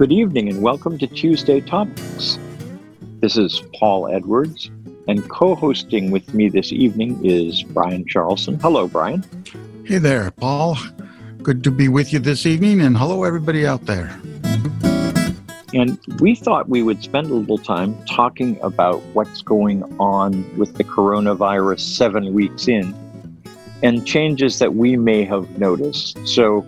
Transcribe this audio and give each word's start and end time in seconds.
Good 0.00 0.12
evening 0.12 0.48
and 0.48 0.62
welcome 0.62 0.96
to 0.96 1.06
Tuesday 1.06 1.60
Topics. 1.60 2.38
This 3.20 3.36
is 3.36 3.62
Paul 3.78 4.08
Edwards, 4.08 4.70
and 5.08 5.28
co 5.28 5.54
hosting 5.54 6.10
with 6.10 6.32
me 6.32 6.48
this 6.48 6.72
evening 6.72 7.20
is 7.22 7.62
Brian 7.62 8.06
Charlson. 8.06 8.58
Hello, 8.60 8.88
Brian. 8.88 9.22
Hey 9.84 9.98
there, 9.98 10.30
Paul. 10.30 10.78
Good 11.42 11.62
to 11.64 11.70
be 11.70 11.88
with 11.88 12.14
you 12.14 12.18
this 12.18 12.46
evening, 12.46 12.80
and 12.80 12.96
hello, 12.96 13.24
everybody 13.24 13.66
out 13.66 13.84
there. 13.84 14.18
And 15.74 15.98
we 16.18 16.34
thought 16.34 16.70
we 16.70 16.82
would 16.82 17.02
spend 17.02 17.30
a 17.30 17.34
little 17.34 17.58
time 17.58 18.02
talking 18.06 18.58
about 18.62 19.02
what's 19.12 19.42
going 19.42 19.82
on 20.00 20.56
with 20.56 20.78
the 20.78 20.84
coronavirus 20.84 21.80
seven 21.80 22.32
weeks 22.32 22.68
in 22.68 22.94
and 23.82 24.06
changes 24.06 24.60
that 24.60 24.74
we 24.74 24.96
may 24.96 25.24
have 25.24 25.58
noticed. 25.58 26.26
So, 26.26 26.64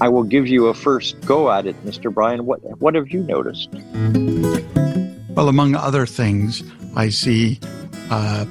I 0.00 0.08
will 0.08 0.24
give 0.24 0.48
you 0.48 0.66
a 0.66 0.74
first 0.74 1.20
go 1.22 1.50
at 1.50 1.66
it, 1.66 1.76
Mr. 1.84 2.12
Brian. 2.12 2.46
What 2.46 2.60
what 2.80 2.94
have 2.94 3.10
you 3.10 3.22
noticed? 3.22 3.68
Well, 5.34 5.48
among 5.48 5.74
other 5.74 6.06
things, 6.06 6.62
I 6.96 7.08
see 7.08 7.60
a 8.10 8.46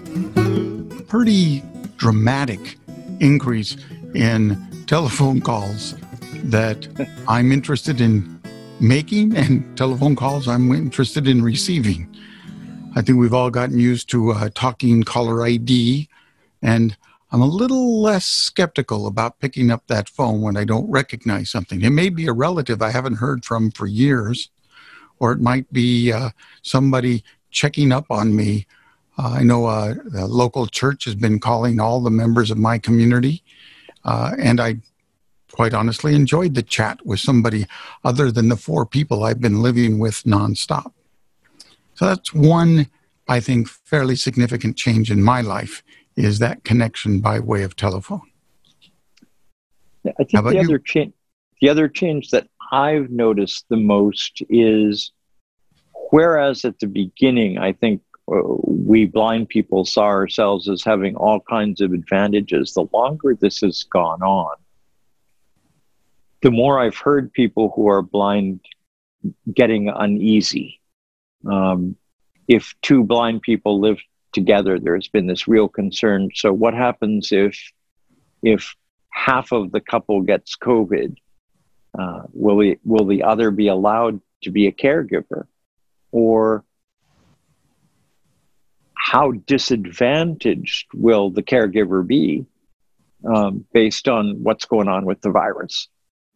pretty 1.07 1.63
dramatic 1.97 2.77
increase 3.19 3.77
in 4.13 4.57
telephone 4.87 5.41
calls 5.41 5.95
that 6.43 6.87
I'm 7.27 7.51
interested 7.51 8.01
in 8.01 8.41
making 8.79 9.35
and 9.35 9.77
telephone 9.77 10.15
calls 10.15 10.47
I'm 10.47 10.71
interested 10.73 11.27
in 11.27 11.41
receiving. 11.41 12.13
I 12.95 13.01
think 13.01 13.17
we've 13.17 13.33
all 13.33 13.49
gotten 13.49 13.79
used 13.79 14.09
to 14.09 14.31
uh, 14.31 14.49
talking 14.53 15.03
caller 15.03 15.43
ID, 15.43 16.09
and 16.61 16.95
I'm 17.33 17.41
a 17.41 17.47
little 17.47 17.99
less 17.99 18.27
skeptical 18.27 19.07
about 19.07 19.39
picking 19.39 19.71
up 19.71 19.87
that 19.87 20.07
phone 20.07 20.41
when 20.41 20.55
I 20.55 20.65
don't 20.65 20.87
recognize 20.87 21.49
something. 21.49 21.81
It 21.81 21.89
may 21.89 22.09
be 22.09 22.27
a 22.27 22.31
relative 22.31 22.79
I 22.79 22.91
haven't 22.91 23.15
heard 23.15 23.43
from 23.43 23.71
for 23.71 23.87
years, 23.87 24.51
or 25.17 25.31
it 25.31 25.41
might 25.41 25.73
be 25.73 26.11
uh, 26.11 26.29
somebody 26.61 27.23
checking 27.49 27.91
up 27.91 28.05
on 28.11 28.35
me. 28.35 28.67
Uh, 29.17 29.29
I 29.29 29.43
know 29.43 29.65
a, 29.65 29.95
the 30.05 30.27
local 30.27 30.67
church 30.67 31.05
has 31.05 31.15
been 31.15 31.39
calling 31.39 31.79
all 31.79 32.01
the 32.01 32.11
members 32.11 32.51
of 32.51 32.59
my 32.59 32.77
community, 32.77 33.41
uh, 34.05 34.35
and 34.37 34.61
I 34.61 34.75
quite 35.51 35.73
honestly 35.73 36.13
enjoyed 36.13 36.53
the 36.53 36.61
chat 36.61 37.03
with 37.03 37.19
somebody 37.19 37.65
other 38.03 38.31
than 38.31 38.49
the 38.49 38.57
four 38.57 38.85
people 38.85 39.23
I've 39.23 39.41
been 39.41 39.63
living 39.63 39.97
with 39.97 40.21
nonstop. 40.23 40.91
So 41.95 42.05
that's 42.05 42.31
one, 42.31 42.91
I 43.27 43.39
think, 43.39 43.69
fairly 43.69 44.15
significant 44.15 44.77
change 44.77 45.09
in 45.09 45.23
my 45.23 45.41
life 45.41 45.81
is 46.15 46.39
that 46.39 46.63
connection 46.63 47.19
by 47.19 47.39
way 47.39 47.63
of 47.63 47.75
telephone. 47.75 48.21
I 50.05 50.23
think 50.23 50.31
the 50.31 50.59
other 50.59 50.79
change, 50.79 51.13
the 51.61 51.69
other 51.69 51.87
change 51.87 52.29
that 52.31 52.47
I've 52.71 53.09
noticed 53.09 53.65
the 53.69 53.77
most 53.77 54.41
is, 54.49 55.11
whereas 56.11 56.65
at 56.65 56.79
the 56.79 56.87
beginning 56.87 57.57
I 57.57 57.73
think 57.73 58.01
uh, 58.31 58.41
we 58.65 59.05
blind 59.05 59.49
people 59.49 59.85
saw 59.85 60.05
ourselves 60.05 60.69
as 60.69 60.83
having 60.83 61.15
all 61.15 61.39
kinds 61.39 61.81
of 61.81 61.93
advantages. 61.93 62.73
The 62.73 62.87
longer 62.93 63.35
this 63.39 63.61
has 63.61 63.83
gone 63.83 64.21
on, 64.21 64.55
the 66.41 66.51
more 66.51 66.79
I've 66.79 66.97
heard 66.97 67.31
people 67.31 67.71
who 67.75 67.87
are 67.87 68.01
blind 68.01 68.59
getting 69.53 69.89
uneasy. 69.89 70.81
Um, 71.49 71.95
if 72.47 72.75
two 72.81 73.03
blind 73.03 73.41
people 73.41 73.79
live 73.79 73.99
together, 74.33 74.79
there's 74.79 75.07
been 75.07 75.27
this 75.27 75.47
real 75.47 75.67
concern. 75.67 76.29
So, 76.35 76.51
what 76.51 76.73
happens 76.73 77.31
if 77.31 77.57
if 78.41 78.75
half 79.09 79.51
of 79.51 79.71
the 79.71 79.81
couple 79.81 80.21
gets 80.21 80.57
COVID? 80.57 81.15
Uh, 81.97 82.23
will 82.33 82.57
the 82.57 82.79
will 82.83 83.05
the 83.05 83.23
other 83.23 83.51
be 83.51 83.67
allowed 83.67 84.19
to 84.41 84.51
be 84.51 84.67
a 84.67 84.71
caregiver, 84.71 85.45
or 86.11 86.65
how 88.93 89.31
disadvantaged 89.31 90.87
will 90.93 91.29
the 91.29 91.43
caregiver 91.43 92.05
be 92.05 92.45
um, 93.23 93.65
based 93.73 94.07
on 94.07 94.41
what's 94.41 94.65
going 94.65 94.87
on 94.87 95.05
with 95.05 95.21
the 95.21 95.29
virus? 95.29 95.87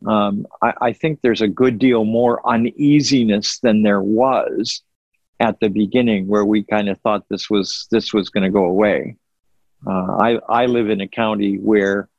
Um, 0.06 0.46
I, 0.62 0.74
I, 0.80 0.94
think 0.94 1.22
there's 1.22 1.42
a 1.42 1.48
good 1.48 1.80
deal 1.80 2.06
more 2.06 2.48
uneasiness 2.48 3.58
than 3.60 3.82
there 3.82 4.02
was 4.02 4.84
at 5.40 5.60
the 5.60 5.70
beginning 5.70 6.28
where 6.28 6.46
we 6.46 6.64
kind 6.64 6.90
of 6.90 7.00
thought 7.02 7.28
this 7.30 7.50
was 7.50 7.88
this 7.92 8.14
was 8.14 8.30
going 8.30 8.44
to 8.44 8.50
go 8.50 8.66
away. 8.66 9.18
Uh, 9.86 10.18
I 10.20 10.40
I 10.50 10.66
live 10.66 10.90
in 10.90 11.02
a 11.02 11.08
county 11.08 11.58
where 11.58 12.10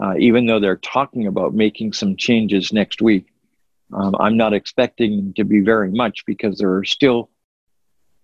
uh, 0.00 0.14
even 0.18 0.46
though 0.46 0.60
they're 0.60 0.76
talking 0.76 1.26
about 1.26 1.54
making 1.54 1.92
some 1.92 2.16
changes 2.16 2.72
next 2.72 3.02
week, 3.02 3.26
um, 3.92 4.14
I'm 4.18 4.36
not 4.36 4.54
expecting 4.54 5.34
to 5.34 5.44
be 5.44 5.60
very 5.60 5.90
much 5.90 6.24
because 6.26 6.58
there 6.58 6.74
are 6.74 6.84
still 6.84 7.30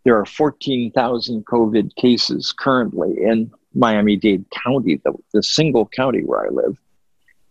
there 0.05 0.17
are 0.17 0.25
14,000 0.25 1.45
COVID 1.47 1.97
cases 1.97 2.55
currently 2.57 3.21
in 3.21 3.51
Miami-Dade 3.75 4.45
County, 4.53 5.01
the, 5.05 5.13
the 5.35 5.43
single 5.43 5.85
county 5.85 6.21
where 6.21 6.47
I 6.47 6.51
live. 6.51 6.79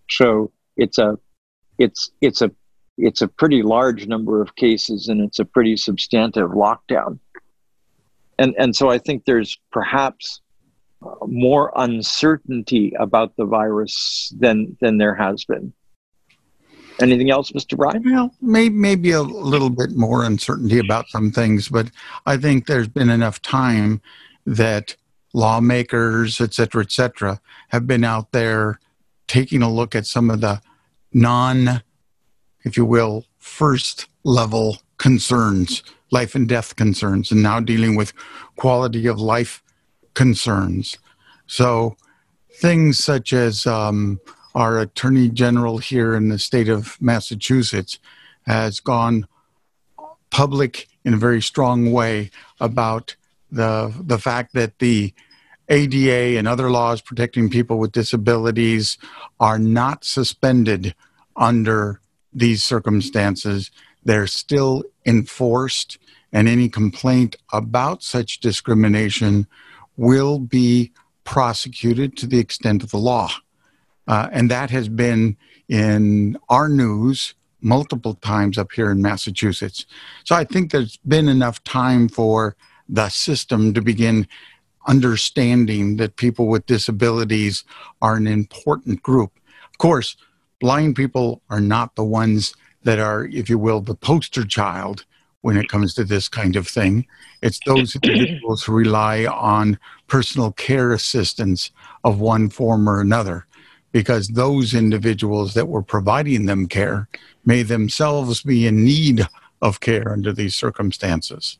So 0.09 0.53
it's 0.77 0.97
a 0.97 1.19
it's 1.77 2.11
it's 2.21 2.41
a 2.41 2.51
it's 2.97 3.21
a 3.21 3.27
pretty 3.27 3.61
large 3.61 4.07
number 4.07 4.41
of 4.41 4.55
cases 4.55 5.07
and 5.07 5.21
it's 5.21 5.39
a 5.39 5.45
pretty 5.45 5.75
substantive 5.77 6.51
lockdown. 6.51 7.19
And, 8.37 8.53
and 8.57 8.75
so 8.75 8.89
I 8.89 8.97
think 8.97 9.25
there's 9.25 9.57
perhaps 9.71 10.41
uh, 11.01 11.13
more 11.27 11.71
uncertainty 11.75 12.93
about 12.99 13.35
the 13.37 13.45
virus 13.45 14.33
than, 14.37 14.77
than 14.81 14.97
there 14.97 15.15
has 15.15 15.45
been. 15.45 15.73
Anything 17.01 17.29
else, 17.29 17.51
Mr. 17.51 17.75
Brian? 17.75 18.03
Well, 18.05 18.33
maybe, 18.41 18.73
maybe 18.73 19.11
a 19.11 19.21
little 19.21 19.69
bit 19.69 19.91
more 19.95 20.23
uncertainty 20.23 20.79
about 20.79 21.09
some 21.09 21.31
things, 21.31 21.67
but 21.67 21.91
I 22.25 22.37
think 22.37 22.67
there's 22.67 22.87
been 22.87 23.09
enough 23.09 23.41
time 23.41 24.01
that 24.45 24.95
lawmakers, 25.33 26.39
et 26.39 26.53
cetera, 26.53 26.83
et 26.83 26.91
cetera, 26.91 27.41
have 27.69 27.85
been 27.85 28.05
out 28.05 28.31
there 28.31 28.79
taking 29.27 29.61
a 29.61 29.71
look 29.71 29.93
at 29.93 30.05
some 30.05 30.29
of 30.29 30.39
the 30.39 30.61
non 31.13 31.81
if 32.65 32.75
you 32.75 32.85
will, 32.85 33.23
first 33.37 34.07
level 34.23 34.79
concerns, 34.97 35.83
life 36.11 36.35
and 36.35 36.49
death 36.49 36.75
concerns, 36.75 37.31
and 37.31 37.41
now 37.41 37.59
dealing 37.59 37.95
with 37.95 38.11
quality 38.57 39.07
of 39.07 39.19
life 39.19 39.63
concerns. 40.13 40.97
So 41.47 41.95
things 42.51 43.01
such 43.01 43.31
as 43.31 43.65
um, 43.65 44.19
our 44.55 44.79
attorney 44.79 45.29
general 45.29 45.77
here 45.77 46.15
in 46.15 46.29
the 46.29 46.39
state 46.39 46.69
of 46.69 46.99
Massachusetts 46.99 47.99
has 48.45 48.79
gone 48.79 49.27
public 50.31 50.87
in 51.03 51.13
a 51.13 51.17
very 51.17 51.41
strong 51.41 51.91
way 51.91 52.31
about 52.59 53.15
the 53.51 53.93
the 53.99 54.17
fact 54.17 54.53
that 54.53 54.79
the 54.79 55.13
ADA 55.69 56.37
and 56.37 56.47
other 56.47 56.69
laws 56.69 57.01
protecting 57.01 57.49
people 57.49 57.79
with 57.79 57.91
disabilities 57.91 58.97
are 59.39 59.59
not 59.59 60.03
suspended 60.03 60.95
under 61.35 62.01
these 62.35 62.63
circumstances, 62.63 63.71
they're 64.03 64.27
still 64.27 64.83
enforced, 65.05 65.97
and 66.31 66.47
any 66.47 66.69
complaint 66.69 67.37
about 67.51 68.03
such 68.03 68.39
discrimination 68.39 69.47
will 69.97 70.37
be 70.37 70.91
prosecuted 71.23 72.15
to 72.17 72.27
the 72.27 72.39
extent 72.39 72.83
of 72.83 72.91
the 72.91 72.97
law. 72.97 73.29
Uh, 74.07 74.27
and 74.31 74.51
that 74.51 74.69
has 74.69 74.89
been 74.89 75.37
in 75.67 76.37
our 76.49 76.69
news 76.69 77.33
multiple 77.61 78.13
times 78.13 78.57
up 78.57 78.71
here 78.73 78.91
in 78.91 79.01
Massachusetts. 79.01 79.85
So 80.23 80.35
I 80.35 80.43
think 80.43 80.71
there's 80.71 80.97
been 80.97 81.27
enough 81.27 81.63
time 81.63 82.07
for 82.09 82.55
the 82.87 83.09
system 83.09 83.73
to 83.73 83.81
begin 83.81 84.27
understanding 84.87 85.97
that 85.97 86.15
people 86.15 86.47
with 86.47 86.67
disabilities 86.67 87.63
are 88.03 88.15
an 88.15 88.27
important 88.27 89.01
group. 89.01 89.31
Of 89.71 89.79
course, 89.79 90.15
blind 90.59 90.95
people 90.95 91.41
are 91.49 91.61
not 91.61 91.95
the 91.95 92.03
ones 92.03 92.55
that 92.83 92.99
are, 92.99 93.25
if 93.25 93.49
you 93.49 93.57
will, 93.57 93.81
the 93.81 93.95
poster 93.95 94.45
child 94.45 95.05
when 95.41 95.57
it 95.57 95.69
comes 95.69 95.93
to 95.93 96.03
this 96.03 96.27
kind 96.27 96.55
of 96.55 96.67
thing. 96.67 97.05
It's 97.41 97.59
those 97.65 97.95
individuals 98.03 98.63
who 98.63 98.73
rely 98.73 99.25
on 99.25 99.77
personal 100.07 100.51
care 100.51 100.91
assistance 100.91 101.71
of 102.03 102.19
one 102.19 102.49
form 102.49 102.89
or 102.89 102.99
another, 102.99 103.45
because 103.91 104.29
those 104.29 104.73
individuals 104.73 105.53
that 105.53 105.67
were 105.67 105.83
providing 105.83 106.45
them 106.45 106.67
care 106.67 107.07
may 107.45 107.63
themselves 107.63 108.41
be 108.41 108.65
in 108.65 108.83
need 108.83 109.27
of 109.61 109.79
care 109.79 110.11
under 110.11 110.33
these 110.33 110.55
circumstances. 110.55 111.57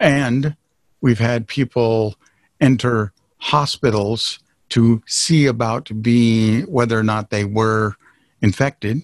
And 0.00 0.56
we've 1.00 1.18
had 1.18 1.46
people 1.46 2.16
enter 2.60 3.12
hospitals 3.38 4.38
to 4.70 5.02
see 5.06 5.46
about 5.46 5.90
being 6.02 6.62
whether 6.62 6.98
or 6.98 7.02
not 7.02 7.30
they 7.30 7.44
were 7.44 7.96
infected 8.40 9.02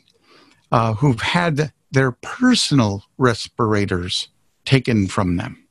uh, 0.73 0.94
who've 0.94 1.21
had 1.21 1.73
their 1.91 2.12
personal 2.12 3.05
respirators 3.19 4.29
taken 4.65 5.06
from 5.09 5.37
them. 5.37 5.65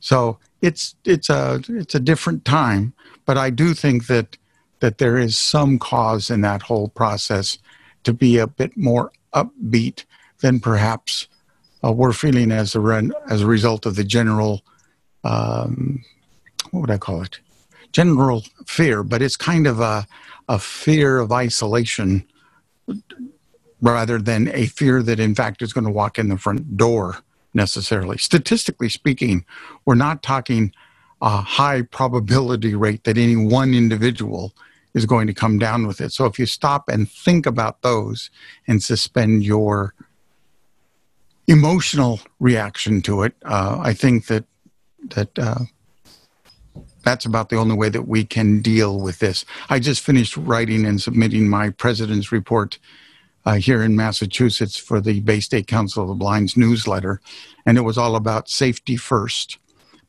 So 0.00 0.38
it's 0.62 0.94
it's 1.04 1.30
a 1.30 1.60
it's 1.68 1.94
a 1.94 2.00
different 2.00 2.44
time, 2.44 2.92
but 3.26 3.36
I 3.36 3.50
do 3.50 3.74
think 3.74 4.06
that 4.06 4.36
that 4.80 4.98
there 4.98 5.18
is 5.18 5.36
some 5.36 5.78
cause 5.78 6.30
in 6.30 6.40
that 6.42 6.62
whole 6.62 6.88
process 6.88 7.58
to 8.04 8.12
be 8.12 8.38
a 8.38 8.46
bit 8.46 8.76
more 8.76 9.12
upbeat 9.34 10.04
than 10.40 10.60
perhaps 10.60 11.26
uh, 11.84 11.92
we're 11.92 12.12
feeling 12.12 12.52
as 12.52 12.74
a 12.74 12.80
run, 12.80 13.12
as 13.28 13.42
a 13.42 13.46
result 13.46 13.86
of 13.86 13.96
the 13.96 14.04
general 14.04 14.62
um, 15.24 16.04
what 16.70 16.80
would 16.80 16.90
I 16.90 16.98
call 16.98 17.22
it? 17.22 17.40
General 17.92 18.44
fear, 18.66 19.02
but 19.02 19.22
it's 19.22 19.36
kind 19.36 19.66
of 19.66 19.80
a 19.80 20.06
a 20.48 20.58
fear 20.58 21.18
of 21.18 21.32
isolation 21.32 22.24
rather 23.80 24.18
than 24.18 24.48
a 24.54 24.66
fear 24.66 25.02
that 25.02 25.20
in 25.20 25.34
fact 25.34 25.62
is 25.62 25.72
going 25.72 25.84
to 25.84 25.90
walk 25.90 26.18
in 26.18 26.28
the 26.28 26.38
front 26.38 26.76
door 26.76 27.18
necessarily. 27.54 28.18
Statistically 28.18 28.88
speaking, 28.88 29.44
we're 29.84 29.94
not 29.94 30.22
talking 30.22 30.72
a 31.20 31.38
high 31.38 31.82
probability 31.82 32.74
rate 32.74 33.04
that 33.04 33.18
any 33.18 33.36
one 33.36 33.74
individual 33.74 34.52
is 34.94 35.06
going 35.06 35.26
to 35.26 35.34
come 35.34 35.58
down 35.58 35.86
with 35.86 36.00
it. 36.00 36.12
So 36.12 36.26
if 36.26 36.38
you 36.38 36.46
stop 36.46 36.88
and 36.88 37.10
think 37.10 37.46
about 37.46 37.82
those 37.82 38.30
and 38.66 38.82
suspend 38.82 39.44
your 39.44 39.94
emotional 41.46 42.20
reaction 42.40 43.02
to 43.02 43.22
it, 43.22 43.34
uh, 43.44 43.78
I 43.80 43.92
think 43.94 44.26
that 44.26 44.44
that 45.10 45.38
uh, 45.38 45.60
that's 47.02 47.24
about 47.24 47.48
the 47.48 47.56
only 47.56 47.76
way 47.76 47.88
that 47.88 48.08
we 48.08 48.24
can 48.24 48.60
deal 48.60 49.00
with 49.00 49.18
this. 49.18 49.44
I 49.70 49.78
just 49.78 50.02
finished 50.02 50.36
writing 50.36 50.84
and 50.84 51.00
submitting 51.00 51.48
my 51.48 51.70
president's 51.70 52.32
report 52.32 52.78
uh, 53.46 53.54
here 53.54 53.82
in 53.82 53.96
Massachusetts 53.96 54.76
for 54.76 55.00
the 55.00 55.20
Bay 55.20 55.40
State 55.40 55.66
Council 55.66 56.02
of 56.02 56.08
the 56.08 56.14
Blind's 56.14 56.56
newsletter, 56.56 57.20
and 57.64 57.78
it 57.78 57.82
was 57.82 57.96
all 57.96 58.16
about 58.16 58.50
safety 58.50 58.96
first, 58.96 59.58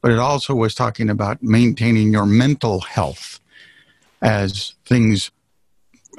but 0.01 0.11
it 0.11 0.19
also 0.19 0.53
was 0.55 0.75
talking 0.75 1.09
about 1.09 1.41
maintaining 1.41 2.11
your 2.11 2.25
mental 2.25 2.81
health 2.81 3.39
as 4.21 4.73
things 4.85 5.31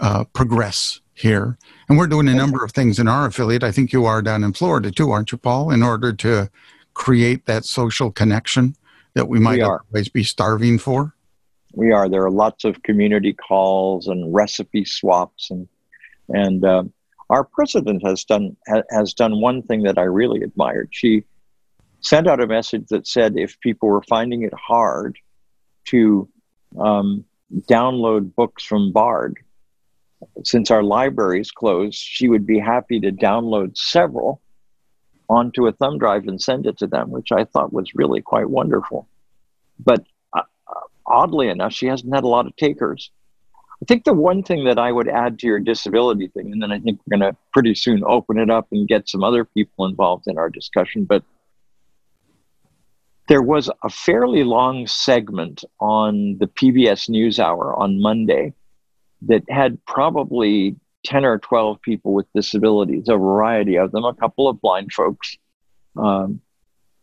uh, 0.01 0.25
progress 0.33 1.01
here. 1.13 1.59
And 1.89 1.99
we're 1.99 2.07
doing 2.07 2.29
a 2.29 2.35
number 2.35 2.65
of 2.65 2.73
things 2.73 2.99
in 2.99 3.09
our 3.09 3.27
affiliate. 3.27 3.63
I 3.63 3.73
think 3.73 3.93
you 3.93 4.07
are 4.07 4.23
down 4.23 4.43
in 4.43 4.55
Florida 4.55 4.91
too, 4.91 5.11
aren't 5.11 5.33
you, 5.33 5.39
Paul? 5.39 5.71
In 5.71 5.83
order 5.83 6.13
to 6.15 6.51
create 6.95 7.47
that 7.47 7.65
social 7.65 8.11
connection 8.11 8.77
that 9.15 9.29
we 9.29 9.39
might 9.39 9.59
we 9.59 9.63
otherwise 9.63 10.09
be 10.09 10.25
starving 10.25 10.79
for? 10.79 11.15
We 11.73 11.93
are. 11.93 12.09
There 12.09 12.25
are 12.25 12.31
lots 12.31 12.65
of 12.65 12.83
community 12.83 13.33
calls 13.33 14.09
and 14.09 14.35
recipe 14.35 14.85
swaps, 14.85 15.51
and 15.51 15.69
and 16.29 16.65
uh, 16.65 16.85
our 17.29 17.45
president 17.45 18.05
has 18.05 18.25
done 18.25 18.57
ha, 18.69 18.83
has 18.91 19.15
done 19.15 19.41
one 19.41 19.63
thing 19.63 19.83
that 19.85 19.99
I 19.99 20.03
really 20.03 20.43
admired. 20.43 20.89
She 20.91 21.25
sent 22.01 22.27
out 22.27 22.43
a 22.43 22.47
message 22.47 22.87
that 22.89 23.07
said 23.07 23.37
if 23.37 23.61
people 23.61 23.89
were 23.89 24.03
finding 24.03 24.43
it 24.43 24.55
hard 24.55 25.19
to 25.87 26.29
um, 26.79 27.25
download 27.69 28.35
books 28.35 28.65
from 28.65 28.93
Bard, 28.93 29.39
since 30.45 30.71
our 30.71 30.83
library 30.83 31.41
is 31.41 31.51
closed, 31.51 31.99
she 31.99 32.29
would 32.29 32.47
be 32.47 32.59
happy 32.59 33.01
to 33.01 33.13
download 33.13 33.77
several 33.77 34.41
onto 35.31 35.69
a 35.69 35.73
thumb 35.73 35.97
drive 35.97 36.27
and 36.27 36.43
send 36.43 36.67
it 36.67 36.77
to 36.79 36.89
them, 36.89 37.11
which 37.11 37.31
I 37.31 37.45
thought 37.45 37.73
was 37.73 37.95
really 37.95 38.21
quite 38.21 38.51
wonderful. 38.51 39.09
But 39.79 40.05
uh, 40.37 40.43
oddly 41.07 41.49
enough, 41.49 41.73
she 41.73 41.87
hasn't 41.87 42.13
had 42.13 42.25
a 42.25 42.29
lot 42.29 42.47
of 42.47 42.57
takers. 42.57 43.11
I 43.81 43.87
think 43.87 44.05
the 44.05 44.13
one 44.13 44.43
thing 44.43 44.65
that 44.65 44.79
I 44.79 44.91
would 44.91 45.09
add 45.09 45.39
to 45.39 45.47
your 45.47 45.61
disability 45.61 46.29
thing, 46.29 46.53
and 46.53 46.61
then 46.61 46.73
I 46.73 46.81
think 46.81 47.01
we're 47.07 47.17
going 47.17 47.33
to 47.33 47.39
pretty 47.53 47.75
soon 47.77 48.03
open 48.05 48.39
it 48.39 48.51
up 48.51 48.67
and 48.73 48.89
get 48.89 49.09
some 49.09 49.23
other 49.23 49.45
people 49.45 49.87
involved 49.87 50.25
in 50.27 50.37
our 50.37 50.51
discussion, 50.51 51.05
but 51.05 51.23
there 53.29 53.41
was 53.41 53.71
a 53.85 53.89
fairly 53.89 54.43
long 54.43 54.89
segment 54.89 55.63
on 55.79 56.37
the 56.39 56.49
PBS 56.49 57.09
NewsHour 57.09 57.79
on 57.79 58.03
Monday 58.03 58.53
that 59.23 59.45
had 59.49 59.79
probably 59.87 60.75
10 61.05 61.25
or 61.25 61.39
12 61.39 61.81
people 61.83 62.13
with 62.13 62.27
disabilities, 62.35 63.09
a 63.09 63.17
variety 63.17 63.77
of 63.77 63.93
them, 63.93 64.05
a 64.05 64.15
couple 64.15 64.49
of 64.49 64.61
blind 64.61 64.93
folks, 64.93 65.37
um, 65.97 66.41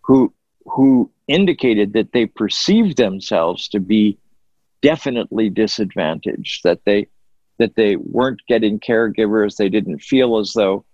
who, 0.02 0.34
who 0.66 1.12
indicated 1.28 1.94
that 1.94 2.12
they 2.14 2.26
perceived 2.26 2.98
themselves 2.98 3.68
to 3.70 3.80
be 3.80 4.18
definitely 4.82 5.50
disadvantaged, 5.50 6.64
that 6.64 6.80
they, 6.86 7.08
that 7.58 7.76
they 7.76 7.96
weren't 7.96 8.42
getting 8.48 8.80
caregivers, 8.80 9.56
they 9.56 9.70
didn't 9.70 10.00
feel 10.00 10.38
as 10.38 10.54
though 10.54 10.86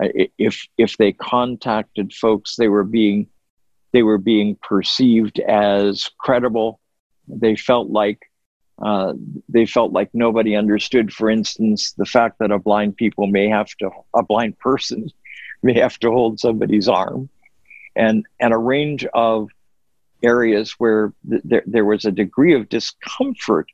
if, 0.00 0.66
if 0.78 0.96
they 0.96 1.12
contacted 1.12 2.12
folks, 2.12 2.56
they 2.56 2.68
were 2.68 2.84
being, 2.84 3.28
they 3.92 4.02
were 4.02 4.18
being 4.18 4.56
perceived 4.62 5.38
as 5.40 6.10
credible. 6.18 6.80
They 7.28 7.56
felt 7.56 7.90
like 7.90 8.18
uh, 8.80 9.12
they 9.48 9.66
felt 9.66 9.92
like 9.92 10.10
nobody 10.14 10.56
understood, 10.56 11.12
for 11.12 11.28
instance, 11.28 11.92
the 11.92 12.06
fact 12.06 12.38
that 12.38 12.50
a 12.50 12.58
blind 12.58 12.96
people 12.96 13.26
may 13.26 13.48
have 13.48 13.68
to, 13.76 13.90
a 14.14 14.22
blind 14.22 14.58
person 14.58 15.10
may 15.62 15.78
have 15.78 15.98
to 15.98 16.10
hold 16.10 16.40
somebody's 16.40 16.88
arm, 16.88 17.28
and 17.94 18.26
and 18.38 18.54
a 18.54 18.58
range 18.58 19.04
of 19.12 19.50
areas 20.22 20.72
where 20.78 21.12
th- 21.28 21.42
there, 21.44 21.62
there 21.66 21.84
was 21.84 22.04
a 22.04 22.10
degree 22.10 22.54
of 22.54 22.68
discomfort 22.68 23.66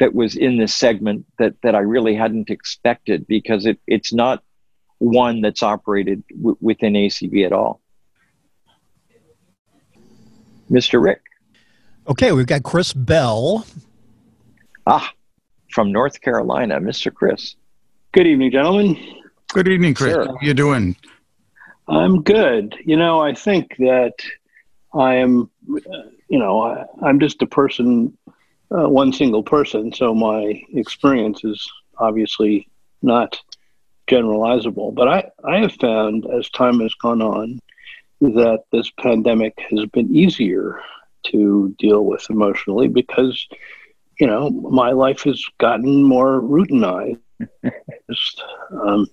that 0.00 0.14
was 0.14 0.34
in 0.36 0.56
this 0.56 0.74
segment 0.74 1.26
that 1.38 1.54
that 1.62 1.74
I 1.74 1.80
really 1.80 2.14
hadn't 2.14 2.48
expected 2.48 3.26
because 3.26 3.66
it 3.66 3.78
it's 3.86 4.14
not 4.14 4.42
one 4.98 5.42
that's 5.42 5.62
operated 5.62 6.24
w- 6.34 6.56
within 6.60 6.94
ACB 6.94 7.44
at 7.44 7.52
all. 7.52 7.80
Mr. 10.70 11.02
Rick. 11.02 11.20
Okay, 12.08 12.32
we've 12.32 12.46
got 12.46 12.62
Chris 12.62 12.94
Bell 12.94 13.66
Ah, 14.86 15.12
from 15.70 15.92
North 15.92 16.20
Carolina, 16.20 16.80
Mr. 16.80 17.12
Chris. 17.12 17.54
Good 18.12 18.26
evening, 18.26 18.50
gentlemen. 18.50 18.96
Good 19.48 19.68
evening, 19.68 19.94
Chris. 19.94 20.12
Sure. 20.12 20.26
How 20.26 20.36
you 20.42 20.54
doing? 20.54 20.96
I'm 21.88 22.22
good. 22.22 22.76
You 22.84 22.96
know, 22.96 23.20
I 23.20 23.34
think 23.34 23.76
that 23.78 24.14
I 24.94 25.14
am, 25.16 25.50
uh, 25.70 26.02
you 26.28 26.38
know, 26.38 26.62
I, 26.62 27.08
am 27.08 27.20
just 27.20 27.42
a 27.42 27.46
person, 27.46 28.16
uh, 28.70 28.88
one 28.88 29.12
single 29.12 29.42
person. 29.42 29.92
So 29.92 30.14
my 30.14 30.62
experience 30.74 31.44
is 31.44 31.70
obviously 31.98 32.68
not 33.02 33.40
generalizable. 34.08 34.94
But 34.94 35.08
I, 35.08 35.30
I 35.44 35.58
have 35.60 35.74
found 35.74 36.26
as 36.26 36.50
time 36.50 36.80
has 36.80 36.94
gone 36.94 37.22
on 37.22 37.60
that 38.20 38.64
this 38.72 38.90
pandemic 38.98 39.58
has 39.70 39.86
been 39.86 40.14
easier 40.14 40.80
to 41.24 41.74
deal 41.78 42.04
with 42.04 42.28
emotionally 42.30 42.88
because 42.88 43.46
you 44.18 44.26
know, 44.26 44.50
my 44.50 44.90
life 44.92 45.22
has 45.22 45.42
gotten 45.58 46.02
more 46.02 46.40
routinized. 46.40 47.18
um, 48.84 49.06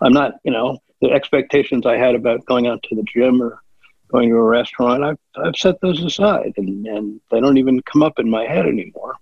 I'm 0.00 0.12
not, 0.12 0.34
you 0.44 0.52
know, 0.52 0.78
the 1.00 1.10
expectations 1.10 1.86
I 1.86 1.96
had 1.96 2.14
about 2.14 2.44
going 2.46 2.66
out 2.66 2.82
to 2.84 2.96
the 2.96 3.04
gym 3.04 3.42
or 3.42 3.62
going 4.10 4.30
to 4.30 4.36
a 4.36 4.42
restaurant, 4.42 5.04
I've, 5.04 5.18
I've 5.36 5.56
set 5.56 5.80
those 5.80 6.02
aside 6.02 6.54
and, 6.56 6.86
and 6.86 7.20
they 7.30 7.40
don't 7.40 7.58
even 7.58 7.82
come 7.82 8.02
up 8.02 8.18
in 8.18 8.30
my 8.30 8.44
head 8.44 8.66
anymore. 8.66 9.16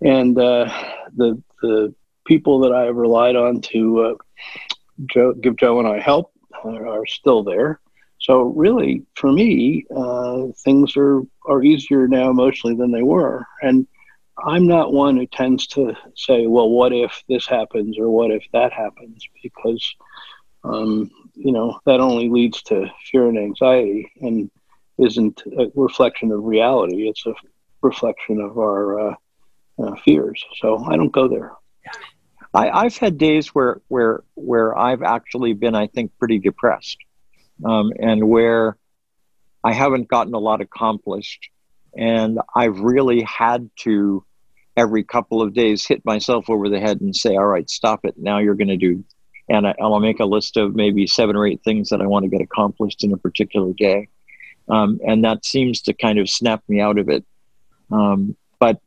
And 0.00 0.38
uh, 0.38 0.68
the, 1.16 1.40
the 1.62 1.94
people 2.26 2.60
that 2.60 2.72
I 2.72 2.84
have 2.84 2.96
relied 2.96 3.36
on 3.36 3.60
to 3.62 4.00
uh, 4.00 4.14
Joe, 5.06 5.32
give 5.34 5.56
Joe 5.56 5.78
and 5.78 5.88
I 5.88 6.00
help 6.00 6.32
are, 6.64 6.86
are 6.86 7.06
still 7.06 7.42
there. 7.42 7.80
So 8.18 8.42
really, 8.42 9.04
for 9.14 9.30
me, 9.30 9.84
uh, 9.94 10.46
things 10.64 10.96
are, 10.96 11.22
are 11.46 11.62
easier 11.62 12.08
now 12.08 12.30
emotionally 12.30 12.76
than 12.76 12.90
they 12.90 13.02
were. 13.02 13.46
And 13.62 13.86
I'm 14.38 14.66
not 14.66 14.92
one 14.92 15.16
who 15.16 15.26
tends 15.26 15.66
to 15.68 15.94
say, 16.14 16.46
well, 16.46 16.68
what 16.68 16.92
if 16.92 17.22
this 17.28 17.46
happens 17.46 17.98
or 17.98 18.10
what 18.10 18.30
if 18.30 18.44
that 18.52 18.72
happens? 18.72 19.26
Because, 19.42 19.94
um, 20.62 21.10
you 21.34 21.52
know, 21.52 21.80
that 21.86 22.00
only 22.00 22.28
leads 22.28 22.62
to 22.64 22.90
fear 23.10 23.28
and 23.28 23.38
anxiety 23.38 24.12
and 24.20 24.50
isn't 24.98 25.42
a 25.46 25.70
reflection 25.74 26.32
of 26.32 26.44
reality. 26.44 27.08
It's 27.08 27.24
a 27.26 27.34
reflection 27.82 28.40
of 28.40 28.58
our 28.58 29.10
uh, 29.10 29.14
uh, 29.78 29.94
fears. 30.04 30.44
So 30.60 30.84
I 30.84 30.96
don't 30.96 31.12
go 31.12 31.28
there. 31.28 31.52
I, 32.54 32.84
have 32.84 32.96
had 32.96 33.18
days 33.18 33.48
where, 33.48 33.82
where, 33.88 34.22
where 34.34 34.76
I've 34.76 35.02
actually 35.02 35.52
been, 35.52 35.74
I 35.74 35.88
think, 35.88 36.12
pretty 36.18 36.38
depressed 36.38 36.96
um, 37.64 37.92
and 37.98 38.28
where 38.28 38.78
I 39.62 39.72
haven't 39.72 40.08
gotten 40.08 40.32
a 40.32 40.38
lot 40.38 40.62
accomplished 40.62 41.50
and 41.96 42.38
I've 42.54 42.80
really 42.80 43.22
had 43.22 43.70
to, 43.80 44.24
every 44.76 45.04
couple 45.04 45.42
of 45.42 45.54
days, 45.54 45.86
hit 45.86 46.04
myself 46.04 46.50
over 46.50 46.68
the 46.68 46.80
head 46.80 47.00
and 47.00 47.14
say, 47.14 47.30
all 47.30 47.46
right, 47.46 47.68
stop 47.68 48.04
it. 48.04 48.14
Now 48.16 48.38
you're 48.38 48.54
going 48.54 48.68
to 48.68 48.76
do. 48.76 49.04
And 49.48 49.66
I, 49.66 49.74
will 49.78 50.00
make 50.00 50.20
a 50.20 50.24
list 50.24 50.56
of 50.56 50.74
maybe 50.74 51.06
seven 51.06 51.36
or 51.36 51.46
eight 51.46 51.62
things 51.64 51.88
that 51.90 52.00
I 52.00 52.06
want 52.06 52.24
to 52.24 52.28
get 52.28 52.40
accomplished 52.40 53.04
in 53.04 53.12
a 53.12 53.16
particular 53.16 53.72
day. 53.72 54.08
Um, 54.68 55.00
and 55.06 55.24
that 55.24 55.44
seems 55.44 55.82
to 55.82 55.94
kind 55.94 56.18
of 56.18 56.28
snap 56.28 56.62
me 56.68 56.80
out 56.80 56.98
of 56.98 57.08
it. 57.08 57.24
Um, 57.90 58.36
but 58.58 58.80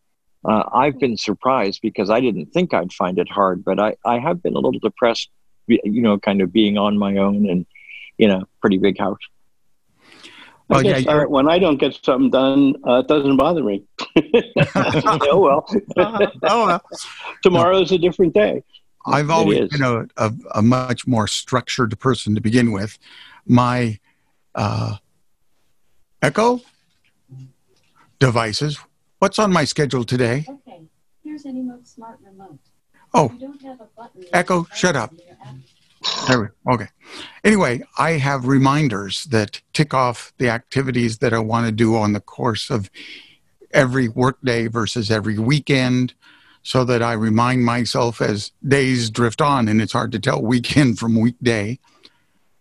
uh, 0.43 0.63
I've 0.73 0.99
been 0.99 1.17
surprised 1.17 1.81
because 1.81 2.09
I 2.09 2.19
didn't 2.19 2.47
think 2.47 2.73
I'd 2.73 2.91
find 2.93 3.17
it 3.17 3.29
hard, 3.29 3.63
but 3.63 3.79
I, 3.79 3.95
I 4.05 4.19
have 4.19 4.43
been 4.43 4.55
a 4.55 4.59
little 4.59 4.79
depressed, 4.79 5.29
you 5.67 6.01
know, 6.01 6.19
kind 6.19 6.41
of 6.41 6.51
being 6.51 6.77
on 6.77 6.97
my 6.97 7.17
own 7.17 7.49
and, 7.49 7.65
in 8.17 8.31
a 8.31 8.45
pretty 8.59 8.77
big 8.77 8.99
house. 8.99 9.17
Well, 10.69 10.85
yeah, 10.85 10.97
uh, 11.11 11.25
when 11.25 11.49
I 11.49 11.57
don't 11.57 11.77
get 11.77 11.97
something 12.03 12.29
done, 12.29 12.75
uh, 12.87 12.99
it 12.99 13.07
doesn't 13.07 13.37
bother 13.37 13.63
me. 13.63 13.83
oh 14.75 15.39
well. 15.39 15.65
oh 15.97 16.65
well. 16.67 16.81
Tomorrow's 17.43 17.91
a 17.91 17.97
different 17.97 18.35
day. 18.35 18.63
I've 19.05 19.31
always 19.31 19.69
been 19.69 19.81
a, 19.81 20.05
a, 20.17 20.33
a 20.55 20.61
much 20.61 21.07
more 21.07 21.27
structured 21.27 21.99
person 21.99 22.35
to 22.35 22.41
begin 22.41 22.71
with. 22.71 22.99
My 23.47 23.99
uh, 24.53 24.97
Echo 26.21 26.61
devices. 28.19 28.79
What's 29.19 29.39
on 29.39 29.51
my 29.51 29.65
schedule 29.65 30.03
today? 30.03 30.45
Okay, 30.47 30.83
here's 31.23 31.45
Anymote 31.45 31.87
Smart 31.87 32.19
Remote. 32.23 32.59
Oh. 33.13 33.31
You 33.33 33.39
don't 33.39 33.61
have 33.63 33.81
a 33.81 33.87
button 33.97 34.25
Echo, 34.33 34.67
shut 34.75 34.95
up. 34.95 35.13
In 36.01 36.07
your 36.07 36.21
app. 36.21 36.27
There 36.27 36.41
we, 36.41 36.73
okay. 36.73 36.87
Anyway, 37.43 37.81
I 37.97 38.11
have 38.11 38.45
reminders 38.47 39.25
that 39.25 39.61
tick 39.73 39.93
off 39.93 40.33
the 40.37 40.49
activities 40.49 41.19
that 41.19 41.33
I 41.33 41.39
want 41.39 41.65
to 41.65 41.71
do 41.71 41.95
on 41.95 42.13
the 42.13 42.19
course 42.19 42.69
of 42.69 42.89
every 43.71 44.07
workday 44.07 44.67
versus 44.67 45.11
every 45.11 45.37
weekend 45.37 46.13
so 46.63 46.83
that 46.85 47.01
I 47.01 47.13
remind 47.13 47.65
myself 47.65 48.21
as 48.21 48.51
days 48.67 49.09
drift 49.09 49.41
on 49.41 49.67
and 49.67 49.81
it's 49.81 49.93
hard 49.93 50.11
to 50.11 50.19
tell 50.19 50.41
weekend 50.41 50.99
from 50.99 51.19
weekday. 51.19 51.79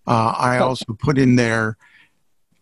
Uh, 0.06 0.34
I 0.36 0.58
also 0.58 0.86
put 0.98 1.18
in 1.18 1.36
there 1.36 1.76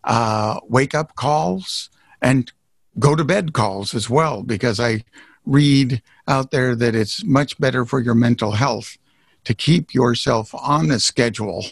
uh, 0.05 0.61
wake 0.69 0.95
up 0.95 1.15
calls 1.17 1.91
and 2.23 2.51
go 2.99 3.15
to 3.15 3.25
bed 3.25 3.53
calls 3.53 3.95
as 3.95 4.09
well 4.09 4.43
because 4.43 4.81
I 4.81 5.05
read 5.45 6.03
out 6.27 6.51
there 6.51 6.75
that 6.75 6.95
it's 6.95 7.25
much 7.25 7.59
better 7.59 7.85
for 7.85 8.01
your 8.01 8.15
mental 8.15 8.53
health 8.53 8.97
to 9.47 9.55
keep 9.55 9.95
yourself 9.95 10.55
on 10.55 10.89
the 10.89 11.01
schedule 11.01 11.65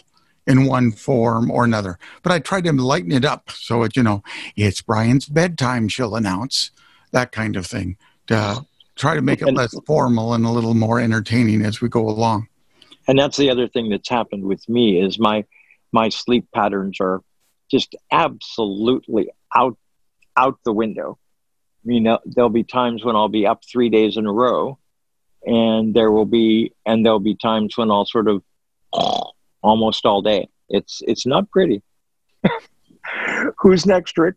in 0.47 0.65
one 0.65 0.91
form 0.91 1.51
or 1.51 1.63
another. 1.65 1.99
But 2.23 2.31
I 2.31 2.39
try 2.39 2.61
to 2.61 2.71
lighten 2.71 3.11
it 3.11 3.25
up 3.25 3.51
so 3.51 3.83
it, 3.83 3.95
you 3.95 4.03
know, 4.03 4.23
it's 4.55 4.81
Brian's 4.81 5.27
bedtime, 5.27 5.87
she'll 5.87 6.15
announce, 6.15 6.71
that 7.11 7.31
kind 7.31 7.55
of 7.55 7.65
thing. 7.65 7.97
To 8.27 8.65
try 8.95 9.15
to 9.15 9.21
make 9.21 9.41
it 9.41 9.53
less 9.53 9.75
formal 9.85 10.33
and 10.33 10.45
a 10.45 10.49
little 10.49 10.73
more 10.73 10.99
entertaining 10.99 11.63
as 11.63 11.81
we 11.81 11.89
go 11.89 12.07
along. 12.07 12.47
and 13.07 13.19
that's 13.19 13.37
the 13.37 13.49
other 13.49 13.67
thing 13.67 13.89
that's 13.89 14.09
happened 14.09 14.45
with 14.45 14.67
me 14.67 14.99
is 14.99 15.19
my 15.19 15.45
my 15.91 16.09
sleep 16.09 16.47
patterns 16.53 16.97
are 16.99 17.21
just 17.69 17.95
absolutely 18.11 19.29
out 19.53 19.77
out 20.37 20.57
the 20.63 20.73
window 20.73 21.17
you 21.83 21.99
know 21.99 22.19
there'll 22.25 22.49
be 22.49 22.63
times 22.63 23.05
when 23.05 23.15
i'll 23.15 23.29
be 23.29 23.45
up 23.45 23.63
three 23.63 23.89
days 23.89 24.17
in 24.17 24.25
a 24.25 24.31
row 24.33 24.77
and 25.45 25.93
there 25.93 26.11
will 26.11 26.25
be 26.25 26.71
and 26.85 27.05
there'll 27.05 27.19
be 27.19 27.35
times 27.35 27.77
when 27.77 27.91
i'll 27.91 28.05
sort 28.05 28.27
of 28.27 28.43
almost 29.61 30.05
all 30.05 30.21
day 30.21 30.47
it's 30.69 31.01
it's 31.07 31.25
not 31.25 31.49
pretty 31.51 31.81
who's 33.59 33.85
next 33.85 34.17
rick 34.17 34.35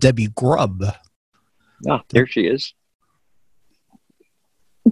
Debbie 0.00 0.28
Grubb. 0.28 0.82
ah 1.88 2.02
there 2.10 2.26
she 2.26 2.46
is 2.46 2.74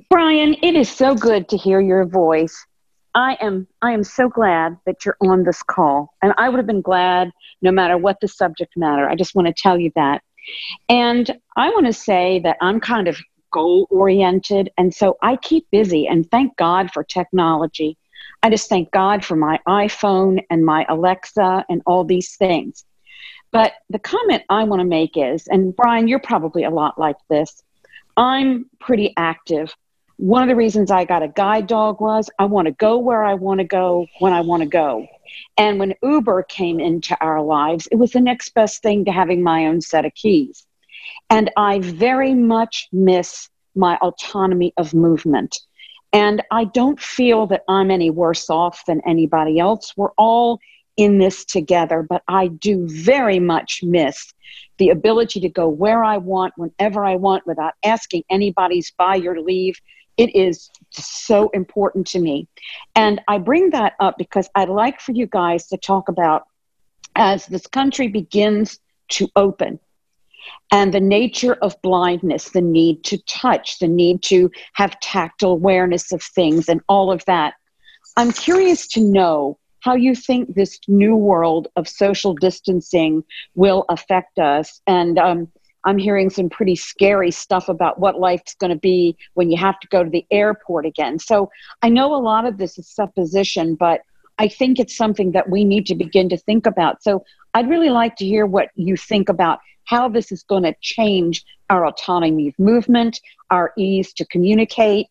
Brian, 0.09 0.57
it 0.63 0.75
is 0.75 0.91
so 0.91 1.15
good 1.15 1.49
to 1.51 1.57
hear 1.57 1.81
your 1.81 2.05
voice. 2.05 2.67
I 3.15 3.37
am 3.41 3.67
I 3.83 3.93
am 3.93 4.05
so 4.05 4.29
glad 4.29 4.79
that 4.87 5.05
you're 5.05 5.17
on 5.21 5.45
this 5.45 5.63
call. 5.63 6.15
And 6.23 6.33
I 6.39 6.49
would 6.49 6.59
have 6.59 6.67
been 6.67 6.81
glad 6.81 7.31
no 7.61 7.71
matter 7.71 7.99
what 7.99 8.21
the 8.21 8.29
subject 8.29 8.73
matter. 8.77 9.09
I 9.09 9.15
just 9.15 9.35
want 9.35 9.49
to 9.49 9.55
tell 9.55 9.79
you 9.79 9.93
that. 9.95 10.23
And 10.89 11.31
I 11.57 11.69
want 11.71 11.87
to 11.87 11.93
say 11.93 12.41
that 12.41 12.57
I'm 12.61 12.81
kind 12.81 13.07
of 13.07 13.19
goal 13.53 13.87
oriented 13.91 14.71
and 14.79 14.93
so 14.93 15.17
I 15.23 15.37
keep 15.37 15.71
busy 15.71 16.09
and 16.09 16.29
thank 16.31 16.57
God 16.57 16.91
for 16.91 17.05
technology. 17.05 17.97
I 18.43 18.51
just 18.51 18.69
thank 18.69 18.91
God 18.91 19.25
for 19.25 19.37
my 19.37 19.61
iPhone 19.69 20.43
and 20.51 20.65
my 20.65 20.85
Alexa 20.89 21.65
and 21.69 21.83
all 21.87 22.05
these 22.05 22.37
things. 22.37 22.85
But 23.53 23.75
the 23.91 23.99
comment 23.99 24.43
I 24.49 24.65
want 24.65 24.81
to 24.81 24.87
make 24.87 25.17
is, 25.17 25.47
and 25.47 25.77
Brian, 25.77 26.09
you're 26.09 26.19
probably 26.19 26.65
a 26.65 26.71
lot 26.71 26.99
like 26.99 27.17
this. 27.29 27.63
I'm 28.17 28.69
pretty 28.81 29.15
active. 29.17 29.75
One 30.17 30.43
of 30.43 30.49
the 30.49 30.57
reasons 30.57 30.91
I 30.91 31.05
got 31.05 31.23
a 31.23 31.29
guide 31.29 31.67
dog 31.67 32.01
was 32.01 32.31
I 32.39 32.47
want 32.47 32.67
to 32.67 32.73
go 32.73 32.99
where 32.99 33.23
I 33.23 33.35
want 33.35 33.59
to 33.59 33.65
go 33.65 34.07
when 34.21 34.33
I 34.33 34.41
want 34.41 34.63
to 34.63 34.69
go. 34.69 35.07
And 35.57 35.79
when 35.79 35.95
Uber 36.03 36.45
came 36.45 36.81
into 36.81 37.17
our 37.21 37.43
lives, 37.43 37.89
it 37.91 37.97
was 37.97 38.13
the 38.13 38.21
next 38.21 38.55
best 38.55 38.83
thing 38.83 39.05
to 39.05 39.13
having 39.13 39.43
my 39.43 39.67
own 39.67 39.81
set 39.81 40.05
of 40.05 40.15
keys. 40.15 40.67
And 41.31 41.51
I 41.57 41.81
very 41.81 42.35
much 42.35 42.89
miss 42.93 43.49
my 43.75 43.97
autonomy 43.97 44.73
of 44.77 44.95
movement. 44.95 45.59
And 46.13 46.43
I 46.51 46.65
don't 46.65 47.01
feel 47.01 47.47
that 47.47 47.65
I'm 47.69 47.91
any 47.91 48.11
worse 48.11 48.51
off 48.51 48.85
than 48.87 49.01
anybody 49.07 49.59
else. 49.59 49.95
We're 49.97 50.13
all 50.19 50.61
in 50.99 51.19
this 51.19 51.45
together, 51.45 52.03
but 52.07 52.23
I 52.29 52.49
do 52.49 52.87
very 52.87 53.39
much 53.39 53.81
miss 53.83 54.33
the 54.77 54.91
ability 54.91 55.41
to 55.41 55.49
go 55.49 55.69
where 55.69 56.05
I 56.05 56.19
want, 56.19 56.53
whenever 56.57 57.05
I 57.05 57.17
want, 57.17 57.47
without 57.47 57.75
asking 57.83 58.25
anybody's 58.31 58.93
by 58.99 59.15
your 59.15 59.41
leave. 59.41 59.81
It 60.19 60.37
is 60.37 60.71
so 60.91 61.49
important 61.51 62.07
to 62.09 62.21
me. 62.21 62.47
And 62.95 63.23
I 63.27 63.39
bring 63.39 63.71
that 63.71 63.95
up 63.99 64.19
because 64.19 64.51
I'd 64.55 64.69
like 64.69 65.01
for 65.01 65.13
you 65.13 65.27
guys 65.27 65.69
to 65.69 65.79
talk 65.79 66.11
about 66.11 66.45
as 67.17 67.47
this 67.47 67.67
country 67.67 68.09
begins 68.09 68.79
to 69.11 69.29
open 69.35 69.81
and 70.71 70.93
the 70.93 71.01
nature 71.01 71.55
of 71.55 71.81
blindness, 71.83 72.51
the 72.51 72.61
need 72.61 73.05
to 73.05 73.19
touch, 73.25 73.79
the 73.79 73.89
need 73.89 74.23
to 74.25 74.51
have 74.75 74.99
tactile 75.01 75.53
awareness 75.53 76.13
of 76.13 76.23
things, 76.23 76.69
and 76.69 76.81
all 76.89 77.13
of 77.13 77.25
that. 77.27 77.55
I'm 78.17 78.33
curious 78.33 78.87
to 78.89 79.01
know 79.01 79.59
how 79.81 79.95
you 79.95 80.15
think 80.15 80.55
this 80.55 80.79
new 80.87 81.17
world 81.17 81.69
of 81.77 81.89
social 81.89 82.35
distancing 82.35 83.25
will 83.55 83.85
affect 83.89 84.39
us. 84.39 84.81
And 84.87 85.19
um, 85.19 85.49
I'm 85.85 85.99
hearing 85.99 86.31
some 86.31 86.49
pretty 86.49 86.77
scary 86.77 87.33
stuff 87.33 87.69
about 87.69 87.99
what 87.99 88.21
life's 88.21 88.55
going 88.55 88.71
to 88.71 88.79
be 88.79 89.17
when 89.35 89.51
you 89.51 89.59
have 89.59 89.81
to 89.81 89.89
go 89.89 90.05
to 90.05 90.11
the 90.11 90.25
airport 90.31 90.87
again. 90.87 91.19
So 91.19 91.51
I 91.83 91.89
know 91.89 92.15
a 92.15 92.23
lot 92.23 92.47
of 92.47 92.59
this 92.59 92.79
is 92.79 92.89
supposition, 92.89 93.75
but 93.75 94.03
I 94.39 94.49
think 94.49 94.79
it's 94.79 94.97
something 94.97 95.33
that 95.33 95.51
we 95.51 95.65
need 95.65 95.87
to 95.87 95.95
begin 95.95 96.29
to 96.29 96.37
think 96.37 96.67
about. 96.67 97.03
So 97.03 97.25
I'd 97.55 97.69
really 97.69 97.91
like 97.91 98.17
to 98.17 98.25
hear 98.25 98.47
what 98.47 98.69
you 98.77 98.97
think 98.97 99.29
about 99.29 99.59
how 99.85 100.09
this 100.09 100.33
is 100.33 100.43
going 100.43 100.63
to 100.63 100.75
change 100.81 101.45
our 101.71 101.87
autonomy 101.87 102.49
of 102.49 102.59
movement, 102.59 103.21
our 103.51 103.73
ease 103.77 104.13
to 104.15 104.27
communicate, 104.27 105.07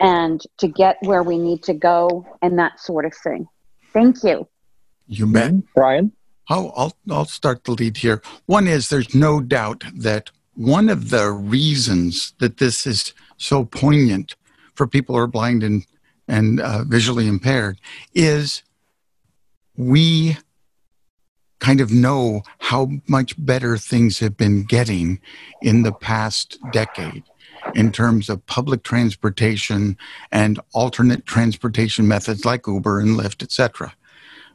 and 0.00 0.42
to 0.58 0.68
get 0.68 0.96
where 1.02 1.22
we 1.22 1.38
need 1.38 1.62
to 1.62 1.74
go, 1.74 2.26
and 2.42 2.58
that 2.58 2.80
sort 2.80 3.04
of 3.04 3.14
thing. 3.22 3.46
Thank 3.92 4.22
you. 4.24 4.48
You 5.06 5.26
bet. 5.26 5.52
brian 5.74 6.12
I'll, 6.48 6.72
I'll, 6.76 6.96
I'll 7.10 7.24
start 7.24 7.64
the 7.64 7.72
lead 7.72 7.96
here. 7.96 8.22
One 8.46 8.66
is 8.66 8.88
there's 8.88 9.14
no 9.14 9.40
doubt 9.40 9.84
that 9.94 10.30
one 10.54 10.88
of 10.88 11.10
the 11.10 11.30
reasons 11.30 12.34
that 12.38 12.58
this 12.58 12.86
is 12.86 13.14
so 13.36 13.64
poignant 13.64 14.36
for 14.74 14.86
people 14.86 15.14
who 15.14 15.22
are 15.22 15.26
blind 15.26 15.62
and, 15.62 15.86
and 16.28 16.60
uh, 16.60 16.84
visually 16.84 17.26
impaired 17.26 17.80
is 18.14 18.62
we 19.76 20.36
kind 21.64 21.80
of 21.80 21.90
know 21.90 22.42
how 22.58 22.90
much 23.08 23.34
better 23.42 23.78
things 23.78 24.18
have 24.18 24.36
been 24.36 24.64
getting 24.64 25.18
in 25.62 25.82
the 25.82 25.92
past 25.92 26.58
decade 26.72 27.22
in 27.74 27.90
terms 27.90 28.28
of 28.28 28.44
public 28.44 28.82
transportation 28.82 29.96
and 30.30 30.60
alternate 30.74 31.24
transportation 31.24 32.06
methods 32.06 32.44
like 32.44 32.66
Uber 32.66 33.00
and 33.00 33.18
Lyft, 33.18 33.42
etc. 33.42 33.94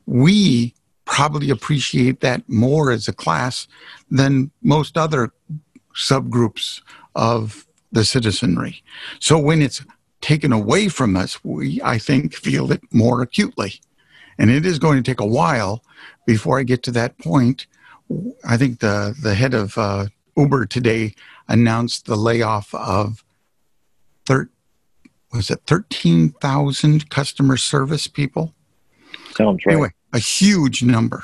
We 0.06 0.76
probably 1.06 1.50
appreciate 1.50 2.20
that 2.20 2.48
more 2.48 2.92
as 2.92 3.08
a 3.08 3.14
class 3.14 3.68
than 4.12 4.52
most 4.62 4.96
other 4.96 5.32
subgroups 5.96 6.80
of 7.16 7.66
the 7.92 8.06
citizenry. 8.06 8.84
So 9.20 9.40
when 9.40 9.64
it's 9.64 9.84
taken 10.22 10.54
away 10.54 10.90
from 10.90 11.18
us, 11.18 11.44
we, 11.44 11.82
I 11.84 11.98
think, 11.98 12.36
feel 12.36 12.72
it 12.72 12.82
more 12.92 13.24
acutely. 13.24 13.82
And 14.38 14.52
it 14.52 14.64
is 14.64 14.78
going 14.78 15.02
to 15.02 15.12
take 15.12 15.20
a 15.20 15.26
while 15.26 15.84
before 16.30 16.60
I 16.60 16.64
get 16.64 16.84
to 16.84 16.92
that 16.92 17.18
point. 17.18 17.66
I 18.48 18.56
think 18.56 18.82
the, 18.82 19.16
the 19.20 19.34
head 19.34 19.56
of 19.56 19.76
uh, 19.80 20.06
Uber 20.38 20.68
today 20.68 21.16
announced 21.48 22.06
the 22.06 22.16
layoff 22.16 22.72
of 22.76 23.24
thir- 24.28 24.52
was 25.34 25.50
it 25.50 25.62
13,000 25.66 27.10
customer 27.10 27.58
service 27.58 28.06
people? 28.06 28.54
sounds 29.36 29.66
right 29.66 29.74
Anyway, 29.74 29.90
a 30.14 30.20
huge 30.20 30.84
number. 30.84 31.24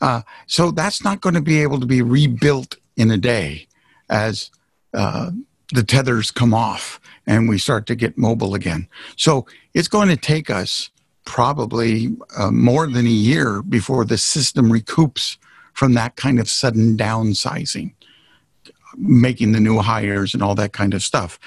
Uh, 0.00 0.22
so 0.46 0.70
that's 0.70 1.04
not 1.04 1.20
going 1.20 1.34
to 1.34 1.42
be 1.42 1.60
able 1.60 1.78
to 1.78 1.86
be 1.86 2.00
rebuilt 2.00 2.78
in 2.96 3.10
a 3.10 3.18
day 3.18 3.66
as 4.08 4.50
uh, 4.94 5.30
the 5.74 5.82
tethers 5.82 6.30
come 6.30 6.54
off 6.54 6.98
and 7.26 7.50
we 7.50 7.58
start 7.58 7.84
to 7.86 7.94
get 7.94 8.16
mobile 8.16 8.54
again. 8.54 8.88
So 9.16 9.46
it's 9.74 9.88
going 9.88 10.08
to 10.08 10.16
take 10.16 10.48
us 10.48 10.88
probably 11.28 12.16
uh, 12.38 12.50
more 12.50 12.86
than 12.86 13.06
a 13.06 13.10
year 13.10 13.62
before 13.62 14.02
the 14.02 14.16
system 14.16 14.72
recoups 14.72 15.36
from 15.74 15.92
that 15.92 16.16
kind 16.16 16.40
of 16.40 16.48
sudden 16.48 16.96
downsizing, 16.96 17.92
making 18.96 19.52
the 19.52 19.60
new 19.60 19.78
hires 19.78 20.32
and 20.32 20.42
all 20.42 20.54
that 20.54 20.72
kind 20.72 20.94
of 20.94 21.02
stuff. 21.02 21.38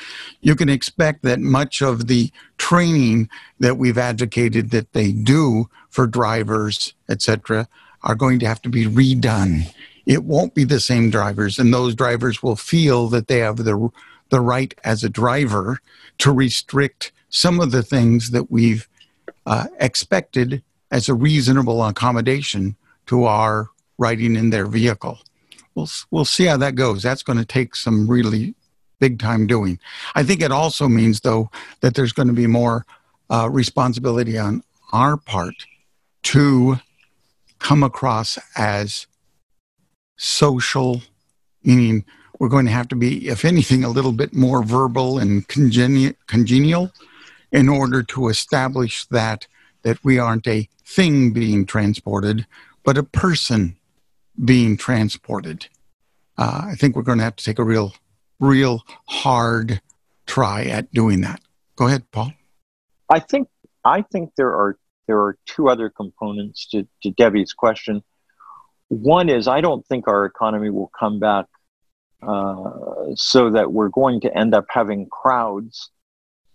You 0.41 0.55
can 0.55 0.69
expect 0.69 1.23
that 1.23 1.39
much 1.39 1.81
of 1.81 2.05
the 2.05 2.31
training 2.59 3.27
that 3.59 3.77
we've 3.77 3.97
advocated 3.97 4.69
that 4.69 4.93
they 4.93 5.11
do 5.11 5.67
for 5.89 6.05
drivers, 6.05 6.93
etc., 7.09 7.67
are 8.03 8.15
going 8.15 8.37
to 8.37 8.45
have 8.45 8.61
to 8.61 8.69
be 8.69 8.85
redone. 8.85 9.63
It 10.05 10.25
won't 10.25 10.53
be 10.53 10.63
the 10.63 10.79
same 10.79 11.09
drivers, 11.09 11.57
and 11.57 11.73
those 11.73 11.95
drivers 11.95 12.43
will 12.43 12.55
feel 12.55 13.07
that 13.07 13.27
they 13.27 13.39
have 13.39 13.57
the 13.57 13.89
the 14.29 14.41
right 14.41 14.73
as 14.83 15.03
a 15.03 15.09
driver 15.09 15.79
to 16.19 16.31
restrict 16.31 17.11
some 17.29 17.59
of 17.59 17.71
the 17.71 17.83
things 17.83 18.29
that 18.29 18.49
we've 18.51 18.87
uh, 19.45 19.67
expected 19.79 20.63
as 20.91 21.09
a 21.09 21.13
reasonable 21.13 21.83
accommodation 21.83 22.75
to 23.07 23.25
our 23.25 23.69
riding 23.97 24.35
in 24.35 24.49
their 24.49 24.65
vehicle. 24.65 25.19
We'll, 25.75 25.89
we'll 26.09 26.25
see 26.25 26.45
how 26.45 26.57
that 26.57 26.75
goes. 26.75 27.03
That's 27.03 27.23
going 27.23 27.39
to 27.39 27.45
take 27.45 27.75
some 27.75 28.07
really 28.07 28.55
big 28.99 29.19
time 29.19 29.47
doing. 29.47 29.79
I 30.15 30.23
think 30.23 30.41
it 30.41 30.51
also 30.51 30.87
means, 30.87 31.21
though, 31.21 31.49
that 31.81 31.95
there's 31.95 32.13
going 32.13 32.27
to 32.27 32.33
be 32.33 32.47
more 32.47 32.85
uh, 33.29 33.49
responsibility 33.49 34.37
on 34.37 34.63
our 34.91 35.17
part 35.17 35.65
to 36.23 36.77
come 37.59 37.83
across 37.83 38.37
as 38.55 39.07
social, 40.17 41.01
meaning 41.63 42.03
we're 42.39 42.49
going 42.49 42.65
to 42.65 42.71
have 42.71 42.87
to 42.89 42.95
be, 42.95 43.27
if 43.27 43.45
anything, 43.45 43.83
a 43.83 43.89
little 43.89 44.11
bit 44.11 44.33
more 44.33 44.63
verbal 44.63 45.19
and 45.19 45.47
congenial, 45.47 46.13
congenial 46.27 46.91
in 47.51 47.69
order 47.69 48.01
to 48.03 48.27
establish 48.27 49.05
that 49.07 49.47
that 49.83 50.03
we 50.03 50.19
aren't 50.19 50.47
a 50.47 50.69
thing 50.85 51.31
being 51.31 51.65
transported, 51.65 52.45
but 52.83 52.97
a 52.97 53.03
person 53.03 53.77
being 54.43 54.77
transported. 54.77 55.67
Uh, 56.37 56.61
I 56.65 56.75
think 56.75 56.95
we're 56.95 57.01
going 57.01 57.17
to 57.17 57.23
have 57.23 57.35
to 57.35 57.43
take 57.43 57.59
a 57.59 57.63
real, 57.63 57.93
real 58.39 58.83
hard 59.07 59.81
try 60.25 60.65
at 60.65 60.91
doing 60.93 61.21
that. 61.21 61.41
Go 61.75 61.87
ahead, 61.87 62.09
Paul. 62.11 62.33
I 63.09 63.19
think 63.19 63.47
I 63.83 64.03
think 64.03 64.31
there 64.37 64.49
are 64.49 64.77
there 65.07 65.19
are 65.19 65.37
two 65.45 65.67
other 65.67 65.89
components 65.89 66.67
to, 66.67 66.87
to 67.03 67.11
Debbie's 67.11 67.53
question. 67.53 68.03
One 68.87 69.29
is 69.29 69.47
I 69.47 69.61
don't 69.61 69.85
think 69.87 70.07
our 70.07 70.25
economy 70.25 70.69
will 70.69 70.91
come 70.97 71.19
back 71.19 71.47
uh, 72.21 73.13
so 73.15 73.49
that 73.49 73.73
we're 73.73 73.89
going 73.89 74.21
to 74.21 74.37
end 74.37 74.53
up 74.53 74.65
having 74.69 75.07
crowds 75.09 75.89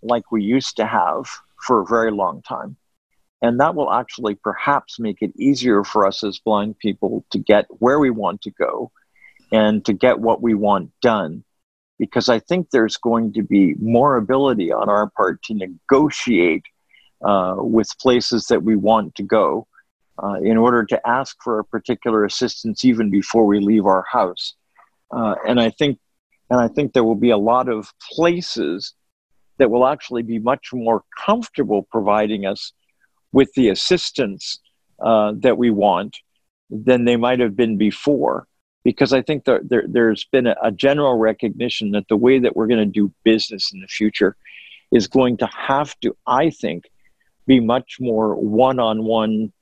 like 0.06 0.30
we 0.32 0.42
used 0.42 0.76
to 0.76 0.86
have 0.86 1.26
for 1.66 1.80
a 1.80 1.86
very 1.86 2.10
long 2.10 2.42
time. 2.42 2.76
And 3.42 3.60
that 3.60 3.74
will 3.74 3.92
actually 3.92 4.34
perhaps 4.34 4.98
make 4.98 5.18
it 5.20 5.32
easier 5.38 5.84
for 5.84 6.06
us 6.06 6.24
as 6.24 6.38
blind 6.38 6.78
people 6.78 7.24
to 7.30 7.38
get 7.38 7.66
where 7.68 7.98
we 7.98 8.10
want 8.10 8.42
to 8.42 8.50
go 8.50 8.90
and 9.52 9.84
to 9.84 9.92
get 9.92 10.18
what 10.18 10.42
we 10.42 10.54
want 10.54 10.90
done. 11.02 11.44
Because 11.98 12.28
I 12.28 12.38
think 12.38 12.70
there's 12.70 12.96
going 12.96 13.32
to 13.34 13.42
be 13.42 13.74
more 13.74 14.16
ability 14.16 14.72
on 14.72 14.88
our 14.88 15.10
part 15.10 15.42
to 15.44 15.54
negotiate 15.54 16.64
uh, 17.24 17.56
with 17.58 17.88
places 18.00 18.46
that 18.46 18.62
we 18.62 18.76
want 18.76 19.14
to 19.14 19.22
go 19.22 19.66
uh, 20.22 20.34
in 20.42 20.56
order 20.56 20.84
to 20.84 21.08
ask 21.08 21.36
for 21.42 21.58
a 21.58 21.64
particular 21.64 22.24
assistance 22.24 22.84
even 22.84 23.10
before 23.10 23.46
we 23.46 23.60
leave 23.60 23.86
our 23.86 24.04
house. 24.10 24.54
Uh, 25.10 25.34
and 25.46 25.60
I 25.60 25.70
think, 25.70 25.98
and 26.50 26.60
I 26.60 26.68
think 26.68 26.92
there 26.92 27.04
will 27.04 27.14
be 27.14 27.30
a 27.30 27.38
lot 27.38 27.68
of 27.68 27.92
places 28.12 28.94
that 29.58 29.70
will 29.70 29.86
actually 29.86 30.22
be 30.22 30.38
much 30.38 30.70
more 30.72 31.02
comfortable 31.24 31.82
providing 31.90 32.46
us 32.46 32.72
with 33.32 33.52
the 33.54 33.68
assistance 33.68 34.58
uh, 35.00 35.32
that 35.36 35.58
we 35.58 35.70
want 35.70 36.16
than 36.70 37.04
they 37.04 37.16
might 37.16 37.40
have 37.40 37.56
been 37.56 37.76
before. 37.76 38.46
Because 38.84 39.12
I 39.12 39.22
think 39.22 39.44
there, 39.44 39.62
there, 39.64 40.10
has 40.10 40.24
been 40.24 40.46
a, 40.46 40.56
a 40.62 40.70
general 40.70 41.18
recognition 41.18 41.90
that 41.92 42.06
the 42.08 42.16
way 42.16 42.38
that 42.38 42.54
we're 42.54 42.68
going 42.68 42.80
to 42.80 42.86
do 42.86 43.12
business 43.24 43.72
in 43.72 43.80
the 43.80 43.88
future 43.88 44.36
is 44.92 45.08
going 45.08 45.38
to 45.38 45.46
have 45.46 45.98
to, 46.00 46.16
I 46.26 46.50
think, 46.50 46.84
be 47.46 47.58
much 47.58 47.96
more 47.98 48.34
one 48.36 48.78
on 48.78 49.04
one 49.04 49.52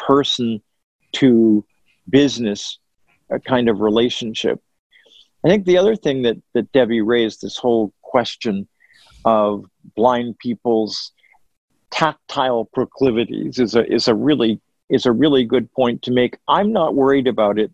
person 0.00 0.60
to 1.12 1.64
business 2.08 2.78
uh, 3.32 3.38
kind 3.38 3.68
of 3.68 3.80
relationship. 3.80 4.60
I 5.44 5.48
think 5.48 5.64
the 5.64 5.78
other 5.78 5.96
thing 5.96 6.22
that, 6.22 6.36
that 6.54 6.72
Debbie 6.72 7.00
raised, 7.00 7.40
this 7.40 7.56
whole 7.56 7.92
question 8.02 8.68
of 9.24 9.64
blind 9.96 10.38
people's 10.38 11.12
tactile 11.90 12.64
proclivities 12.66 13.58
is 13.58 13.74
a 13.74 13.84
is 13.92 14.08
a 14.08 14.14
really 14.14 14.60
is 14.88 15.06
a 15.06 15.12
really 15.12 15.44
good 15.44 15.70
point 15.72 16.02
to 16.02 16.12
make. 16.12 16.38
I'm 16.48 16.72
not 16.72 16.94
worried 16.94 17.26
about 17.26 17.58
it. 17.58 17.70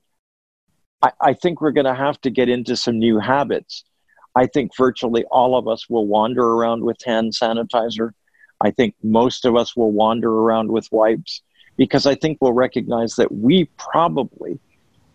I, 1.02 1.10
I 1.20 1.32
think 1.34 1.60
we're 1.60 1.72
going 1.72 1.86
to 1.86 1.94
have 1.94 2.20
to 2.22 2.30
get 2.30 2.48
into 2.48 2.76
some 2.76 2.98
new 2.98 3.18
habits. 3.18 3.84
I 4.34 4.46
think 4.46 4.76
virtually 4.76 5.24
all 5.30 5.56
of 5.56 5.66
us 5.66 5.88
will 5.88 6.06
wander 6.06 6.42
around 6.42 6.84
with 6.84 6.98
hand 7.04 7.32
sanitizer. 7.32 8.10
I 8.60 8.70
think 8.70 8.94
most 9.02 9.44
of 9.44 9.56
us 9.56 9.74
will 9.74 9.92
wander 9.92 10.30
around 10.30 10.70
with 10.70 10.90
wipes 10.92 11.42
because 11.76 12.06
I 12.06 12.14
think 12.14 12.38
we'll 12.40 12.52
recognize 12.52 13.16
that 13.16 13.32
we 13.32 13.66
probably 13.78 14.58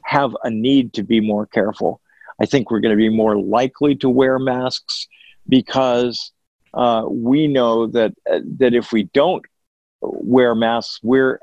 have 0.03 0.35
a 0.43 0.49
need 0.49 0.93
to 0.93 1.03
be 1.03 1.19
more 1.19 1.45
careful. 1.45 2.01
I 2.39 2.45
think 2.45 2.71
we're 2.71 2.79
going 2.79 2.97
to 2.97 2.97
be 2.97 3.09
more 3.09 3.37
likely 3.37 3.95
to 3.97 4.09
wear 4.09 4.39
masks 4.39 5.07
because 5.51 6.31
uh, 6.73 7.03
we 7.07 7.47
know 7.47 7.85
that 7.85 8.13
uh, 8.31 8.39
that 8.57 8.73
if 8.73 8.91
we 8.91 9.03
don't 9.13 9.45
wear 10.01 10.55
masks, 10.55 10.99
we're 11.03 11.39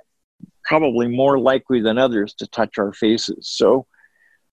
probably 0.64 1.06
more 1.06 1.38
likely 1.38 1.80
than 1.80 1.98
others 1.98 2.34
to 2.34 2.46
touch 2.48 2.78
our 2.78 2.92
faces. 2.92 3.48
So, 3.48 3.86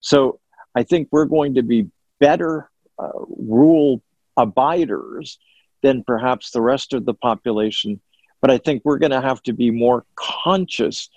so 0.00 0.38
I 0.76 0.82
think 0.84 1.08
we're 1.10 1.24
going 1.24 1.54
to 1.54 1.62
be 1.62 1.88
better 2.20 2.70
uh, 2.98 3.08
rule 3.28 4.02
abiders 4.36 5.38
than 5.82 6.04
perhaps 6.04 6.50
the 6.50 6.60
rest 6.60 6.92
of 6.92 7.04
the 7.06 7.14
population. 7.14 8.00
But 8.42 8.50
I 8.50 8.58
think 8.58 8.82
we're 8.84 8.98
going 8.98 9.12
to 9.12 9.20
have 9.20 9.42
to 9.44 9.54
be 9.54 9.70
more 9.70 10.04
conscious 10.14 11.08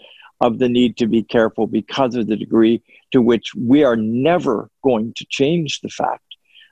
of 0.41 0.60
the 0.60 0.69
need 0.69 0.95
to 0.97 1.08
be 1.08 1.23
careful 1.23 1.67
because 1.67 2.15
of 2.15 2.28
the 2.28 2.38
degree 2.38 2.82
to 3.12 3.21
which 3.21 3.54
we 3.56 3.84
are 3.84 3.97
never 3.97 4.69
going 4.84 5.13
to 5.17 5.25
change 5.30 5.82
the 5.82 5.89
fact 5.89 6.29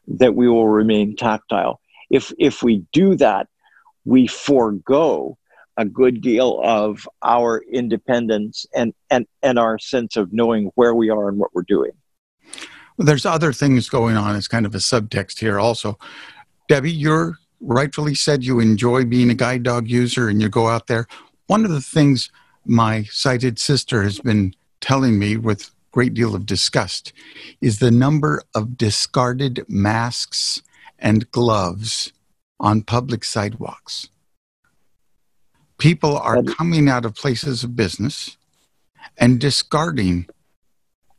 that 0.07 0.35
we 0.35 0.47
will 0.47 0.67
remain 0.67 1.15
tactile. 1.15 1.79
If, 2.09 2.31
if 2.39 2.63
we 2.63 2.85
do 2.93 3.15
that, 3.15 3.47
we 4.05 4.27
forego 4.27 5.37
a 5.75 5.85
good 5.85 6.21
deal 6.21 6.59
of 6.63 7.07
our 7.21 7.63
independence 7.71 8.65
and, 8.73 8.93
and, 9.09 9.27
and 9.43 9.59
our 9.59 9.77
sense 9.77 10.15
of 10.15 10.33
knowing 10.33 10.71
where 10.75 10.95
we 10.95 11.09
are 11.09 11.29
and 11.29 11.37
what 11.37 11.53
we're 11.53 11.61
doing. 11.61 11.91
Well, 12.97 13.05
there's 13.05 13.25
other 13.25 13.53
things 13.53 13.89
going 13.89 14.17
on 14.17 14.35
as 14.35 14.47
kind 14.47 14.65
of 14.65 14.73
a 14.73 14.79
subtext 14.79 15.39
here 15.39 15.59
also. 15.59 15.99
Debbie, 16.67 16.91
you're 16.91 17.37
rightfully 17.59 18.15
said 18.15 18.43
you 18.43 18.59
enjoy 18.59 19.05
being 19.05 19.29
a 19.29 19.35
guide 19.35 19.63
dog 19.63 19.87
user 19.87 20.29
and 20.29 20.41
you 20.41 20.49
go 20.49 20.67
out 20.67 20.87
there. 20.87 21.07
One 21.47 21.63
of 21.63 21.71
the 21.71 21.81
things 21.81 22.31
my 22.65 23.03
sighted 23.03 23.59
sister 23.59 24.03
has 24.03 24.19
been 24.19 24.53
telling 24.81 25.19
me 25.19 25.37
with 25.37 25.71
great 25.97 26.13
deal 26.13 26.35
of 26.35 26.45
disgust 26.45 27.11
is 27.59 27.79
the 27.79 27.89
number 27.89 28.43
of 28.53 28.77
discarded 28.77 29.65
masks 29.67 30.61
and 30.99 31.31
gloves 31.31 32.13
on 32.59 32.83
public 32.83 33.23
sidewalks. 33.23 34.07
People 35.79 36.15
are 36.15 36.43
coming 36.43 36.87
out 36.87 37.03
of 37.03 37.15
places 37.15 37.63
of 37.63 37.75
business 37.75 38.37
and 39.17 39.39
discarding 39.39 40.27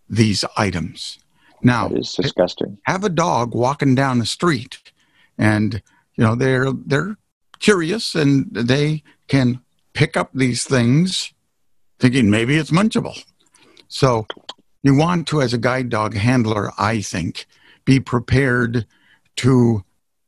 these 0.08 0.44
items. 0.56 1.18
Now, 1.60 1.88
is 1.88 2.12
disgusting. 2.12 2.78
Have 2.84 3.02
a 3.02 3.08
dog 3.08 3.56
walking 3.56 3.96
down 3.96 4.20
the 4.20 4.26
street 4.26 4.78
and 5.36 5.82
you 6.14 6.22
know 6.22 6.36
they're 6.36 6.70
they're 6.70 7.16
curious 7.58 8.14
and 8.14 8.46
they 8.54 9.02
can 9.26 9.60
pick 9.92 10.16
up 10.16 10.30
these 10.32 10.62
things 10.62 11.32
thinking 11.98 12.30
maybe 12.30 12.56
it's 12.56 12.70
munchable. 12.70 13.20
So 13.88 14.28
you 14.82 14.94
want 14.94 15.26
to, 15.28 15.42
as 15.42 15.52
a 15.52 15.58
guide 15.58 15.88
dog 15.88 16.14
handler, 16.14 16.70
I 16.78 17.00
think, 17.00 17.46
be 17.84 18.00
prepared 18.00 18.86
to 19.36 19.84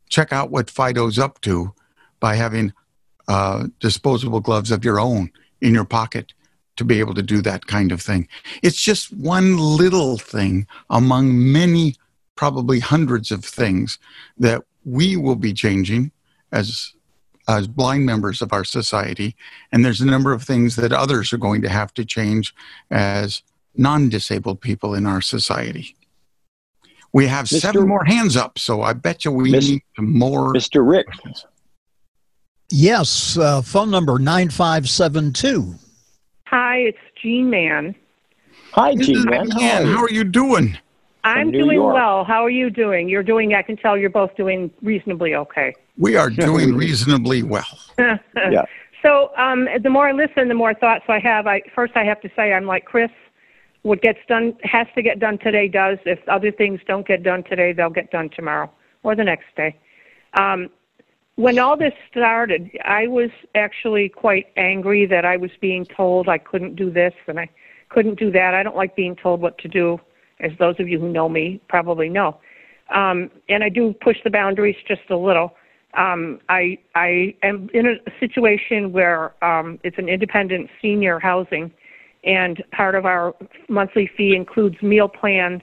check 0.09 0.33
out 0.33 0.51
what 0.51 0.71
Fido's 0.71 1.19
up 1.19 1.41
to 1.43 1.73
by 2.19 2.35
having 2.35 2.73
uh, 3.29 3.69
disposable 3.79 4.41
gloves 4.41 4.71
of 4.71 4.85
your 4.85 5.01
own 5.01 5.31
in 5.61 5.75
your 5.75 5.85
pocket 5.85 6.33
to 6.77 6.85
be 6.85 6.99
able 6.99 7.15
to 7.15 7.23
do 7.23 7.43
that 7.43 7.67
kind 7.67 7.93
of 7.93 8.01
thing. 8.01 8.27
It's 8.63 8.83
just 8.83 9.13
one 9.13 9.59
little 9.59 10.19
thing 10.19 10.67
among 10.89 11.53
many, 11.53 11.95
probably 12.37 12.81
hundreds 12.81 13.31
of 13.31 13.45
things 13.45 13.99
that 14.39 14.63
we 14.85 15.17
will 15.17 15.37
be 15.37 15.53
changing 15.53 16.11
as 16.53 16.95
as 17.49 17.67
blind 17.67 18.07
members 18.07 18.43
of 18.43 18.53
our 18.53 18.65
society 18.65 19.35
and 19.73 19.85
there's 19.85 20.01
a 20.01 20.07
number 20.07 20.33
of 20.33 20.43
things 20.43 20.77
that 20.77 20.93
others 20.93 21.33
are 21.33 21.39
going 21.39 21.61
to 21.63 21.69
have 21.69 21.93
to 21.93 22.05
change 22.05 22.55
as 22.91 23.43
non-disabled 23.77 24.61
people 24.61 24.95
in 24.95 25.07
our 25.07 25.21
society 25.21 25.97
we 27.13 27.27
have 27.27 27.47
Mr. 27.47 27.61
seven 27.61 27.89
more 27.89 28.05
hands 28.05 28.37
up 28.37 28.59
so 28.59 28.83
i 28.83 28.93
bet 28.93 29.25
you 29.25 29.33
we 29.33 29.53
Mr. 29.53 29.71
need 29.71 29.83
more 29.99 30.53
mr 30.53 30.87
rick 30.89 31.07
yes 32.71 33.37
uh, 33.39 33.63
phone 33.63 33.91
number 33.91 34.19
9572 34.19 35.75
hi 36.47 36.77
it's 36.79 36.99
Jean 37.21 37.51
man 37.51 37.95
hi 38.73 38.95
Jean 38.95 39.25
man 39.25 39.51
how 39.51 40.03
are 40.03 40.11
you 40.11 40.25
doing 40.25 40.77
I'm 41.25 41.51
doing 41.51 41.77
York. 41.77 41.95
well. 41.95 42.25
How 42.25 42.45
are 42.45 42.51
you 42.51 42.71
doing? 42.71 43.09
You're 43.09 43.23
doing, 43.23 43.55
I 43.55 43.63
can 43.63 43.77
tell 43.77 43.97
you're 43.97 44.11
both 44.11 44.35
doing 44.37 44.71
reasonably 44.83 45.35
okay. 45.35 45.75
We 45.99 46.17
are 46.17 46.31
doing 46.49 46.75
reasonably 46.75 47.43
well. 47.43 47.79
yeah. 47.99 48.65
So 49.03 49.31
um, 49.37 49.69
the 49.83 49.91
more 49.91 50.09
I 50.09 50.13
listen, 50.13 50.49
the 50.49 50.55
more 50.55 50.75
thoughts 50.75 51.05
I 51.09 51.19
have. 51.21 51.47
I 51.47 51.63
First, 51.75 51.93
I 51.97 52.05
have 52.05 52.21
to 52.23 52.31
say 52.37 52.53
I'm 52.53 52.67
like 52.67 52.85
Chris. 52.85 53.11
What 53.83 54.03
gets 54.03 54.19
done 54.29 54.57
has 54.63 54.87
to 54.95 55.03
get 55.03 55.19
done 55.19 55.39
today 55.39 55.69
does. 55.69 55.99
If 56.05 56.19
other 56.29 56.53
things 56.53 56.81
don't 56.87 57.07
get 57.07 57.23
done 57.23 57.45
today, 57.45 57.73
they'll 57.73 57.91
get 57.91 58.11
done 58.11 58.31
tomorrow. 58.31 58.71
or 59.03 59.17
the 59.17 59.25
next 59.25 59.47
day. 59.57 59.75
Um, 60.39 60.69
when 61.37 61.59
all 61.59 61.77
this 61.77 61.95
started, 62.11 62.71
I 62.85 63.07
was 63.07 63.31
actually 63.55 64.11
quite 64.11 64.49
angry 64.57 65.07
that 65.07 65.25
I 65.25 65.39
was 65.39 65.51
being 65.61 65.87
told 65.87 66.29
I 66.29 66.37
couldn't 66.37 66.77
do 66.77 66.91
this 66.91 67.15
and 67.27 67.41
I 67.41 67.49
couldn't 67.89 68.19
do 68.19 68.31
that. 68.33 68.55
I 68.55 68.63
don't 68.63 68.77
like 68.77 68.95
being 68.95 69.17
told 69.17 69.41
what 69.41 69.57
to 69.59 69.69
do, 69.69 69.99
as 70.41 70.51
those 70.59 70.77
of 70.79 70.89
you 70.89 71.01
who 71.01 71.09
know 71.09 71.29
me 71.29 71.61
probably 71.69 72.09
know. 72.09 72.39
Um, 72.95 73.31
and 73.49 73.65
I 73.65 73.69
do 73.69 73.95
push 74.03 74.19
the 74.23 74.31
boundaries 74.31 74.77
just 74.87 75.03
a 75.11 75.17
little. 75.17 75.57
Um, 75.95 76.41
I 76.49 76.79
I 76.95 77.35
am 77.43 77.69
in 77.75 77.87
a 77.87 77.95
situation 78.21 78.93
where 78.93 79.35
um, 79.43 79.81
it's 79.83 79.99
an 79.99 80.09
independent 80.09 80.69
senior 80.83 81.19
housing, 81.19 81.73
and 82.25 82.63
part 82.73 82.95
of 82.95 83.07
our 83.07 83.35
monthly 83.69 84.11
fee 84.17 84.35
includes 84.35 84.81
meal 84.83 85.09
plans, 85.09 85.63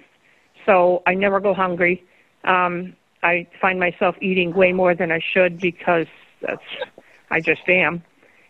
so 0.65 1.03
I 1.05 1.13
never 1.13 1.39
go 1.39 1.53
hungry. 1.53 2.03
Um, 2.43 2.95
I 3.23 3.47
find 3.61 3.79
myself 3.79 4.15
eating 4.21 4.53
way 4.53 4.71
more 4.73 4.95
than 4.95 5.11
I 5.11 5.19
should 5.33 5.59
because 5.59 6.07
that's 6.41 6.61
I 7.29 7.41
just 7.41 7.67
am, 7.67 8.03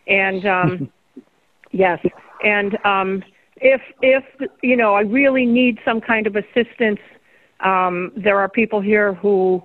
and 0.06 0.46
um, 0.46 0.92
yes, 1.72 1.98
and 2.44 2.78
um, 2.84 3.22
if 3.56 3.80
if 4.02 4.24
you 4.62 4.76
know 4.76 4.94
I 4.94 5.00
really 5.00 5.46
need 5.46 5.78
some 5.84 6.00
kind 6.00 6.26
of 6.26 6.36
assistance, 6.36 7.00
um, 7.60 8.12
there 8.16 8.38
are 8.38 8.48
people 8.48 8.80
here 8.80 9.14
who 9.14 9.62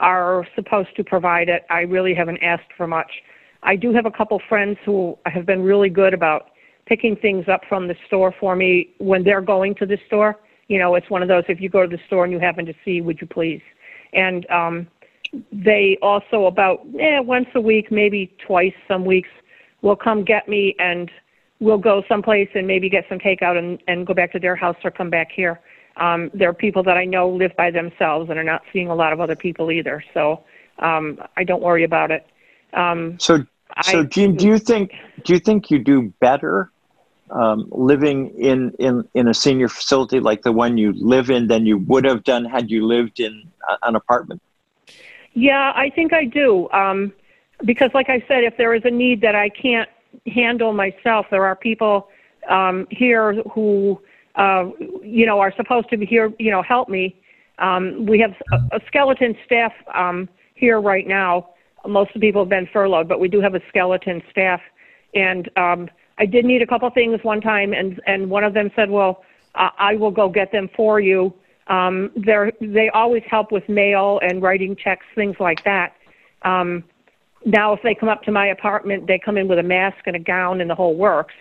are 0.00 0.46
supposed 0.54 0.96
to 0.96 1.04
provide 1.04 1.48
it. 1.48 1.64
I 1.70 1.80
really 1.80 2.14
haven't 2.14 2.42
asked 2.42 2.72
for 2.76 2.86
much. 2.86 3.10
I 3.62 3.76
do 3.76 3.92
have 3.92 4.06
a 4.06 4.10
couple 4.10 4.40
friends 4.48 4.78
who 4.84 5.16
have 5.26 5.46
been 5.46 5.62
really 5.62 5.88
good 5.88 6.12
about 6.12 6.50
picking 6.86 7.16
things 7.16 7.48
up 7.48 7.62
from 7.68 7.88
the 7.88 7.96
store 8.06 8.34
for 8.38 8.54
me 8.56 8.90
when 8.98 9.24
they're 9.24 9.40
going 9.40 9.74
to 9.76 9.86
the 9.86 9.98
store. 10.06 10.38
You 10.68 10.78
know, 10.78 10.94
it's 10.94 11.10
one 11.10 11.22
of 11.22 11.28
those 11.28 11.44
if 11.48 11.60
you 11.60 11.68
go 11.68 11.82
to 11.82 11.88
the 11.88 12.02
store 12.06 12.24
and 12.24 12.32
you 12.32 12.38
happen 12.38 12.66
to 12.66 12.74
see, 12.84 13.00
would 13.00 13.20
you 13.20 13.26
please? 13.26 13.62
And 14.12 14.48
um, 14.50 14.86
they 15.52 15.98
also 16.02 16.46
about 16.46 16.86
eh, 16.98 17.20
once 17.20 17.48
a 17.54 17.60
week, 17.60 17.90
maybe 17.90 18.34
twice 18.46 18.74
some 18.88 19.04
weeks, 19.04 19.28
will 19.82 19.96
come 19.96 20.24
get 20.24 20.48
me 20.48 20.74
and 20.78 21.10
we'll 21.60 21.78
go 21.78 22.02
someplace 22.08 22.48
and 22.54 22.66
maybe 22.66 22.88
get 22.88 23.04
some 23.08 23.18
takeout 23.18 23.56
and, 23.56 23.82
and 23.86 24.06
go 24.06 24.14
back 24.14 24.32
to 24.32 24.38
their 24.38 24.56
house 24.56 24.76
or 24.84 24.90
come 24.90 25.10
back 25.10 25.28
here. 25.34 25.60
Um, 25.96 26.30
there 26.34 26.48
are 26.48 26.54
people 26.54 26.82
that 26.84 26.96
I 26.96 27.04
know 27.04 27.28
live 27.28 27.52
by 27.56 27.70
themselves 27.70 28.30
and 28.30 28.38
are 28.38 28.44
not 28.44 28.62
seeing 28.72 28.88
a 28.88 28.94
lot 28.94 29.12
of 29.12 29.20
other 29.20 29.36
people 29.36 29.70
either. 29.70 30.02
So 30.12 30.42
um, 30.80 31.18
I 31.36 31.44
don't 31.44 31.62
worry 31.62 31.84
about 31.84 32.10
it. 32.10 32.26
Um, 32.72 33.16
so, 33.20 33.44
so 33.82 34.00
I, 34.00 34.02
Jean, 34.04 34.34
do 34.34 34.46
you 34.46 34.58
think 34.58 34.92
do 35.24 35.32
you 35.32 35.38
think 35.38 35.70
you 35.70 35.78
do 35.78 36.12
better 36.20 36.72
um, 37.30 37.66
living 37.70 38.28
in, 38.38 38.72
in 38.78 39.08
in 39.14 39.28
a 39.28 39.34
senior 39.34 39.68
facility 39.68 40.20
like 40.20 40.42
the 40.42 40.52
one 40.52 40.76
you 40.78 40.92
live 40.92 41.30
in 41.30 41.48
than 41.48 41.66
you 41.66 41.78
would 41.78 42.04
have 42.04 42.24
done 42.24 42.44
had 42.44 42.70
you 42.70 42.86
lived 42.86 43.20
in 43.20 43.50
an 43.82 43.96
apartment? 43.96 44.42
Yeah, 45.32 45.72
I 45.74 45.90
think 45.90 46.12
I 46.12 46.24
do. 46.24 46.68
Um, 46.70 47.12
because, 47.64 47.90
like 47.94 48.08
I 48.08 48.22
said, 48.28 48.44
if 48.44 48.56
there 48.56 48.74
is 48.74 48.82
a 48.84 48.90
need 48.90 49.20
that 49.22 49.34
I 49.34 49.48
can't 49.48 49.88
handle 50.26 50.72
myself, 50.72 51.26
there 51.30 51.44
are 51.44 51.56
people 51.56 52.08
um, 52.48 52.86
here 52.90 53.34
who 53.52 54.00
uh, 54.36 54.70
you 55.02 55.26
know, 55.26 55.38
are 55.38 55.52
supposed 55.56 55.88
to 55.90 55.96
be 55.96 56.06
here, 56.06 56.32
you 56.38 56.50
know, 56.50 56.62
help 56.62 56.88
me. 56.88 57.20
Um, 57.58 58.06
we 58.06 58.18
have 58.18 58.34
a, 58.52 58.76
a 58.76 58.80
skeleton 58.86 59.36
staff 59.44 59.72
um, 59.94 60.28
here 60.54 60.80
right 60.80 61.06
now. 61.06 61.50
Most 61.86 62.08
of 62.14 62.20
the 62.20 62.26
people 62.26 62.42
have 62.42 62.48
been 62.48 62.68
furloughed, 62.72 63.08
but 63.08 63.20
we 63.20 63.28
do 63.28 63.40
have 63.40 63.54
a 63.54 63.60
skeleton 63.68 64.22
staff. 64.30 64.60
And 65.14 65.48
um, 65.56 65.88
I 66.18 66.26
did 66.26 66.44
need 66.44 66.62
a 66.62 66.66
couple 66.66 66.88
things 66.90 67.20
one 67.22 67.40
time, 67.40 67.72
and 67.72 68.00
and 68.06 68.30
one 68.30 68.44
of 68.44 68.54
them 68.54 68.70
said, 68.76 68.90
"Well, 68.90 69.24
uh, 69.54 69.70
I 69.78 69.96
will 69.96 70.10
go 70.10 70.28
get 70.28 70.52
them 70.52 70.68
for 70.76 71.00
you." 71.00 71.34
Um, 71.66 72.10
they 72.16 72.52
they 72.60 72.88
always 72.90 73.22
help 73.28 73.50
with 73.50 73.68
mail 73.68 74.20
and 74.22 74.42
writing 74.42 74.76
checks, 74.76 75.06
things 75.14 75.36
like 75.40 75.64
that. 75.64 75.94
Um, 76.42 76.84
now, 77.44 77.72
if 77.72 77.80
they 77.82 77.94
come 77.94 78.08
up 78.08 78.22
to 78.22 78.32
my 78.32 78.46
apartment, 78.46 79.06
they 79.06 79.18
come 79.18 79.36
in 79.36 79.48
with 79.48 79.58
a 79.58 79.62
mask 79.62 80.06
and 80.06 80.16
a 80.16 80.18
gown 80.18 80.60
and 80.60 80.70
the 80.70 80.74
whole 80.74 80.94
works. 80.94 81.34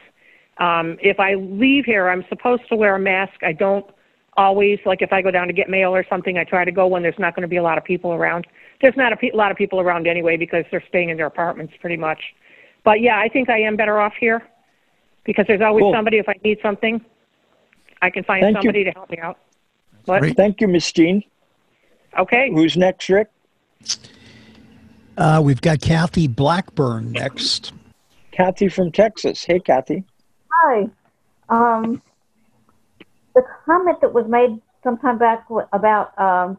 Um, 0.58 0.98
if 1.02 1.20
I 1.20 1.36
leave 1.36 1.86
here, 1.86 2.10
I'm 2.10 2.26
supposed 2.30 2.68
to 2.70 2.76
wear 2.76 2.96
a 2.96 3.00
mask. 3.00 3.42
I 3.42 3.54
don't 3.54 3.86
always, 4.36 4.80
like 4.86 5.02
if 5.02 5.14
I 5.14 5.22
go 5.22 5.32
down 5.32 5.48
to 5.48 5.54
get 5.54 5.70
mail 5.70 5.96
or 5.96 6.06
something, 6.10 6.38
I 6.38 6.44
try 6.44 6.66
to 6.66 6.72
go 6.72 6.88
when 6.88 7.04
there's 7.04 7.18
not 7.20 7.36
going 7.36 7.44
to 7.44 7.48
be 7.48 7.58
a 7.58 7.64
lot 7.64 7.78
of 7.78 7.84
people 7.84 8.14
around. 8.14 8.48
There's 8.82 8.98
not 8.98 9.14
a 9.14 9.16
pe- 9.16 9.32
lot 9.34 9.52
of 9.52 9.58
people 9.58 9.80
around 9.80 10.08
anyway 10.08 10.36
because 10.36 10.66
they're 10.72 10.84
staying 10.90 11.10
in 11.10 11.18
their 11.18 11.26
apartments 11.26 11.74
pretty 11.80 11.98
much. 11.98 12.20
But 12.84 13.00
yeah, 13.02 13.18
I 13.18 13.30
think 13.30 13.50
I 13.50 13.62
am 13.62 13.76
better 13.76 14.00
off 14.00 14.14
here 14.20 14.44
because 15.24 15.46
there's 15.48 15.62
always 15.62 15.84
cool. 15.84 15.94
somebody 15.94 16.18
if 16.18 16.28
I 16.28 16.36
need 16.44 16.60
something. 16.62 17.04
I 18.02 18.10
can 18.10 18.24
find 18.24 18.44
Thank 18.44 18.58
somebody 18.58 18.80
you. 18.80 18.86
to 18.86 18.92
help 18.92 19.10
me 19.10 19.18
out. 19.20 19.38
What? 20.06 20.36
Thank 20.36 20.60
you, 20.60 20.68
Miss 20.68 20.92
Jean. 20.92 21.24
Okay. 22.18 22.52
Who's 22.52 22.76
next, 22.76 23.08
Rick? 23.10 23.30
Uh, 25.18 25.42
we've 25.44 25.62
got 25.62 25.82
Kathy 25.82 26.28
Blackburn 26.28 27.12
next. 27.12 27.72
Kathy 28.32 28.68
from 28.68 28.92
Texas. 28.92 29.44
Hey, 29.44 29.60
Kathy. 29.60 30.04
Hi. 30.52 30.90
Um, 31.50 32.02
the 33.36 33.44
comment 33.66 34.02
that 34.02 34.14
was 34.14 34.26
made 34.28 34.62
sometime 34.84 35.18
back 35.18 35.46
about 35.72 36.20
um, 36.20 36.58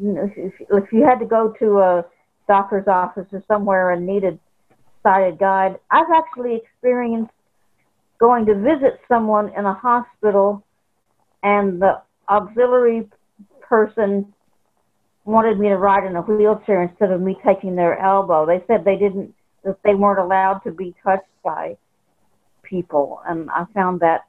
if, 0.00 0.54
if 0.70 0.92
you 0.92 1.04
had 1.04 1.18
to 1.18 1.26
go 1.26 1.54
to 1.58 1.78
a 1.78 2.04
doctor's 2.48 2.86
office 2.86 3.26
or 3.32 3.42
somewhere 3.48 3.90
and 3.90 4.06
needed 4.06 4.38
guide, 5.38 5.78
I've 5.90 6.10
actually 6.14 6.56
experienced 6.56 7.32
going 8.18 8.46
to 8.46 8.54
visit 8.54 9.00
someone 9.08 9.52
in 9.56 9.66
a 9.66 9.74
hospital 9.74 10.64
and 11.42 11.80
the 11.80 12.00
auxiliary 12.28 13.08
person 13.60 14.32
wanted 15.24 15.58
me 15.58 15.68
to 15.68 15.76
ride 15.76 16.06
in 16.06 16.16
a 16.16 16.22
wheelchair 16.22 16.82
instead 16.82 17.10
of 17.10 17.20
me 17.20 17.36
taking 17.44 17.76
their 17.76 17.98
elbow. 17.98 18.46
They 18.46 18.64
said 18.66 18.84
they 18.84 18.96
didn't 18.96 19.34
that 19.64 19.78
they 19.82 19.94
weren't 19.94 20.20
allowed 20.20 20.60
to 20.60 20.70
be 20.70 20.94
touched 21.02 21.24
by 21.44 21.76
people, 22.62 23.20
and 23.26 23.50
I 23.50 23.64
found 23.74 24.00
that 24.00 24.26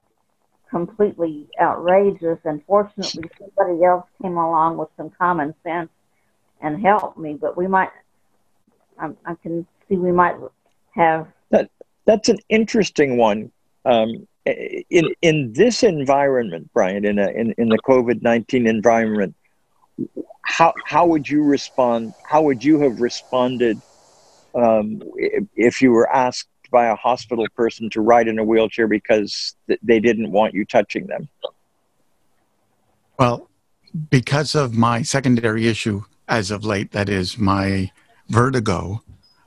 completely 0.70 1.48
outrageous. 1.62 2.40
And 2.44 2.62
fortunately, 2.66 3.30
somebody 3.40 3.84
else 3.84 4.06
came 4.22 4.36
along 4.38 4.78
with 4.78 4.90
some 4.98 5.12
common 5.12 5.54
sense 5.64 5.90
and 6.62 6.82
helped 6.84 7.20
me. 7.20 7.38
But 7.40 7.56
we 7.56 7.68
might, 7.68 7.90
I, 9.00 9.10
I 9.26 9.36
can 9.36 9.68
see 9.88 9.96
we 9.96 10.12
might 10.12 10.36
have 10.98 11.28
that. 11.52 11.70
That's 12.06 12.30
an 12.30 12.40
interesting 12.50 13.18
one. 13.18 13.52
Um, 13.86 14.28
in 14.46 15.14
in 15.22 15.54
this 15.54 15.84
environment, 15.84 16.70
Brian, 16.74 17.06
in 17.06 17.20
a 17.20 17.28
in, 17.30 17.54
in 17.58 17.70
the 17.70 17.80
COVID 17.80 18.22
nineteen 18.22 18.68
environment, 18.68 19.36
how 20.44 20.74
how 20.86 21.06
would 21.06 21.30
you 21.30 21.44
respond? 21.44 22.14
How 22.26 22.42
would 22.42 22.64
you 22.64 22.80
have 22.82 23.02
responded 23.02 23.82
um, 24.56 25.02
if 25.56 25.82
you 25.82 25.92
were 25.92 26.10
asked 26.14 26.50
by 26.72 26.88
a 26.88 26.96
hospital 26.96 27.46
person 27.56 27.90
to 27.92 28.02
ride 28.02 28.28
in 28.28 28.40
a 28.40 28.44
wheelchair 28.44 28.88
because 28.88 29.56
th- 29.68 29.80
they 29.84 30.00
didn't 30.00 30.32
want 30.32 30.54
you 30.54 30.66
touching 30.66 31.08
them? 31.08 31.28
Well, 33.18 33.50
because 34.10 34.56
of 34.56 34.76
my 34.76 35.02
secondary 35.02 35.68
issue 35.68 36.04
as 36.28 36.52
of 36.52 36.66
late, 36.66 36.92
that 36.92 37.10
is 37.10 37.38
my 37.38 37.92
vertigo, 38.30 39.02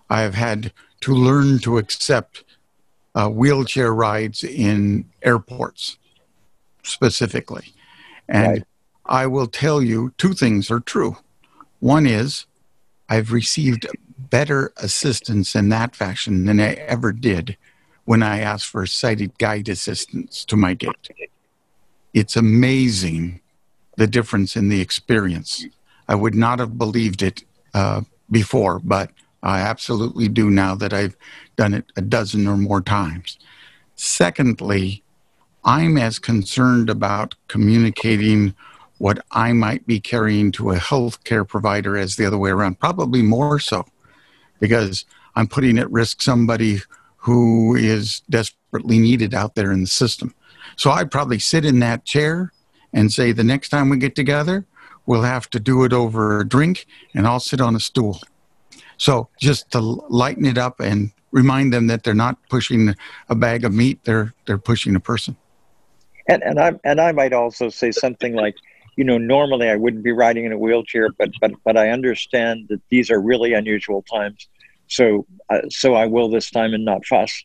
I 0.08 0.22
have 0.22 0.34
had 0.34 0.72
to 1.02 1.14
learn 1.14 1.58
to 1.60 1.78
accept 1.78 2.44
uh, 3.14 3.28
wheelchair 3.28 3.92
rides 3.92 4.44
in 4.44 5.04
airports 5.22 5.98
specifically. 6.82 7.72
And 8.28 8.48
right. 8.48 8.64
I 9.06 9.26
will 9.26 9.46
tell 9.46 9.82
you 9.82 10.12
two 10.18 10.34
things 10.34 10.70
are 10.70 10.80
true. 10.80 11.16
One 11.80 12.06
is 12.06 12.46
I've 13.08 13.32
received 13.32 13.86
better 14.18 14.72
assistance 14.76 15.56
in 15.56 15.68
that 15.70 15.96
fashion 15.96 16.44
than 16.44 16.60
I 16.60 16.74
ever 16.74 17.12
did 17.12 17.56
when 18.04 18.22
I 18.22 18.40
asked 18.40 18.66
for 18.66 18.86
sighted 18.86 19.36
guide 19.38 19.68
assistance 19.68 20.44
to 20.44 20.56
my 20.56 20.74
gate. 20.74 21.10
It's 22.14 22.36
amazing 22.36 23.40
the 23.96 24.06
difference 24.06 24.56
in 24.56 24.68
the 24.68 24.80
experience. 24.80 25.66
I 26.08 26.14
would 26.14 26.34
not 26.34 26.58
have 26.58 26.78
believed 26.78 27.22
it 27.22 27.44
uh, 27.74 28.02
before, 28.30 28.78
but 28.78 29.10
I 29.42 29.60
absolutely 29.60 30.28
do 30.28 30.50
now 30.50 30.74
that 30.76 30.92
I've 30.92 31.16
done 31.56 31.74
it 31.74 31.86
a 31.96 32.02
dozen 32.02 32.46
or 32.46 32.56
more 32.56 32.80
times. 32.80 33.38
Secondly, 33.94 35.02
I'm 35.64 35.96
as 35.96 36.18
concerned 36.18 36.88
about 36.88 37.34
communicating 37.48 38.54
what 38.98 39.24
I 39.30 39.52
might 39.52 39.86
be 39.86 40.00
carrying 40.00 40.52
to 40.52 40.72
a 40.72 40.76
healthcare 40.76 41.46
provider 41.46 41.96
as 41.96 42.16
the 42.16 42.26
other 42.26 42.38
way 42.38 42.50
around, 42.50 42.80
probably 42.80 43.22
more 43.22 43.58
so 43.58 43.86
because 44.58 45.06
I'm 45.34 45.48
putting 45.48 45.78
at 45.78 45.90
risk 45.90 46.20
somebody 46.20 46.80
who 47.16 47.74
is 47.74 48.20
desperately 48.30 48.98
needed 48.98 49.34
out 49.34 49.54
there 49.54 49.72
in 49.72 49.80
the 49.80 49.86
system. 49.86 50.34
So 50.76 50.90
I'd 50.90 51.10
probably 51.10 51.38
sit 51.38 51.64
in 51.64 51.80
that 51.80 52.04
chair 52.04 52.52
and 52.92 53.12
say, 53.12 53.32
the 53.32 53.44
next 53.44 53.70
time 53.70 53.88
we 53.88 53.96
get 53.96 54.14
together, 54.14 54.66
we'll 55.06 55.22
have 55.22 55.48
to 55.50 55.60
do 55.60 55.84
it 55.84 55.92
over 55.92 56.40
a 56.40 56.48
drink 56.48 56.86
and 57.14 57.26
I'll 57.26 57.40
sit 57.40 57.60
on 57.60 57.74
a 57.74 57.80
stool. 57.80 58.20
So 59.00 59.28
just 59.40 59.70
to 59.70 59.80
lighten 59.80 60.44
it 60.44 60.58
up 60.58 60.78
and 60.78 61.10
remind 61.32 61.72
them 61.72 61.86
that 61.86 62.04
they're 62.04 62.12
not 62.14 62.36
pushing 62.50 62.94
a 63.30 63.34
bag 63.34 63.64
of 63.64 63.72
meat, 63.72 63.98
they're, 64.04 64.34
they're 64.46 64.58
pushing 64.58 64.94
a 64.94 65.00
person. 65.00 65.36
And, 66.28 66.42
and, 66.42 66.60
I, 66.60 66.72
and 66.84 67.00
I 67.00 67.12
might 67.12 67.32
also 67.32 67.70
say 67.70 67.92
something 67.92 68.34
like, 68.34 68.54
you 68.96 69.04
know, 69.04 69.16
normally 69.16 69.70
I 69.70 69.76
wouldn't 69.76 70.04
be 70.04 70.12
riding 70.12 70.44
in 70.44 70.52
a 70.52 70.58
wheelchair, 70.58 71.08
but 71.18 71.30
but 71.40 71.52
but 71.64 71.76
I 71.78 71.88
understand 71.88 72.66
that 72.68 72.82
these 72.90 73.10
are 73.10 73.18
really 73.20 73.54
unusual 73.54 74.02
times. 74.02 74.46
So 74.88 75.24
uh, 75.48 75.60
so 75.70 75.94
I 75.94 76.04
will 76.04 76.28
this 76.28 76.50
time 76.50 76.74
and 76.74 76.84
not 76.84 77.06
fuss. 77.06 77.44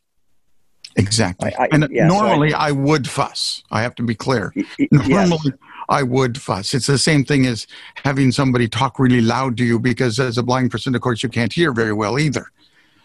Exactly. 0.98 1.54
I- 1.56 1.64
I- 1.64 1.70
and 1.72 1.88
yeah, 1.92 2.10
so 2.10 2.16
I- 2.16 2.22
normally 2.28 2.54
I, 2.54 2.72
would 2.72 3.08
fuss. 3.08 3.64
I 3.72 3.84
have 3.84 3.96
to 3.96 4.04
be 4.04 4.16
clear. 4.16 4.52
Y- 4.56 4.66
y- 4.80 4.88
yes. 5.08 5.48
I 5.90 6.04
would 6.04 6.42
fuss. 6.42 6.74
It's 6.74 6.88
the 6.88 6.98
same 6.98 7.24
thing 7.26 7.46
as 7.46 7.68
having 8.04 8.32
somebody 8.32 8.68
talk 8.68 9.00
really 9.00 9.22
loud 9.22 9.58
to 9.58 9.64
you 9.64 9.80
because 9.80 10.20
as 10.20 10.38
a 10.38 10.44
blind 10.44 10.72
person, 10.72 10.96
of 10.96 11.02
course, 11.02 11.22
you 11.24 11.30
can't 11.30 11.54
hear 11.54 11.72
very 11.72 11.94
well 11.94 12.18
either. 12.20 12.48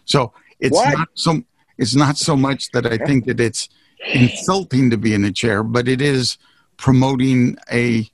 So 0.04 0.32
it's 0.60 0.74
What? 0.76 0.96
not 0.98 1.08
so 1.14 1.42
it's 1.78 1.94
not 1.94 2.16
so 2.18 2.36
much 2.36 2.70
that 2.72 2.86
I 2.86 2.98
think 2.98 3.26
that 3.26 3.40
it's 3.40 3.68
insulting 4.12 4.90
to 4.90 4.96
be 4.96 5.14
in 5.14 5.24
a 5.24 5.32
chair, 5.32 5.62
but 5.62 5.88
it 5.88 6.00
is 6.00 6.38
promoting 6.76 7.56
a 7.72 8.10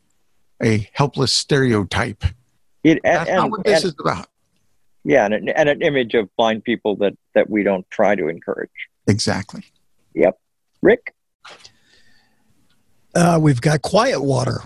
a 0.62 0.88
helpless 0.92 1.32
stereotype. 1.32 2.24
It, 2.82 2.98
and, 3.04 3.26
That's 3.26 3.30
not 3.30 3.50
what 3.50 3.64
this 3.64 3.82
and- 3.84 3.92
is 3.92 3.96
about. 4.00 4.26
yeah, 5.04 5.24
and 5.26 5.34
an, 5.34 5.48
and 5.50 5.68
an 5.68 5.82
image 5.82 6.14
of 6.14 6.28
blind 6.36 6.64
people 6.64 6.96
that 6.96 7.14
that 7.34 7.50
we 7.50 7.62
don't 7.62 7.88
try 7.90 8.14
to 8.14 8.28
encourage. 8.28 8.70
Exactly. 9.08 9.62
Yep. 10.14 10.38
Rick, 10.82 11.14
Uh, 13.16 13.38
we've 13.40 13.62
got 13.62 13.80
Quietwater. 13.80 14.60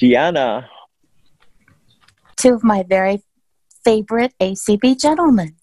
Deanna, 0.00 0.66
two 2.36 2.54
of 2.54 2.64
my 2.64 2.82
very 2.82 3.22
favorite 3.84 4.32
ACB 4.40 4.98
gentlemen. 4.98 5.56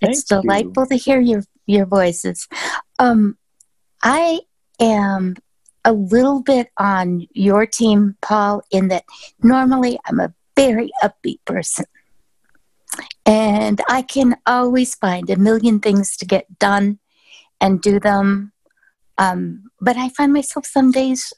It's 0.00 0.22
Thank 0.22 0.44
you. 0.44 0.48
delightful 0.48 0.86
to 0.86 0.94
hear 0.94 1.20
your 1.20 1.42
your 1.66 1.86
voices. 1.86 2.46
Um, 3.00 3.38
I 4.04 4.42
am 4.78 5.34
a 5.84 5.92
little 5.92 6.42
bit 6.42 6.68
on 6.78 7.26
your 7.32 7.66
team, 7.66 8.16
Paul, 8.22 8.62
in 8.70 8.86
that 8.88 9.04
normally 9.42 9.98
I'm 10.06 10.20
a 10.20 10.32
very 10.54 10.92
upbeat 11.02 11.40
person. 11.44 11.86
And 13.26 13.80
I 13.88 14.02
can 14.02 14.36
always 14.46 14.94
find 14.94 15.28
a 15.28 15.36
million 15.36 15.80
things 15.80 16.16
to 16.18 16.24
get 16.24 16.58
done 16.60 17.00
and 17.60 17.80
do 17.80 17.98
them. 17.98 18.52
Um, 19.18 19.70
but 19.82 19.96
I 19.96 20.08
find 20.10 20.32
myself 20.32 20.64
some 20.64 20.92
days 20.92 21.32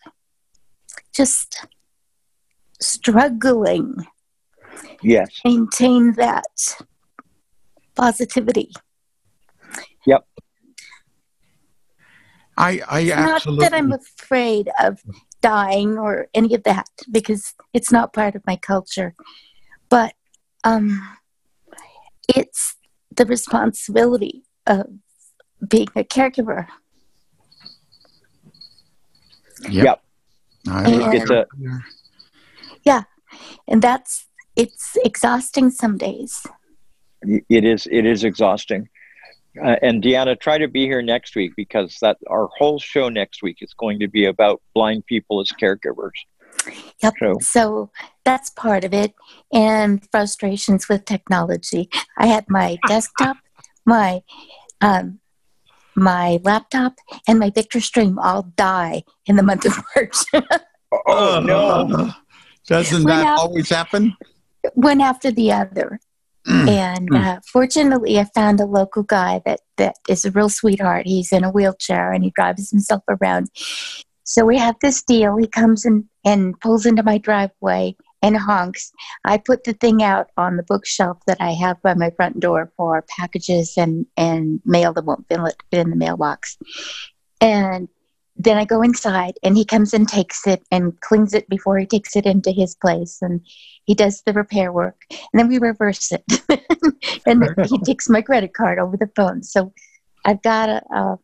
just 1.14 1.66
struggling 2.78 4.06
yes, 5.02 5.40
maintain 5.44 6.12
that 6.12 6.76
positivity. 7.94 8.70
Yep. 10.06 10.26
I 12.56 12.80
I 12.86 13.00
It's 13.00 13.12
absolutely 13.12 13.64
not 13.64 13.70
that 13.70 13.78
I'm 13.78 13.92
afraid 13.92 14.70
of 14.78 15.00
dying 15.40 15.98
or 15.98 16.28
any 16.34 16.54
of 16.54 16.64
that 16.64 16.88
because 17.10 17.54
it's 17.72 17.90
not 17.90 18.12
part 18.12 18.34
of 18.34 18.42
my 18.46 18.56
culture, 18.56 19.14
but 19.88 20.12
um, 20.64 21.00
it's 22.28 22.76
the 23.16 23.24
responsibility 23.24 24.44
of 24.66 24.86
being 25.66 25.88
a 25.96 26.04
caregiver. 26.04 26.66
Yep. 29.68 30.02
I- 30.68 30.84
And- 30.90 31.14
it's 31.14 31.30
a 31.30 31.46
And 33.68 33.82
that's, 33.82 34.26
it's 34.56 34.96
exhausting 35.04 35.70
some 35.70 35.96
days. 35.98 36.46
it 37.48 37.64
is 37.64 37.88
it 37.90 38.04
is 38.06 38.22
exhausting. 38.24 38.88
Uh, 39.62 39.76
and 39.82 40.02
Deanna, 40.02 40.38
try 40.38 40.58
to 40.58 40.68
be 40.68 40.84
here 40.84 41.00
next 41.02 41.36
week 41.36 41.52
because 41.56 41.96
that 42.02 42.16
our 42.28 42.48
whole 42.58 42.78
show 42.78 43.08
next 43.08 43.42
week 43.42 43.58
is 43.60 43.72
going 43.74 44.00
to 44.00 44.08
be 44.08 44.26
about 44.26 44.60
blind 44.74 45.06
people 45.06 45.40
as 45.40 45.48
caregivers. 45.60 46.10
Yep. 47.02 47.14
So 47.18 47.38
So 47.40 47.90
that's 48.24 48.50
part 48.50 48.84
of 48.84 48.92
it. 48.92 49.14
And 49.52 50.06
frustrations 50.10 50.88
with 50.88 51.04
technology. 51.04 51.88
I 52.18 52.26
had 52.26 52.46
my 52.48 52.78
desktop, 52.88 53.36
my 53.86 54.22
um, 54.80 55.20
my 55.96 56.38
laptop, 56.44 56.94
and 57.28 57.38
my 57.38 57.50
Victor 57.50 57.80
Stream 57.80 58.18
all 58.18 58.42
die 58.56 59.02
in 59.26 59.36
the 59.36 59.42
month 59.42 59.64
of 59.64 59.76
March. 59.96 60.16
oh 61.06 61.40
no, 61.44 62.10
Doesn't 62.66 63.04
Well, 63.04 63.16
that 63.16 63.22
now- 63.24 63.36
always 63.36 63.68
happen? 63.70 64.16
One 64.74 65.00
after 65.00 65.30
the 65.30 65.52
other. 65.52 66.00
Mm. 66.48 66.68
And 66.68 67.14
uh, 67.16 67.40
fortunately, 67.50 68.18
I 68.18 68.24
found 68.34 68.60
a 68.60 68.66
local 68.66 69.02
guy 69.02 69.40
that, 69.46 69.60
that 69.78 69.96
is 70.08 70.24
a 70.24 70.30
real 70.30 70.48
sweetheart. 70.50 71.06
He's 71.06 71.32
in 71.32 71.42
a 71.44 71.50
wheelchair 71.50 72.12
and 72.12 72.22
he 72.24 72.30
drives 72.30 72.70
himself 72.70 73.02
around. 73.08 73.48
So 74.24 74.44
we 74.44 74.58
have 74.58 74.76
this 74.80 75.02
deal. 75.02 75.36
He 75.36 75.46
comes 75.46 75.84
in 75.86 76.08
and 76.24 76.58
pulls 76.60 76.84
into 76.86 77.02
my 77.02 77.16
driveway 77.18 77.96
and 78.24 78.36
honks. 78.36 78.92
I 79.24 79.38
put 79.38 79.64
the 79.64 79.74
thing 79.74 80.02
out 80.02 80.30
on 80.36 80.56
the 80.56 80.62
bookshelf 80.62 81.18
that 81.26 81.36
I 81.40 81.52
have 81.52 81.80
by 81.82 81.94
my 81.94 82.10
front 82.10 82.40
door 82.40 82.72
for 82.76 83.04
packages 83.16 83.74
and, 83.76 84.06
and 84.16 84.60
mail 84.64 84.92
that 84.94 85.04
won't 85.04 85.28
fit 85.28 85.54
in 85.70 85.90
the 85.90 85.96
mailbox. 85.96 86.56
And 87.40 87.88
then 88.36 88.56
I 88.56 88.64
go 88.64 88.82
inside 88.82 89.34
and 89.42 89.56
he 89.56 89.64
comes 89.64 89.94
and 89.94 90.08
takes 90.08 90.46
it 90.46 90.62
and 90.72 90.98
cleans 91.00 91.34
it 91.34 91.48
before 91.48 91.78
he 91.78 91.86
takes 91.86 92.16
it 92.16 92.26
into 92.26 92.50
his 92.50 92.74
place. 92.74 93.18
And 93.20 93.42
he 93.84 93.94
does 93.94 94.22
the 94.22 94.32
repair 94.32 94.72
work 94.72 95.02
and 95.10 95.38
then 95.38 95.48
we 95.48 95.58
reverse 95.58 96.10
it 96.12 96.24
and 97.26 97.44
he 97.66 97.78
takes 97.78 98.08
my 98.08 98.22
credit 98.22 98.54
card 98.54 98.78
over 98.78 98.96
the 98.96 99.10
phone 99.14 99.42
so 99.42 99.72
i've 100.24 100.42
got 100.42 100.68
a, 100.68 100.82
a 100.94 101.18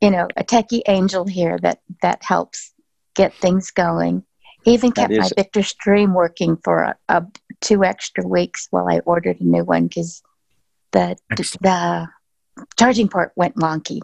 you 0.00 0.10
know 0.10 0.26
a 0.36 0.44
techie 0.44 0.82
angel 0.88 1.26
here 1.26 1.58
that 1.58 1.80
that 2.00 2.22
helps 2.22 2.72
get 3.14 3.34
things 3.34 3.70
going 3.70 4.24
even 4.64 4.90
That 4.90 5.08
kept 5.08 5.12
my 5.12 5.28
victor 5.36 5.62
stream 5.62 6.14
working 6.14 6.56
for 6.62 6.82
a, 6.82 6.96
a 7.08 7.24
two 7.60 7.84
extra 7.84 8.26
weeks 8.26 8.68
while 8.70 8.88
i 8.88 8.98
ordered 9.00 9.40
a 9.40 9.44
new 9.44 9.64
one 9.64 9.86
because 9.88 10.22
the 10.92 11.16
Excellent. 11.30 11.62
the 11.62 12.08
charging 12.78 13.08
port 13.08 13.32
went 13.36 13.56
wonky 13.56 14.00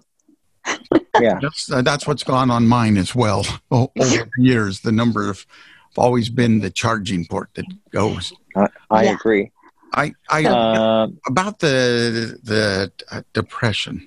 yeah, 1.20 1.38
That's 1.42 1.70
uh, 1.70 1.82
that's 1.82 2.06
what's 2.06 2.22
gone 2.22 2.50
on 2.50 2.66
mine 2.68 2.96
as 2.96 3.14
well. 3.14 3.44
O- 3.70 3.90
over 3.98 4.28
the 4.36 4.42
years, 4.42 4.80
the 4.80 4.92
number 4.92 5.28
of 5.28 5.38
have 5.38 5.98
always 5.98 6.28
been 6.28 6.60
the 6.60 6.70
charging 6.70 7.24
port 7.26 7.50
that 7.54 7.66
goes. 7.90 8.32
I, 8.54 8.68
I 8.90 9.04
Yeah. 9.04 9.14
agree. 9.14 9.50
I 9.94 10.14
I 10.30 10.44
Um, 10.46 11.18
about 11.26 11.58
the 11.60 12.38
the 12.42 12.92
uh, 13.10 13.22
depression. 13.32 14.06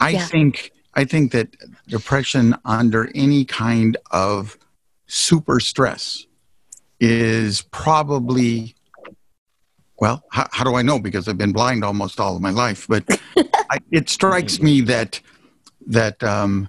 I 0.00 0.10
Yeah. 0.10 0.26
think 0.26 0.72
I 0.94 1.04
think 1.04 1.32
that 1.32 1.48
depression 1.86 2.56
under 2.64 3.10
any 3.14 3.44
kind 3.44 3.96
of 4.10 4.58
super 5.08 5.58
stress 5.58 6.24
is 7.00 7.62
probably 7.72 8.74
well. 10.00 10.22
How, 10.30 10.46
how 10.52 10.64
do 10.64 10.76
I 10.76 10.82
know? 10.82 10.98
Because 10.98 11.26
I've 11.28 11.38
been 11.38 11.52
blind 11.52 11.82
almost 11.84 12.20
all 12.20 12.36
of 12.36 12.42
my 12.42 12.50
life, 12.50 12.86
but 12.88 13.04
I, 13.70 13.78
it 13.90 14.08
strikes 14.08 14.60
me 14.60 14.80
that 14.82 15.20
that 15.86 16.22
um, 16.22 16.68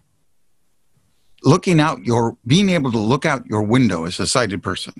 looking 1.43 1.79
out 1.79 2.03
your 2.03 2.37
being 2.47 2.69
able 2.69 2.91
to 2.91 2.97
look 2.97 3.25
out 3.25 3.45
your 3.47 3.61
window 3.61 4.05
as 4.05 4.19
a 4.19 4.27
sighted 4.27 4.63
person 4.63 4.93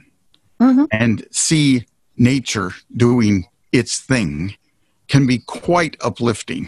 Mhm. 0.61 0.87
and 0.91 1.25
see 1.31 1.85
nature 2.17 2.71
doing 2.97 3.45
its 3.71 3.99
thing 3.99 4.55
can 5.07 5.25
be 5.25 5.37
quite 5.39 5.95
uplifting. 6.01 6.67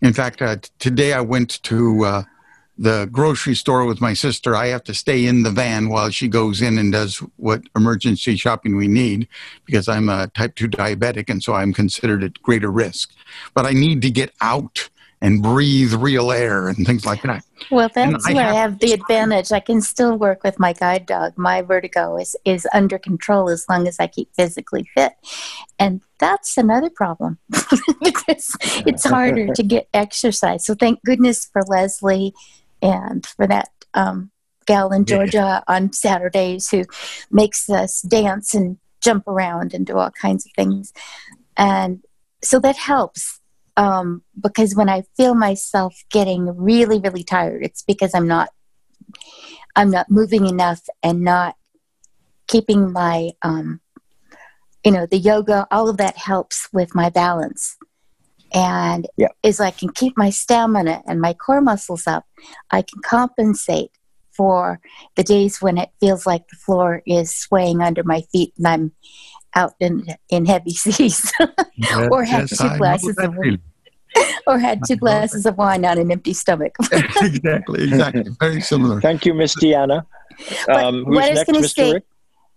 In 0.00 0.14
fact, 0.14 0.40
uh, 0.40 0.56
today 0.78 1.12
I 1.12 1.20
went 1.20 1.62
to 1.64 2.04
uh, 2.04 2.22
the 2.78 3.08
grocery 3.10 3.56
store 3.56 3.84
with 3.84 4.00
my 4.00 4.14
sister. 4.14 4.54
I 4.54 4.68
have 4.68 4.84
to 4.84 4.94
stay 4.94 5.26
in 5.26 5.42
the 5.42 5.50
van 5.50 5.88
while 5.88 6.10
she 6.10 6.28
goes 6.28 6.62
in 6.62 6.78
and 6.78 6.92
does 6.92 7.18
what 7.36 7.62
emergency 7.74 8.36
shopping 8.36 8.76
we 8.76 8.86
need 8.86 9.26
because 9.64 9.88
I'm 9.88 10.08
a 10.08 10.28
type 10.28 10.54
2 10.54 10.68
diabetic 10.68 11.28
and 11.28 11.42
so 11.42 11.54
I'm 11.54 11.72
considered 11.72 12.22
at 12.22 12.40
greater 12.40 12.70
risk. 12.70 13.10
But 13.52 13.66
I 13.66 13.72
need 13.72 14.00
to 14.02 14.10
get 14.10 14.32
out 14.40 14.88
and 15.20 15.42
breathe 15.42 15.94
real 15.94 16.30
air 16.30 16.68
and 16.68 16.86
things 16.86 17.04
like 17.04 17.22
that. 17.22 17.44
Well, 17.72 17.90
that's 17.92 18.24
I 18.28 18.34
where 18.34 18.46
I 18.46 18.52
have- 18.52 18.70
have 18.70 18.78
the 18.78 18.92
advantage. 18.92 19.50
I 19.50 19.58
can 19.58 19.80
still 19.80 20.16
work 20.16 20.44
with 20.44 20.60
my 20.60 20.72
guide 20.72 21.06
dog. 21.06 21.32
My 21.36 21.60
vertigo 21.60 22.16
is, 22.16 22.36
is 22.44 22.68
under 22.72 22.98
control 22.98 23.48
as 23.50 23.66
long 23.68 23.88
as 23.88 23.98
I 23.98 24.06
keep 24.06 24.32
physically 24.36 24.88
fit. 24.94 25.14
And 25.76 26.02
that's 26.18 26.56
another 26.56 26.90
problem 26.90 27.38
because 28.02 28.56
it's 28.86 29.04
harder 29.04 29.52
to 29.54 29.62
get 29.64 29.88
exercise. 29.92 30.64
So 30.64 30.74
thank 30.74 31.02
goodness 31.02 31.46
for 31.52 31.62
Leslie 31.66 32.32
and 32.82 33.26
for 33.26 33.46
that 33.46 33.70
um, 33.94 34.30
gal 34.66 34.92
in 34.92 35.02
Yeah. 35.02 35.16
Georgia 35.16 35.64
on 35.66 35.92
Saturdays 35.92 36.70
who 36.70 36.84
makes 37.30 37.68
us 37.70 38.02
dance 38.02 38.54
and 38.54 38.78
jump 39.00 39.26
around 39.26 39.74
and 39.74 39.86
do 39.86 39.96
all 39.96 40.10
kinds 40.10 40.44
of 40.46 40.52
things. 40.56 40.92
And 41.56 42.02
so 42.42 42.58
that 42.60 42.76
helps 42.76 43.40
um, 43.76 44.22
because 44.40 44.74
when 44.74 44.88
I 44.88 45.04
feel 45.16 45.34
myself 45.34 45.94
getting 46.10 46.56
really, 46.56 46.98
really 46.98 47.22
tired, 47.22 47.64
it's 47.64 47.82
because 47.82 48.12
I'm 48.14 48.26
not, 48.26 48.50
I'm 49.76 49.90
not 49.90 50.10
moving 50.10 50.46
enough 50.46 50.82
and 51.02 51.22
not 51.22 51.54
keeping 52.48 52.92
my, 52.92 53.30
um, 53.42 53.80
you 54.84 54.90
know, 54.90 55.06
the 55.06 55.18
yoga. 55.18 55.66
All 55.70 55.88
of 55.88 55.96
that 55.98 56.16
helps 56.16 56.68
with 56.72 56.94
my 56.94 57.08
balance, 57.08 57.76
and 58.52 59.06
Yeah. 59.16 59.28
as 59.44 59.60
I 59.60 59.70
can 59.70 59.90
keep 59.90 60.16
my 60.16 60.30
stamina 60.30 61.02
and 61.06 61.20
my 61.20 61.34
core 61.34 61.60
muscles 61.60 62.06
up, 62.06 62.24
I 62.70 62.82
can 62.82 63.00
compensate 63.02 63.90
for 64.32 64.80
the 65.16 65.24
days 65.24 65.60
when 65.60 65.78
it 65.78 65.90
feels 66.00 66.24
like 66.26 66.46
the 66.48 66.56
floor 66.56 67.02
is 67.06 67.34
swaying 67.34 67.82
under 67.82 68.04
my 68.04 68.20
feet 68.32 68.54
and 68.56 68.68
I'm 68.68 68.92
out 69.54 69.74
in 69.80 70.06
in 70.28 70.46
heavy 70.46 70.70
seas, 70.74 71.32
or 72.10 72.22
had 72.24 72.50
Yes, 72.50 72.58
two 72.58 72.76
glasses 72.78 73.16
of 73.18 73.34
feeling. 73.34 73.60
or 74.46 74.58
had 74.58 74.80
two 74.86 74.96
glasses 74.96 75.44
of 75.46 75.58
wine 75.58 75.84
on 75.84 75.98
an 75.98 76.10
empty 76.10 76.32
stomach. 76.34 76.76
exactly, 76.92 77.84
exactly. 77.84 78.24
Very 78.40 78.60
similar. 78.60 79.00
Thank 79.00 79.26
you, 79.26 79.34
Miss 79.34 79.54
Deanna. 79.56 80.04
But 80.66 80.84
Um, 80.84 80.94
I 80.94 80.98
who's 80.98 81.16
was 81.16 81.28
next, 81.30 81.46
gonna 81.46 81.58
Mr. 81.58 81.68
say- 81.74 81.92
Rick? 81.94 82.04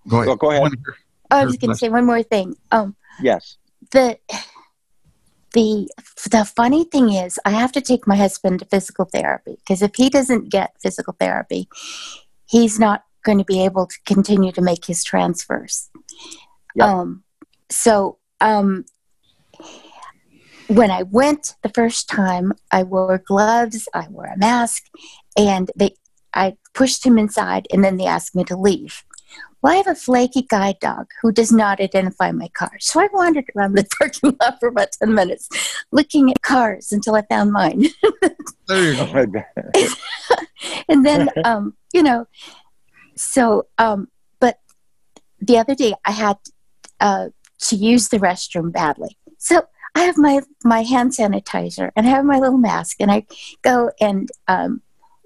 Go 0.07 0.15
ahead. 0.17 0.27
Go- 0.27 0.35
go 0.35 0.49
ahead. 0.51 0.61
One. 0.61 0.73
I 1.31 1.45
was 1.45 1.57
going 1.57 1.71
to 1.71 1.77
say 1.77 1.89
one 1.89 2.05
more 2.05 2.23
thing. 2.23 2.55
Um, 2.71 2.95
Yes. 3.21 3.57
the 3.91 4.17
the 5.53 5.89
the 6.29 6.45
funny 6.45 6.85
thing 6.85 7.11
is, 7.11 7.39
I 7.45 7.51
have 7.51 7.71
to 7.73 7.81
take 7.81 8.07
my 8.07 8.15
husband 8.15 8.59
to 8.59 8.65
physical 8.65 9.05
therapy 9.05 9.57
because 9.57 9.81
if 9.81 9.91
he 9.95 10.09
doesn't 10.09 10.49
get 10.49 10.75
physical 10.81 11.15
therapy, 11.19 11.67
he's 12.45 12.79
not 12.79 13.03
going 13.23 13.37
to 13.37 13.45
be 13.45 13.63
able 13.63 13.85
to 13.85 13.95
continue 14.05 14.51
to 14.51 14.61
make 14.61 14.85
his 14.85 15.03
transfers. 15.03 15.89
Yep. 16.75 16.87
Um, 16.87 17.23
so 17.69 18.17
um, 18.39 18.85
when 20.67 20.89
I 20.89 21.03
went 21.03 21.55
the 21.63 21.69
first 21.69 22.09
time, 22.09 22.53
I 22.71 22.83
wore 22.83 23.21
gloves, 23.25 23.87
I 23.93 24.07
wore 24.09 24.25
a 24.25 24.37
mask, 24.37 24.85
and 25.37 25.69
they 25.75 25.95
I 26.33 26.55
pushed 26.73 27.05
him 27.05 27.17
inside, 27.17 27.67
and 27.71 27.83
then 27.83 27.97
they 27.97 28.05
asked 28.05 28.35
me 28.35 28.45
to 28.45 28.55
leave. 28.55 29.03
Well, 29.61 29.73
I 29.73 29.77
have 29.77 29.87
a 29.87 29.95
flaky 29.95 30.41
guide 30.41 30.79
dog 30.79 31.07
who 31.21 31.31
does 31.31 31.51
not 31.51 31.79
identify 31.79 32.31
my 32.31 32.47
car. 32.49 32.71
So 32.79 32.99
I 32.99 33.07
wandered 33.13 33.45
around 33.55 33.73
the 33.73 33.87
parking 33.99 34.35
lot 34.41 34.59
for 34.59 34.69
about 34.69 34.91
10 34.93 35.13
minutes 35.13 35.49
looking 35.91 36.31
at 36.31 36.41
cars 36.41 36.91
until 36.91 37.15
I 37.15 37.21
found 37.23 37.51
mine. 37.51 37.85
There 38.67 38.93
you 38.93 39.27
go. 39.27 39.43
and 40.87 41.05
then, 41.05 41.29
um, 41.43 41.73
you 41.93 42.01
know, 42.01 42.25
so, 43.17 43.67
um, 43.77 44.07
but 44.39 44.59
the 45.41 45.57
other 45.57 45.75
day 45.75 45.93
I 46.05 46.11
had 46.11 46.37
uh, 47.01 47.29
to 47.63 47.75
use 47.75 48.07
the 48.07 48.19
restroom 48.19 48.71
badly. 48.71 49.17
So 49.39 49.63
I 49.93 50.03
have 50.03 50.17
my, 50.17 50.39
my 50.63 50.83
hand 50.83 51.11
sanitizer 51.11 51.91
and 51.97 52.07
I 52.07 52.11
have 52.11 52.23
my 52.23 52.39
little 52.39 52.57
mask 52.57 52.97
and 53.01 53.11
I 53.11 53.25
go 53.61 53.91
and 53.99 54.29
um, 54.47 54.81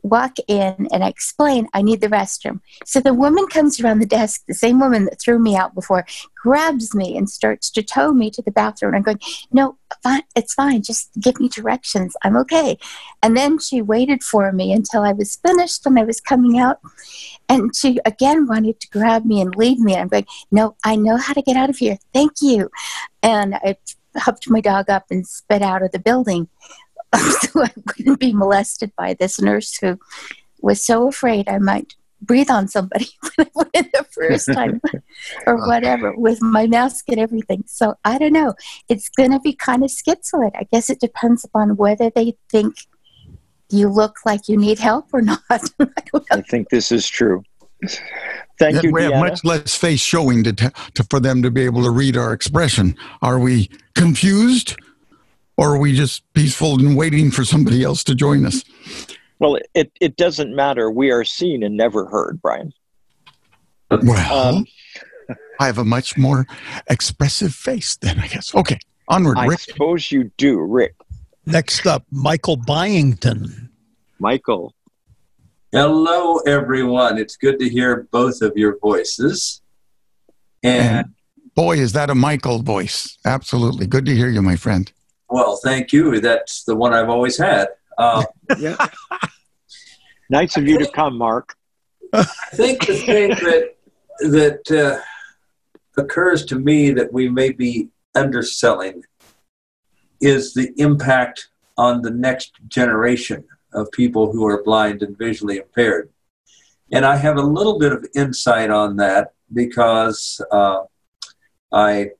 walk 0.05 0.37
in 0.47 0.87
and 0.91 1.03
I 1.03 1.07
explain 1.07 1.67
I 1.73 1.81
need 1.81 2.01
the 2.01 2.07
restroom. 2.07 2.61
So 2.85 2.99
the 2.99 3.13
woman 3.13 3.47
comes 3.47 3.79
around 3.79 3.99
the 3.99 4.05
desk, 4.05 4.43
the 4.47 4.53
same 4.53 4.79
woman 4.79 5.05
that 5.05 5.19
threw 5.19 5.39
me 5.39 5.55
out 5.55 5.73
before, 5.73 6.05
grabs 6.35 6.93
me 6.93 7.17
and 7.17 7.29
starts 7.29 7.71
to 7.71 7.81
tow 7.81 8.13
me 8.13 8.29
to 8.31 8.41
the 8.41 8.51
bathroom. 8.51 8.93
I'm 8.93 9.01
going, 9.01 9.19
no, 9.51 9.77
fine, 10.03 10.21
it's 10.35 10.53
fine. 10.53 10.83
Just 10.83 11.09
give 11.19 11.39
me 11.39 11.49
directions. 11.49 12.15
I'm 12.23 12.37
okay. 12.37 12.77
And 13.23 13.35
then 13.35 13.57
she 13.59 13.81
waited 13.81 14.23
for 14.23 14.51
me 14.51 14.71
until 14.71 15.01
I 15.01 15.13
was 15.13 15.37
finished 15.37 15.85
and 15.85 15.97
I 15.97 16.03
was 16.03 16.21
coming 16.21 16.59
out. 16.59 16.79
And 17.49 17.75
she 17.75 17.99
again 18.05 18.47
wanted 18.47 18.79
to 18.81 18.89
grab 18.89 19.25
me 19.25 19.41
and 19.41 19.55
leave 19.55 19.79
me. 19.79 19.93
And 19.93 20.03
I'm 20.03 20.07
going, 20.07 20.27
no, 20.51 20.75
I 20.83 20.95
know 20.95 21.17
how 21.17 21.33
to 21.33 21.41
get 21.41 21.57
out 21.57 21.69
of 21.69 21.77
here. 21.77 21.97
Thank 22.13 22.33
you. 22.41 22.69
And 23.23 23.55
I 23.55 23.77
huffed 24.17 24.49
my 24.49 24.61
dog 24.61 24.89
up 24.89 25.05
and 25.09 25.27
sped 25.27 25.61
out 25.61 25.83
of 25.83 25.91
the 25.91 25.99
building 25.99 26.47
so 27.17 27.63
I 27.63 27.71
wouldn't 27.97 28.19
be 28.19 28.33
molested 28.33 28.91
by 28.97 29.13
this 29.13 29.39
nurse 29.39 29.77
who 29.77 29.99
was 30.61 30.83
so 30.83 31.07
afraid 31.07 31.49
I 31.49 31.59
might 31.59 31.95
breathe 32.21 32.49
on 32.49 32.67
somebody 32.67 33.07
when 33.35 33.47
I 33.47 33.51
went 33.53 33.75
in 33.75 33.89
the 33.93 34.05
first 34.11 34.47
time 34.53 34.81
or 35.45 35.67
whatever 35.67 36.13
with 36.15 36.41
my 36.41 36.67
mask 36.67 37.05
and 37.09 37.19
everything. 37.19 37.63
So 37.67 37.95
I 38.03 38.17
don't 38.17 38.33
know. 38.33 38.55
It's 38.89 39.09
going 39.09 39.31
to 39.31 39.39
be 39.39 39.53
kind 39.53 39.83
of 39.83 39.89
schizoid. 39.89 40.51
I 40.55 40.67
guess 40.71 40.89
it 40.89 40.99
depends 40.99 41.43
upon 41.43 41.75
whether 41.77 42.09
they 42.09 42.35
think 42.49 42.75
you 43.69 43.89
look 43.89 44.17
like 44.25 44.47
you 44.47 44.57
need 44.57 44.79
help 44.79 45.07
or 45.13 45.21
not. 45.21 45.41
I. 45.49 45.59
I 46.31 46.41
think 46.41 46.69
this 46.69 46.91
is 46.91 47.07
true. 47.07 47.43
Thank 48.57 48.75
Yet 48.75 48.83
you, 48.85 48.91
we 48.91 49.03
have 49.03 49.15
much 49.15 49.43
less 49.43 49.75
face 49.75 49.99
showing 49.99 50.43
to, 50.45 50.53
t- 50.53 50.67
to 50.93 51.03
for 51.09 51.19
them 51.19 51.43
to 51.43 51.51
be 51.51 51.63
able 51.63 51.83
to 51.83 51.91
read 51.91 52.15
our 52.15 52.31
expression. 52.31 52.95
Are 53.21 53.37
we 53.37 53.69
confused, 53.95 54.77
or 55.57 55.75
are 55.75 55.77
we 55.77 55.93
just 55.93 56.23
peaceful 56.33 56.79
and 56.79 56.97
waiting 56.97 57.31
for 57.31 57.43
somebody 57.45 57.83
else 57.83 58.03
to 58.05 58.15
join 58.15 58.45
us? 58.45 58.63
Well, 59.39 59.57
it, 59.73 59.91
it 59.99 60.15
doesn't 60.15 60.55
matter. 60.55 60.89
We 60.89 61.11
are 61.11 61.23
seen 61.23 61.63
and 61.63 61.75
never 61.75 62.05
heard, 62.05 62.41
Brian. 62.41 62.71
Well, 63.91 64.55
Um, 64.57 64.65
I 65.59 65.65
have 65.67 65.77
a 65.77 65.85
much 65.85 66.17
more 66.17 66.45
expressive 66.89 67.53
face 67.53 67.95
than 67.97 68.19
I 68.19 68.27
guess. 68.27 68.53
Okay, 68.53 68.77
onward, 69.07 69.37
I 69.37 69.45
Rick. 69.45 69.59
I 69.69 69.71
suppose 69.73 70.11
you 70.11 70.31
do, 70.37 70.59
Rick. 70.59 70.95
Next 71.45 71.85
up, 71.85 72.05
Michael 72.11 72.57
Byington. 72.57 73.69
Michael. 74.19 74.73
Hello, 75.71 76.37
everyone. 76.39 77.17
It's 77.17 77.35
good 77.37 77.59
to 77.59 77.69
hear 77.69 78.07
both 78.11 78.41
of 78.41 78.53
your 78.55 78.77
voices. 78.79 79.61
And, 80.63 80.97
And 80.97 81.07
boy, 81.53 81.77
is 81.77 81.91
that 81.93 82.09
a 82.09 82.15
Michael 82.15 82.61
voice. 82.61 83.17
Absolutely. 83.25 83.85
Good 83.85 84.05
to 84.05 84.15
hear 84.15 84.29
you, 84.29 84.41
my 84.41 84.55
friend. 84.55 84.91
Well, 85.29 85.59
thank 85.63 85.91
you. 85.91 86.19
That's 86.19 86.63
the 86.63 86.75
one 86.75 86.93
I've 86.93 87.09
always 87.09 87.37
had. 87.37 87.69
Uh, 87.97 88.23
Yeah. 88.59 88.75
nice 90.29 90.57
of 90.57 90.67
you 90.67 90.77
to 90.79 90.87
come, 90.91 91.17
Mark. 91.17 91.55
I 92.13 92.23
think 92.53 92.85
the 92.85 92.95
thing 92.95 93.29
that 93.29 93.75
that 94.19 94.71
uh, 94.71 95.01
occurs 96.01 96.45
to 96.45 96.59
me 96.59 96.91
that 96.91 97.11
we 97.11 97.27
may 97.29 97.51
be 97.51 97.89
underselling 98.15 99.03
is 100.21 100.53
the 100.53 100.71
impact 100.77 101.49
on 101.77 102.01
the 102.01 102.11
next 102.11 102.53
generation 102.67 103.43
of 103.73 103.91
people 103.91 104.31
who 104.31 104.47
are 104.47 104.63
blind 104.63 105.03
and 105.03 105.17
visually 105.17 105.57
impaired. 105.57 106.09
And 106.91 107.05
I 107.05 107.17
have 107.17 107.35
a 107.37 107.41
little 107.41 107.77
bit 107.77 107.91
of 107.91 108.05
insight 108.15 108.69
on 108.69 108.95
that 108.97 109.33
because 109.51 110.39
uh, 110.51 110.83
I 111.71 112.11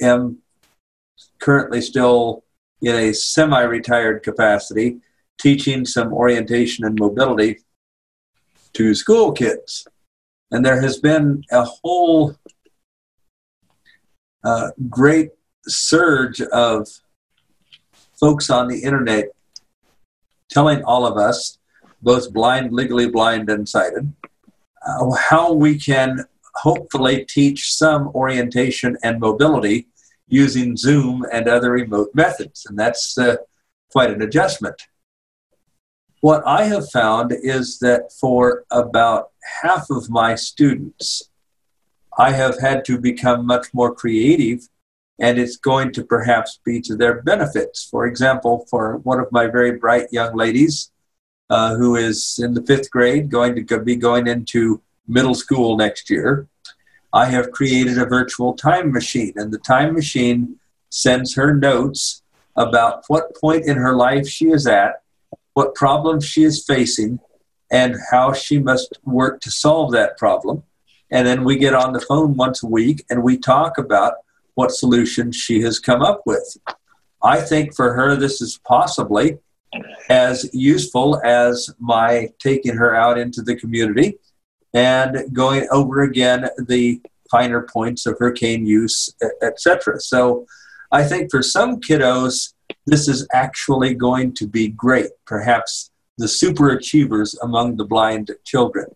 am 0.00 0.38
currently 1.38 1.80
still 1.80 2.44
in 2.82 2.94
a 2.94 3.12
semi 3.12 3.62
retired 3.62 4.22
capacity 4.22 4.98
teaching 5.38 5.84
some 5.84 6.12
orientation 6.12 6.84
and 6.84 6.98
mobility 6.98 7.58
to 8.72 8.94
school 8.94 9.32
kids. 9.32 9.86
And 10.50 10.64
there 10.64 10.80
has 10.80 10.98
been 10.98 11.42
a 11.50 11.64
whole 11.64 12.36
uh, 14.44 14.70
great 14.88 15.30
surge 15.66 16.40
of 16.40 16.88
folks 18.18 18.48
on 18.50 18.68
the 18.68 18.80
internet 18.82 19.26
telling 20.50 20.82
all 20.84 21.06
of 21.06 21.16
us, 21.16 21.58
both 22.02 22.32
blind, 22.32 22.72
legally 22.72 23.08
blind, 23.08 23.50
and 23.50 23.68
sighted, 23.68 24.12
uh, 24.86 25.10
how 25.12 25.52
we 25.52 25.78
can 25.78 26.24
hopefully 26.54 27.26
teach 27.28 27.72
some 27.72 28.08
orientation 28.08 28.96
and 29.02 29.20
mobility 29.20 29.88
using 30.28 30.76
Zoom 30.76 31.24
and 31.32 31.48
other 31.48 31.72
remote 31.72 32.10
methods. 32.14 32.66
And 32.66 32.78
that's 32.78 33.16
uh, 33.16 33.36
quite 33.90 34.10
an 34.10 34.22
adjustment. 34.22 34.82
What 36.20 36.42
I 36.46 36.64
have 36.64 36.90
found 36.90 37.32
is 37.32 37.78
that 37.78 38.12
for 38.12 38.64
about 38.70 39.30
half 39.62 39.90
of 39.90 40.10
my 40.10 40.34
students, 40.34 41.30
I 42.18 42.32
have 42.32 42.58
had 42.60 42.84
to 42.86 42.98
become 42.98 43.46
much 43.46 43.72
more 43.74 43.94
creative, 43.94 44.68
and 45.20 45.38
it's 45.38 45.56
going 45.56 45.92
to 45.92 46.04
perhaps 46.04 46.58
be 46.64 46.80
to 46.82 46.96
their 46.96 47.22
benefits. 47.22 47.84
For 47.84 48.06
example, 48.06 48.66
for 48.70 48.96
one 48.98 49.20
of 49.20 49.30
my 49.30 49.46
very 49.46 49.72
bright 49.72 50.08
young 50.10 50.34
ladies 50.34 50.90
uh, 51.50 51.76
who 51.76 51.96
is 51.96 52.40
in 52.42 52.54
the 52.54 52.62
fifth 52.62 52.90
grade, 52.90 53.30
going 53.30 53.66
to 53.66 53.80
be 53.80 53.96
going 53.96 54.26
into 54.26 54.80
middle 55.06 55.34
school 55.34 55.76
next 55.76 56.10
year, 56.10 56.48
I 57.16 57.24
have 57.30 57.50
created 57.50 57.96
a 57.96 58.04
virtual 58.04 58.52
time 58.52 58.92
machine, 58.92 59.32
and 59.36 59.50
the 59.50 59.56
time 59.56 59.94
machine 59.94 60.56
sends 60.90 61.34
her 61.34 61.54
notes 61.54 62.20
about 62.56 63.04
what 63.08 63.34
point 63.34 63.64
in 63.64 63.78
her 63.78 63.96
life 63.96 64.28
she 64.28 64.50
is 64.50 64.66
at, 64.66 65.00
what 65.54 65.74
problems 65.74 66.26
she 66.26 66.42
is 66.42 66.62
facing, 66.62 67.18
and 67.70 67.96
how 68.10 68.34
she 68.34 68.58
must 68.58 68.98
work 69.06 69.40
to 69.40 69.50
solve 69.50 69.92
that 69.92 70.18
problem. 70.18 70.62
And 71.10 71.26
then 71.26 71.42
we 71.42 71.56
get 71.56 71.72
on 71.72 71.94
the 71.94 72.02
phone 72.02 72.36
once 72.36 72.62
a 72.62 72.66
week 72.66 73.06
and 73.08 73.22
we 73.22 73.38
talk 73.38 73.78
about 73.78 74.12
what 74.52 74.70
solutions 74.70 75.36
she 75.36 75.62
has 75.62 75.78
come 75.78 76.02
up 76.02 76.20
with. 76.26 76.58
I 77.22 77.40
think 77.40 77.74
for 77.74 77.94
her, 77.94 78.14
this 78.14 78.42
is 78.42 78.60
possibly 78.66 79.38
as 80.10 80.50
useful 80.52 81.18
as 81.24 81.70
my 81.78 82.28
taking 82.38 82.76
her 82.76 82.94
out 82.94 83.16
into 83.16 83.40
the 83.40 83.56
community 83.56 84.18
and 84.74 85.32
going 85.32 85.66
over 85.70 86.02
again 86.02 86.48
the 86.66 87.00
finer 87.30 87.62
points 87.62 88.06
of 88.06 88.16
hurricane 88.18 88.66
use, 88.66 89.14
etc. 89.42 90.00
So 90.00 90.46
I 90.92 91.02
think 91.04 91.30
for 91.30 91.42
some 91.42 91.80
kiddos, 91.80 92.52
this 92.86 93.08
is 93.08 93.26
actually 93.32 93.94
going 93.94 94.32
to 94.34 94.46
be 94.46 94.68
great, 94.68 95.10
perhaps 95.26 95.90
the 96.18 96.28
super 96.28 96.70
achievers 96.70 97.34
among 97.42 97.76
the 97.76 97.84
blind 97.84 98.30
children. 98.44 98.86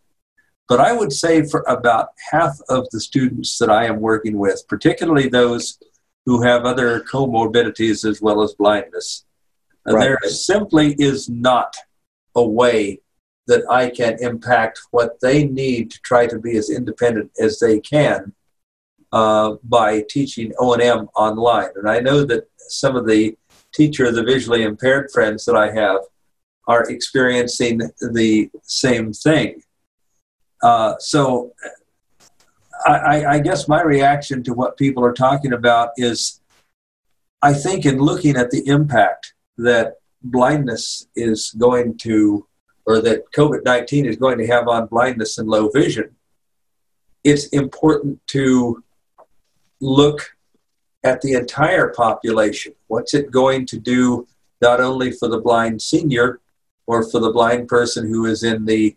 But 0.69 0.81
I 0.81 0.93
would 0.93 1.13
say 1.13 1.45
for 1.45 1.65
about 1.67 2.11
half 2.31 2.57
of 2.69 2.89
the 2.93 3.01
students 3.01 3.59
that 3.59 3.71
I 3.71 3.87
am 3.87 4.01
working 4.01 4.39
with, 4.39 4.63
particularly 4.69 5.29
those 5.29 5.79
who 6.27 6.43
have 6.43 6.65
other 6.65 7.01
comorbidities 7.01 8.09
as 8.09 8.23
well 8.23 8.43
as 8.43 8.55
blindness, 8.55 9.25
Right. 9.87 10.01
there 10.01 10.19
simply 10.31 10.95
is 10.99 11.29
not 11.29 11.75
a 12.37 12.47
way 12.47 13.01
that 13.51 13.65
I 13.69 13.91
can 13.91 14.17
impact 14.21 14.81
what 14.93 15.21
they 15.21 15.45
need 15.45 15.91
to 15.91 16.01
try 16.03 16.27
to 16.27 16.39
be 16.39 16.57
as 16.57 16.71
independent 16.71 17.33
as 17.41 17.59
they 17.59 17.81
can 17.81 18.33
uh, 19.13 19.57
by 19.65 20.05
teaching 20.09 20.53
O&M 20.59 21.09
online. 21.17 21.71
And 21.75 21.89
I 21.91 21.99
know 21.99 22.25
that 22.25 22.49
some 22.69 22.95
of 22.95 23.07
the 23.07 23.37
teacher 23.75 24.11
the 24.13 24.23
visually 24.23 24.63
impaired 24.63 25.11
friends 25.13 25.45
that 25.45 25.57
I 25.57 25.73
have 25.73 26.01
are 26.67 26.89
experiencing 26.89 27.79
the 28.01 28.51
same 28.63 29.13
thing. 29.13 29.63
Uh, 30.63 30.95
so 30.99 31.53
I, 32.87 33.25
I, 33.25 33.39
guess 33.41 33.67
my 33.67 33.83
reaction 33.83 34.43
to 34.45 34.53
what 34.53 34.77
people 34.77 35.05
are 35.05 35.13
talking 35.13 35.55
about 35.55 35.91
is 35.97 36.41
I 37.43 37.55
think 37.55 37.87
in 37.87 37.99
looking 37.99 38.37
at 38.37 38.51
the 38.51 38.63
impact 38.67 39.33
that 39.57 39.95
blindness 40.23 41.07
is 41.17 41.51
going 41.53 41.97
to, 41.99 42.47
or 42.91 43.01
that 43.01 43.31
COVID 43.33 43.65
19 43.65 44.05
is 44.07 44.17
going 44.17 44.39
to 44.39 44.47
have 44.49 44.67
on 44.67 44.87
blindness 44.87 45.39
and 45.39 45.49
low 45.49 45.69
vision, 45.69 46.17
it's 47.23 47.47
important 47.49 48.21
to 48.29 48.83
look 49.81 50.37
at 51.05 51.21
the 51.21 51.35
entire 51.35 51.89
population. 51.91 52.73
What's 52.89 53.15
it 53.15 53.31
going 53.31 53.67
to 53.67 53.79
do 53.79 54.27
not 54.61 54.81
only 54.81 55.13
for 55.13 55.29
the 55.29 55.41
blind 55.41 55.81
senior 55.81 56.41
or 56.87 57.09
for 57.09 57.21
the 57.21 57.31
blind 57.31 57.69
person 57.69 58.09
who 58.09 58.27
is 58.27 58.43
in 58.43 58.65
the 58.65 58.97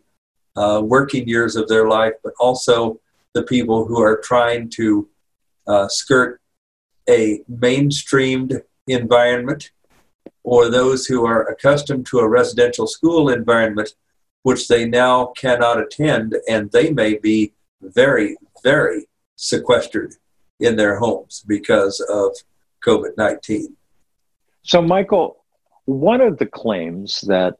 uh, 0.55 0.81
working 0.83 1.27
years 1.27 1.55
of 1.55 1.67
their 1.67 1.87
life, 1.87 2.13
but 2.23 2.33
also 2.39 2.99
the 3.33 3.43
people 3.43 3.85
who 3.85 4.01
are 4.01 4.17
trying 4.17 4.69
to 4.69 5.07
uh, 5.67 5.87
skirt 5.87 6.41
a 7.07 7.43
mainstreamed 7.51 8.59
environment 8.87 9.71
or 10.43 10.69
those 10.69 11.05
who 11.05 11.25
are 11.25 11.43
accustomed 11.43 12.05
to 12.05 12.19
a 12.19 12.27
residential 12.27 12.87
school 12.87 13.29
environment 13.29 13.93
which 14.43 14.67
they 14.67 14.85
now 14.85 15.27
cannot 15.37 15.79
attend 15.79 16.35
and 16.49 16.71
they 16.71 16.91
may 16.91 17.17
be 17.17 17.53
very 17.81 18.37
very 18.63 19.07
sequestered 19.35 20.13
in 20.59 20.75
their 20.75 20.97
homes 20.97 21.43
because 21.47 21.99
of 22.09 22.31
covid-19 22.85 23.65
so 24.63 24.81
michael 24.81 25.43
one 25.85 26.21
of 26.21 26.37
the 26.37 26.45
claims 26.45 27.21
that 27.21 27.55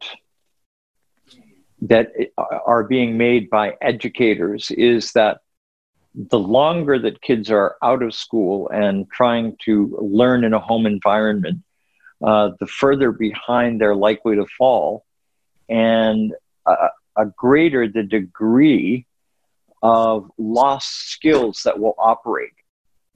that 1.82 2.12
are 2.66 2.84
being 2.84 3.18
made 3.18 3.50
by 3.50 3.74
educators 3.82 4.70
is 4.70 5.12
that 5.12 5.38
the 6.14 6.38
longer 6.38 6.98
that 6.98 7.20
kids 7.20 7.50
are 7.50 7.76
out 7.82 8.02
of 8.02 8.14
school 8.14 8.68
and 8.70 9.10
trying 9.10 9.56
to 9.64 9.98
learn 10.00 10.44
in 10.44 10.54
a 10.54 10.60
home 10.60 10.86
environment, 10.86 11.62
uh, 12.22 12.50
the 12.60 12.66
further 12.66 13.12
behind 13.12 13.80
they're 13.80 13.94
likely 13.94 14.36
to 14.36 14.46
fall, 14.58 15.04
and 15.68 16.32
a, 16.66 16.88
a 17.16 17.26
greater 17.26 17.88
the 17.88 18.02
degree 18.02 19.06
of 19.82 20.30
lost 20.38 21.10
skills 21.10 21.62
that 21.64 21.78
will 21.78 21.94
operate. 21.98 22.52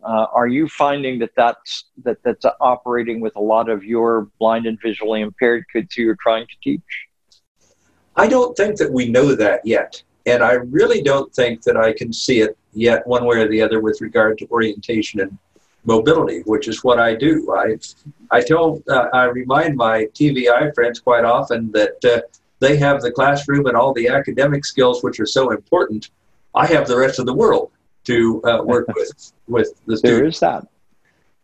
Uh, 0.03 0.27
are 0.33 0.47
you 0.47 0.69
finding 0.69 1.19
that 1.19 1.31
that's 1.37 1.87
that 2.05 2.19
that's 2.23 2.47
operating 2.61 3.21
with 3.21 3.35
a 3.37 3.41
lot 3.41 3.69
of 3.69 3.85
your 3.85 4.29
blind 4.39 4.67
and 4.67 4.79
visually 4.81 5.23
impaired 5.23 5.65
kids 5.73 5.95
who 5.95 6.03
you're 6.03 6.17
trying 6.21 6.47
to 6.47 6.55
teach? 6.63 7.09
I 8.15 8.29
don't 8.29 8.57
think 8.57 8.77
that 8.77 8.93
we 8.93 9.09
know 9.09 9.35
that 9.35 9.65
yet. 9.65 10.03
And 10.27 10.43
I 10.43 10.53
really 10.53 11.03
don't 11.03 11.33
think 11.35 11.63
that 11.63 11.77
I 11.77 11.93
can 11.93 12.13
see 12.13 12.41
it 12.41 12.57
yet 12.73 13.07
one 13.07 13.25
way 13.25 13.39
or 13.39 13.49
the 13.49 13.63
other 13.63 13.81
with 13.81 14.01
regard 14.01 14.37
to 14.39 14.47
orientation 14.49 15.21
and 15.21 15.39
mobility, 15.95 16.41
which 16.53 16.69
is 16.69 16.85
what 16.85 16.99
I 17.09 17.15
do. 17.27 17.33
I, 17.65 17.67
I 18.31 18.41
tell, 18.43 18.83
uh, 18.89 19.07
I 19.13 19.25
remind 19.25 19.77
my 19.77 19.97
TVI 20.19 20.75
friends 20.75 21.01
quite 21.01 21.25
often 21.25 21.73
that 21.73 21.99
uh, 22.05 22.21
they 22.61 22.77
have 22.77 23.01
the 23.01 23.11
classroom 23.11 23.67
and 23.67 23.77
all 23.77 23.93
the 23.93 24.09
academic 24.09 24.65
skills 24.65 25.03
which 25.03 25.19
are 25.19 25.31
so 25.39 25.51
important. 25.51 26.11
I 26.55 26.67
have 26.67 26.87
the 26.87 26.99
rest 27.05 27.19
of 27.19 27.27
the 27.27 27.35
world 27.35 27.71
to 28.05 28.43
uh, 28.45 28.63
work 28.63 28.87
with 28.97 29.33
with 29.49 29.69
the 29.87 29.97
students. 29.97 30.03
There 30.03 30.27
is 30.27 30.41
that. 30.41 30.69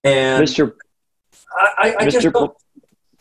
And 0.05 0.45
Mr. 0.45 0.75
I, 1.57 1.95
I, 1.99 2.05
Mr. 2.05 2.11
just 2.11 2.33
don't, 2.35 2.55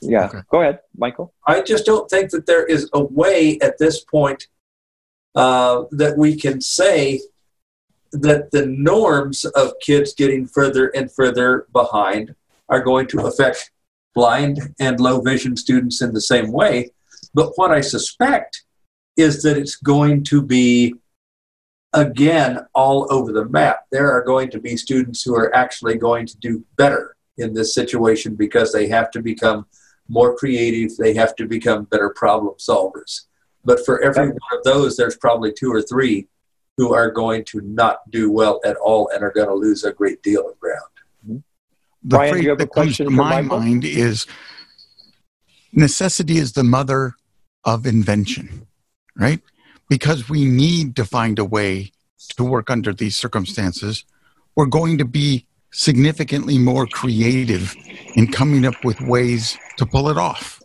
yeah, 0.01 0.25
okay. 0.25 0.39
go 0.51 0.61
ahead, 0.61 0.79
Michael. 0.97 1.33
I 1.47 1.61
just 1.61 1.85
don't 1.85 2.09
think 2.09 2.31
that 2.31 2.45
there 2.45 2.65
is 2.65 2.89
a 2.93 3.03
way 3.03 3.57
at 3.61 3.77
this 3.77 4.03
point 4.03 4.47
uh, 5.35 5.83
that 5.91 6.17
we 6.17 6.35
can 6.35 6.59
say 6.61 7.21
that 8.13 8.51
the 8.51 8.65
norms 8.65 9.43
of 9.43 9.73
kids 9.81 10.13
getting 10.13 10.47
further 10.47 10.87
and 10.89 11.11
further 11.11 11.67
behind 11.73 12.35
are 12.69 12.81
going 12.81 13.07
to 13.07 13.25
affect 13.25 13.71
blind 14.13 14.59
and 14.79 14.99
low 14.99 15.19
vision 15.19 15.57
students 15.57 16.01
in 16.01 16.13
the 16.13 16.21
same 16.21 16.51
way. 16.51 16.91
But 17.33 17.53
what 17.55 17.71
I 17.71 17.81
suspect 17.81 18.63
is 19.17 19.41
that 19.43 19.57
it's 19.57 19.75
going 19.75 20.23
to 20.25 20.41
be, 20.41 20.95
again, 21.93 22.59
all 22.73 23.07
over 23.11 23.31
the 23.31 23.45
map. 23.45 23.85
There 23.91 24.11
are 24.11 24.23
going 24.23 24.51
to 24.51 24.59
be 24.59 24.77
students 24.77 25.23
who 25.23 25.35
are 25.35 25.53
actually 25.55 25.97
going 25.97 26.27
to 26.27 26.37
do 26.37 26.63
better 26.77 27.15
in 27.37 27.53
this 27.53 27.73
situation 27.73 28.35
because 28.35 28.71
they 28.71 28.87
have 28.87 29.09
to 29.11 29.21
become 29.21 29.65
more 30.07 30.35
creative, 30.35 30.95
they 30.97 31.13
have 31.15 31.35
to 31.37 31.47
become 31.47 31.85
better 31.85 32.09
problem 32.09 32.55
solvers. 32.59 33.21
But 33.65 33.83
for 33.85 34.03
every 34.03 34.27
one 34.27 34.37
of 34.51 34.63
those, 34.63 34.97
there's 34.97 35.15
probably 35.15 35.53
two 35.53 35.71
or 35.71 35.81
three 35.81 36.27
who 36.77 36.93
are 36.93 37.11
going 37.11 37.45
to 37.45 37.61
not 37.61 38.09
do 38.09 38.31
well 38.31 38.59
at 38.65 38.75
all 38.77 39.09
and 39.13 39.23
are 39.23 39.31
going 39.31 39.47
to 39.47 39.53
lose 39.53 39.83
a 39.83 39.93
great 39.93 40.21
deal 40.23 40.47
of 40.49 40.59
ground. 40.59 40.81
Mm-hmm. 41.25 41.37
The 42.03 42.17
Brian, 42.17 42.33
phrase 42.33 42.57
that 42.57 42.73
comes 42.73 42.97
to 42.97 43.09
my 43.09 43.41
Michael? 43.41 43.59
mind 43.59 43.85
is 43.85 44.25
necessity 45.71 46.37
is 46.37 46.53
the 46.53 46.63
mother 46.63 47.13
of 47.63 47.85
invention, 47.85 48.67
right? 49.15 49.41
Because 49.89 50.29
we 50.29 50.45
need 50.45 50.95
to 50.95 51.05
find 51.05 51.39
a 51.39 51.45
way 51.45 51.91
to 52.37 52.43
work 52.43 52.69
under 52.69 52.93
these 52.93 53.15
circumstances, 53.15 54.05
we're 54.55 54.65
going 54.65 54.97
to 54.97 55.05
be 55.05 55.45
significantly 55.71 56.57
more 56.57 56.85
creative 56.87 57.75
in 58.15 58.31
coming 58.31 58.65
up 58.65 58.83
with 58.83 58.99
ways 59.01 59.57
to 59.77 59.85
pull 59.85 60.09
it 60.09 60.17
off, 60.17 60.61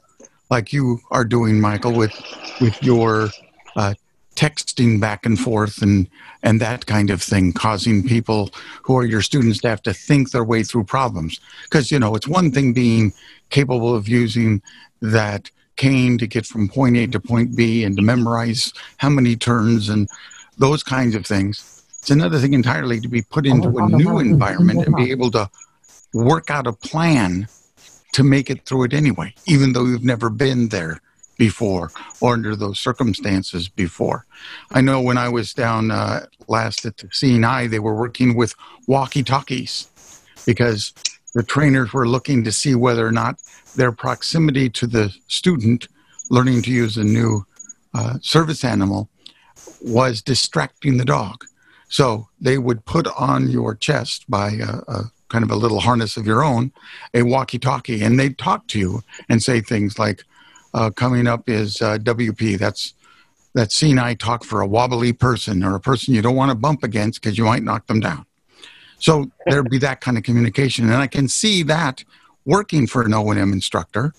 like 0.51 0.73
you 0.73 1.01
are 1.11 1.25
doing, 1.25 1.61
Michael, 1.61 1.93
with 1.93 2.13
with 2.61 2.81
your 2.83 3.29
uh, 3.77 3.95
texting 4.39 5.01
back 5.01 5.27
and 5.27 5.37
forth 5.41 5.83
and 5.83 6.09
and 6.45 6.61
that 6.61 6.87
kind 6.87 7.11
of 7.11 7.21
thing 7.21 7.53
causing 7.53 8.07
people 8.07 8.51
who 8.85 8.97
are 8.97 9.05
your 9.05 9.21
students 9.21 9.61
to 9.61 9.69
have 9.69 9.83
to 9.83 9.93
think 9.93 10.31
their 10.31 10.45
way 10.45 10.63
through 10.63 10.85
problems. 10.85 11.41
Because 11.65 11.91
you 11.91 11.99
know 11.99 12.15
it's 12.15 12.29
one 12.29 12.53
thing 12.53 12.73
being 12.73 13.13
capable 13.51 13.97
of 13.97 14.07
using 14.07 14.63
that 15.03 15.51
cane 15.75 16.19
to 16.19 16.27
get 16.29 16.47
from 16.47 16.69
point 16.69 16.97
A 16.97 17.09
to 17.09 17.19
point 17.19 17.57
B 17.57 17.83
and 17.83 17.97
to 17.97 18.03
memorize 18.03 18.73
how 18.99 19.09
many 19.09 19.35
turns 19.35 19.89
and 19.89 20.09
those 20.57 20.85
kinds 20.85 21.17
of 21.17 21.27
things. 21.27 21.83
It's 21.99 22.11
another 22.11 22.39
thing 22.39 22.55
entirely 22.55 23.01
to 23.01 23.09
be 23.09 23.23
put 23.23 23.45
into 23.45 23.77
a 23.77 23.89
new 23.89 24.21
environment 24.21 24.87
and 24.87 24.95
be 24.95 25.11
able 25.11 25.33
to 25.33 25.51
work 26.15 26.49
out 26.49 26.69
a 26.69 26.73
plan 26.73 27.49
to 28.13 28.23
make 28.23 28.51
it 28.51 28.65
through 28.65 28.85
it 28.85 28.95
anyway 28.95 29.33
even 29.45 29.75
though 29.75 29.85
you've 29.85 30.03
never 30.03 30.31
been 30.31 30.69
there 30.69 30.99
before 31.39 31.91
or 32.21 32.35
under 32.35 32.55
those 32.55 32.79
circumstances 32.79 33.69
before. 33.69 34.27
I 34.73 34.83
know 34.83 35.01
when 35.01 35.17
I 35.17 35.29
was 35.29 35.55
down 35.55 35.91
uh, 35.91 36.27
last 36.49 36.85
at 36.85 36.99
the 36.99 37.07
CNI, 37.07 37.71
they 37.71 37.79
were 37.79 37.95
working 37.95 38.37
with 38.37 38.55
walkie 38.87 39.23
talkies 39.23 39.89
because 40.45 40.93
the 41.35 41.43
trainers 41.43 41.93
were 41.93 42.09
looking 42.09 42.45
to 42.45 42.53
see 42.53 42.75
whether 42.75 43.07
or 43.07 43.13
not 43.13 43.37
their 43.77 43.93
proximity 43.93 44.69
to 44.71 44.87
the 44.87 45.15
student 45.29 45.89
learning 46.31 46.63
to 46.63 46.71
use 46.71 46.97
a 46.97 47.05
new 47.05 47.47
uh, 47.95 48.19
service 48.21 48.65
animal 48.65 49.09
was 49.83 50.21
distracting 50.21 50.99
the 50.99 51.05
dog. 51.05 51.45
So 51.89 52.29
they 52.41 52.59
would 52.59 52.85
put 52.85 53.07
on 53.19 53.49
your 53.49 53.75
chest 53.75 54.29
by 54.29 54.51
a, 54.51 54.83
a 54.89 55.13
kind 55.29 55.45
of 55.45 55.51
a 55.51 55.57
little 55.57 55.81
harness 55.81 56.17
of 56.17 56.27
your 56.27 56.43
own 56.43 56.73
a 57.15 57.23
walkie 57.23 57.59
talkie 57.59 58.03
and 58.03 58.19
they'd 58.19 58.39
talk 58.39 58.67
to 58.69 58.79
you 58.79 59.03
and 59.29 59.43
say 59.43 59.61
things 59.61 59.99
like, 59.99 60.25
uh, 60.75 60.91
coming 60.91 61.27
up 61.27 61.49
is 61.49 61.81
uh, 61.83 61.99
WP. 61.99 62.59
That's 62.59 62.95
that 63.55 63.71
CNI 63.71 64.19
talk 64.19 64.45
for 64.45 64.61
a 64.61 64.67
wobbly 64.67 65.13
person 65.13 65.65
or 65.65 65.75
a 65.75 65.81
person 65.81 66.15
you 66.15 66.23
don't 66.23 66.37
want 66.37 66.51
to 66.51 66.55
bump 66.55 66.85
against 66.85 67.21
because 67.21 67.37
you 67.37 67.45
might 67.45 67.63
knock 67.63 67.87
them 67.87 67.99
down. 67.99 68.25
So 68.99 69.31
there'd 69.47 69.71
be 69.71 69.79
that 69.79 70.01
kind 70.01 70.19
of 70.19 70.25
communication, 70.25 70.85
and 70.85 70.95
I 70.95 71.07
can 71.07 71.29
see 71.29 71.63
that 71.65 72.05
working 72.45 72.87
for 72.87 73.03
an 73.03 73.15
O&M 73.15 73.53
instructor 73.53 74.13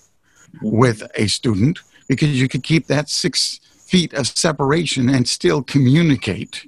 with 0.62 1.02
a 1.14 1.26
student 1.28 1.78
because 2.08 2.40
you 2.40 2.48
could 2.48 2.62
keep 2.62 2.86
that 2.86 3.08
six 3.08 3.60
feet 3.86 4.12
of 4.14 4.26
separation 4.26 5.08
and 5.08 5.28
still 5.28 5.62
communicate 5.62 6.66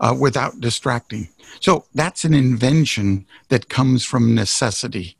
uh, 0.00 0.14
without 0.18 0.60
distracting. 0.60 1.28
So 1.60 1.84
that's 1.94 2.24
an 2.24 2.34
invention 2.34 3.26
that 3.48 3.68
comes 3.68 4.04
from 4.04 4.34
necessity. 4.34 5.16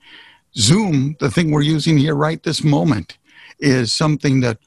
Zoom, 0.56 1.16
the 1.20 1.30
thing 1.30 1.50
we're 1.50 1.62
using 1.62 1.98
here 1.98 2.14
right 2.14 2.42
this 2.42 2.64
moment, 2.64 3.18
is 3.58 3.92
something 3.92 4.40
that 4.40 4.58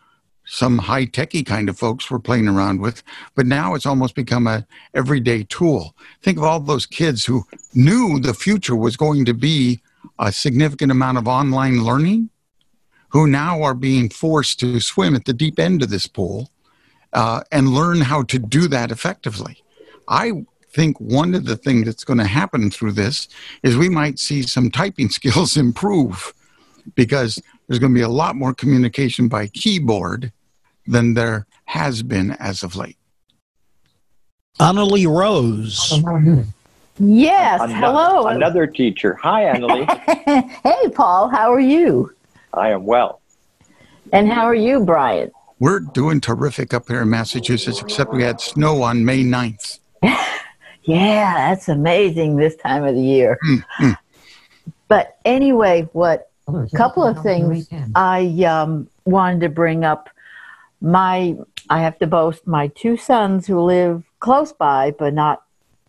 some 0.46 0.80
high 0.80 1.06
techy 1.06 1.44
kind 1.44 1.70
of 1.70 1.78
folks 1.78 2.10
were 2.10 2.20
playing 2.20 2.48
around 2.48 2.82
with, 2.82 3.04
but 3.36 3.46
now 3.46 3.76
it's 3.76 3.86
almost 3.86 4.16
become 4.16 4.48
a 4.48 4.66
everyday 4.96 5.44
tool. 5.44 5.96
Think 6.24 6.38
of 6.40 6.44
all 6.44 6.60
those 6.60 6.88
kids 6.88 7.24
who 7.24 7.44
knew 7.76 8.20
the 8.20 8.34
future 8.34 8.76
was 8.76 8.98
going 8.98 9.26
to 9.26 9.34
be 9.34 9.80
a 10.18 10.32
significant 10.32 10.92
amount 10.92 11.20
of 11.20 11.28
online 11.28 11.84
learning, 11.84 12.30
who 13.10 13.28
now 13.28 13.62
are 13.62 13.74
being 13.74 14.10
forced 14.10 14.60
to 14.60 14.80
swim 14.80 15.16
at 15.16 15.26
the 15.26 15.34
deep 15.34 15.60
end 15.60 15.84
of 15.84 15.90
this 15.90 16.08
pool 16.08 16.50
uh, 17.14 17.42
and 17.52 17.70
learn 17.70 18.02
how 18.02 18.24
to 18.24 18.40
do 18.40 18.68
that 18.68 18.92
effectively. 18.92 19.64
I 20.08 20.46
think 20.72 21.00
one 21.00 21.34
of 21.34 21.46
the 21.46 21.58
things 21.58 21.86
that's 21.86 22.04
going 22.04 22.20
to 22.20 22.26
happen 22.26 22.70
through 22.70 22.94
this 22.94 23.28
is 23.64 23.78
we 23.78 23.90
might 23.90 24.20
see 24.20 24.44
some 24.44 24.70
typing 24.70 25.10
skills 25.20 25.58
improve 25.58 26.34
because 26.96 27.42
there's 27.70 27.78
going 27.80 27.94
to 27.94 27.98
be 27.98 28.02
a 28.04 28.10
lot 28.10 28.36
more 28.36 28.54
communication 28.54 29.28
by 29.28 29.46
keyboard 29.48 30.34
than 30.88 31.14
there 31.14 31.46
has 31.66 32.02
been 32.02 32.32
as 32.40 32.64
of 32.64 32.76
late. 32.76 32.98
Annalie 34.60 35.08
Rose. 35.08 35.94
Yes, 36.98 37.62
Ano- 37.62 37.74
hello. 37.76 38.28
Another 38.28 38.66
teacher. 38.66 39.14
Hi, 39.22 39.44
Annalie. 39.44 39.88
hey, 40.64 40.90
Paul, 40.90 41.30
how 41.30 41.54
are 41.54 41.60
you? 41.60 42.12
I 42.56 42.72
am 42.72 42.86
well. 42.86 43.22
And 44.12 44.32
how 44.32 44.46
are 44.46 44.56
you, 44.56 44.84
Brian? 44.84 45.32
We're 45.60 45.80
doing 45.80 46.20
terrific 46.20 46.74
up 46.74 46.88
here 46.88 47.04
in 47.04 47.10
Massachusetts, 47.12 47.82
except 47.82 48.12
we 48.12 48.24
had 48.24 48.42
snow 48.42 48.82
on 48.82 49.06
May 49.06 49.24
9th. 49.24 49.80
Yeah, 50.84 51.50
that's 51.54 51.70
amazing 51.70 52.38
this 52.38 52.56
time 52.56 52.84
of 52.84 52.96
the 52.96 53.02
year. 53.02 53.38
Mm-hmm. 53.48 53.92
But 54.88 55.18
anyway, 55.24 55.88
what 55.94 56.22
a 56.22 56.29
couple 56.76 57.04
of 57.04 57.22
things 57.22 57.70
I 57.96 58.44
um, 58.44 58.90
wanted 59.06 59.42
to 59.42 59.50
bring 59.50 59.84
up. 59.84 60.10
My, 60.82 61.36
I 61.70 61.82
have 61.82 62.00
to 62.00 62.08
boast 62.08 62.48
my 62.48 62.68
two 62.68 62.96
sons 62.98 63.48
who 63.48 63.60
live 63.62 64.04
close 64.20 64.54
by 64.54 64.92
but 64.92 65.14
not 65.14 65.44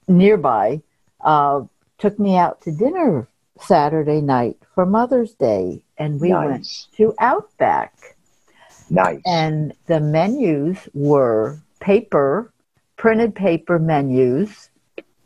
nearby. 0.08 0.82
Uh, 1.20 1.62
took 1.98 2.18
me 2.18 2.36
out 2.36 2.62
to 2.62 2.72
dinner 2.72 3.28
Saturday 3.60 4.20
night 4.20 4.56
for 4.74 4.86
Mother's 4.86 5.34
Day, 5.34 5.82
and 5.98 6.20
we 6.20 6.32
went 6.32 6.66
to 6.96 7.14
Outback. 7.18 8.16
Nice. 8.88 9.20
And 9.24 9.72
the 9.86 10.00
menus 10.00 10.88
were 10.94 11.60
paper, 11.78 12.52
printed 12.96 13.34
paper 13.34 13.78
menus. 13.78 14.70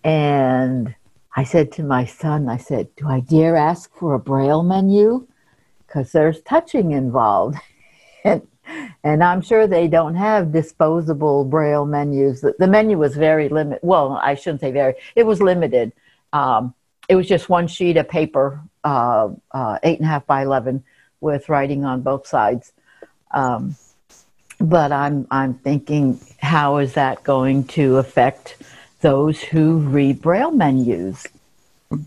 And 0.03 0.95
I 1.37 1.45
said 1.45 1.72
to 1.72 1.82
my 1.82 2.05
son, 2.05 2.49
I 2.49 2.57
said, 2.57 2.95
Do 2.97 3.09
I 3.09 3.20
dare 3.20 3.57
ask 3.57 3.93
for 3.95 4.14
a 4.14 4.18
braille 4.18 4.62
menu? 4.62 5.26
Because 5.87 6.12
there's 6.12 6.41
touching 6.43 6.93
involved. 6.93 7.59
and, 8.24 8.47
and 9.03 9.22
I'm 9.22 9.43
sure 9.43 9.66
they 9.66 9.89
don't 9.89 10.14
have 10.14 10.53
disposable 10.53 11.45
braille 11.45 11.87
menus. 11.87 12.41
The, 12.41 12.55
the 12.59 12.66
menu 12.66 12.99
was 12.99 13.16
very 13.16 13.49
limited. 13.49 13.80
Well, 13.82 14.12
I 14.22 14.35
shouldn't 14.35 14.61
say 14.61 14.70
very, 14.70 14.95
it 15.16 15.24
was 15.24 15.43
limited. 15.43 15.93
Um, 16.32 16.74
it 17.09 17.16
was 17.16 17.28
just 17.28 17.49
one 17.49 17.66
sheet 17.66 17.97
of 17.97 18.09
paper, 18.09 18.61
uh, 18.82 19.28
uh, 19.51 19.78
eight 19.82 19.99
and 19.99 20.07
a 20.07 20.11
half 20.11 20.26
by 20.26 20.43
11, 20.43 20.85
with 21.20 21.49
writing 21.49 21.85
on 21.85 22.03
both 22.03 22.26
sides. 22.26 22.72
Um, 23.32 23.76
but 24.61 24.93
I'm 24.93 25.26
I'm 25.30 25.55
thinking, 25.55 26.20
how 26.39 26.78
is 26.78 26.95
that 26.95 27.24
going 27.24 27.64
to 27.68 27.99
affect 27.99 28.57
those 29.05 29.42
who 29.42 29.76
read 29.76 30.22
braille 30.22 30.50
menus? 30.50 31.26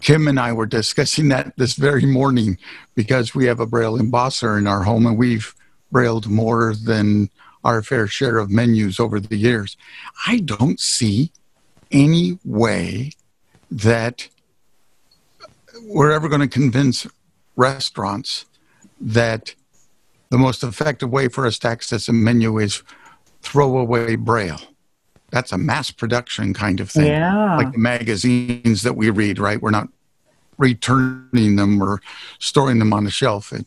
Kim 0.02 0.28
and 0.28 0.40
I 0.40 0.52
were 0.52 0.66
discussing 0.66 1.30
that 1.30 1.56
this 1.56 1.76
very 1.76 2.08
morning 2.08 2.58
because 2.96 3.36
we 3.36 3.46
have 3.46 3.60
a 3.60 3.68
braille 3.68 4.00
embosser 4.00 4.58
in 4.58 4.66
our 4.66 4.82
home 4.82 5.06
and 5.06 5.16
we've 5.16 5.54
brailled 5.92 6.28
more 6.28 6.74
than 6.74 7.30
our 7.64 7.84
fair 7.84 8.08
share 8.08 8.40
of 8.40 8.50
menus 8.50 9.00
over 9.00 9.20
the 9.20 9.38
years. 9.38 9.78
I 10.26 10.40
don't 10.40 10.80
see 10.80 11.32
any 11.92 12.40
way 12.44 13.12
that 13.70 14.28
we're 15.84 16.12
ever 16.12 16.28
going 16.28 16.42
to 16.42 16.48
convince 16.48 17.06
restaurants 17.56 18.46
that 19.00 19.54
the 20.32 20.40
most 20.40 20.64
effective 20.64 21.12
way 21.12 21.28
for 21.28 21.46
us 21.46 21.60
to 21.60 21.68
access 21.68 22.10
a 22.10 22.14
menu 22.14 22.58
is 22.58 22.82
throw 23.44 23.78
away 23.78 24.16
braille. 24.16 24.62
That's 25.32 25.52
a 25.52 25.58
mass 25.58 25.92
production 25.92 26.54
kind 26.54 26.80
of 26.80 26.90
thing. 26.90 27.08
Yeah. 27.08 27.58
Like 27.58 27.74
the 27.74 27.80
magazines 27.80 28.84
that 28.84 28.96
we 28.96 29.10
read, 29.10 29.40
right? 29.40 29.62
We're 29.62 29.72
not 29.72 29.90
returning 30.58 31.56
them 31.56 31.82
or 31.82 32.02
storing 32.40 32.80
them 32.80 32.94
on 32.94 33.04
the 33.04 33.12
shelf. 33.12 33.52
It, 33.52 33.66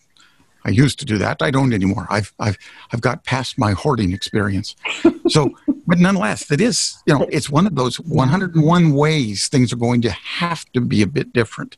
I 0.64 0.70
used 0.70 0.98
to 1.00 1.04
do 1.04 1.18
that. 1.18 1.40
I 1.40 1.50
don't 1.50 1.72
anymore. 1.72 2.06
I've 2.10 2.32
I've 2.38 2.58
I've 2.92 3.00
got 3.00 3.24
past 3.24 3.58
my 3.58 3.72
hoarding 3.72 4.12
experience. 4.12 4.74
So, 5.28 5.48
but 5.86 6.00
nonetheless, 6.00 6.50
it 6.50 6.60
is 6.60 7.00
you 7.06 7.16
know 7.16 7.24
it's 7.30 7.48
one 7.48 7.64
of 7.64 7.76
those 7.76 8.00
101 8.00 8.92
ways 8.94 9.46
things 9.46 9.72
are 9.72 9.76
going 9.76 10.02
to 10.02 10.10
have 10.10 10.64
to 10.72 10.80
be 10.80 11.02
a 11.02 11.06
bit 11.06 11.32
different, 11.32 11.76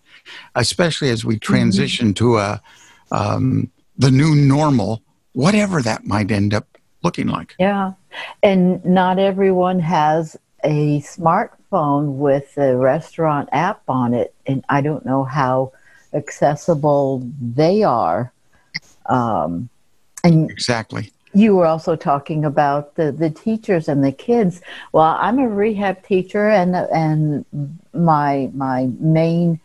especially 0.55 1.11
as 1.11 1.23
we 1.23 1.39
transition 1.39 2.15
to 2.15 2.39
a 2.39 2.63
um, 3.11 3.71
the 3.99 4.11
new 4.11 4.35
normal, 4.35 5.03
whatever 5.35 5.83
that 5.83 6.07
might 6.07 6.31
end 6.31 6.55
up 6.55 6.72
looking 7.03 7.29
like. 7.29 7.55
Yeah, 7.59 7.93
and 8.43 8.85
not 8.85 9.19
everyone 9.19 9.81
has 9.81 10.37
a 10.65 11.01
smartphone 11.01 12.17
with 12.17 12.57
a 12.57 12.77
restaurant 12.77 13.49
app 13.53 13.83
on 13.89 14.15
it, 14.15 14.35
and 14.47 14.65
I 14.69 14.81
don't 14.81 15.05
know 15.05 15.25
how 15.25 15.73
accessible 16.15 17.29
they 17.41 17.83
are. 17.83 18.33
Um, 19.07 19.69
and 20.25 20.51
Exactly. 20.51 21.11
you 21.35 21.57
were 21.57 21.67
also 21.67 21.97
talking 21.97 22.45
about 22.45 22.95
the, 22.95 23.11
the 23.11 23.31
teachers 23.31 23.89
and 23.89 24.05
the 24.05 24.13
kids. 24.13 24.61
Well, 24.93 25.17
I'm 25.19 25.39
a 25.39 25.49
rehab 25.49 26.07
teacher, 26.07 26.49
and 26.49 26.77
and 26.77 27.45
my 27.93 28.51
my 28.55 28.89
main 29.01 29.61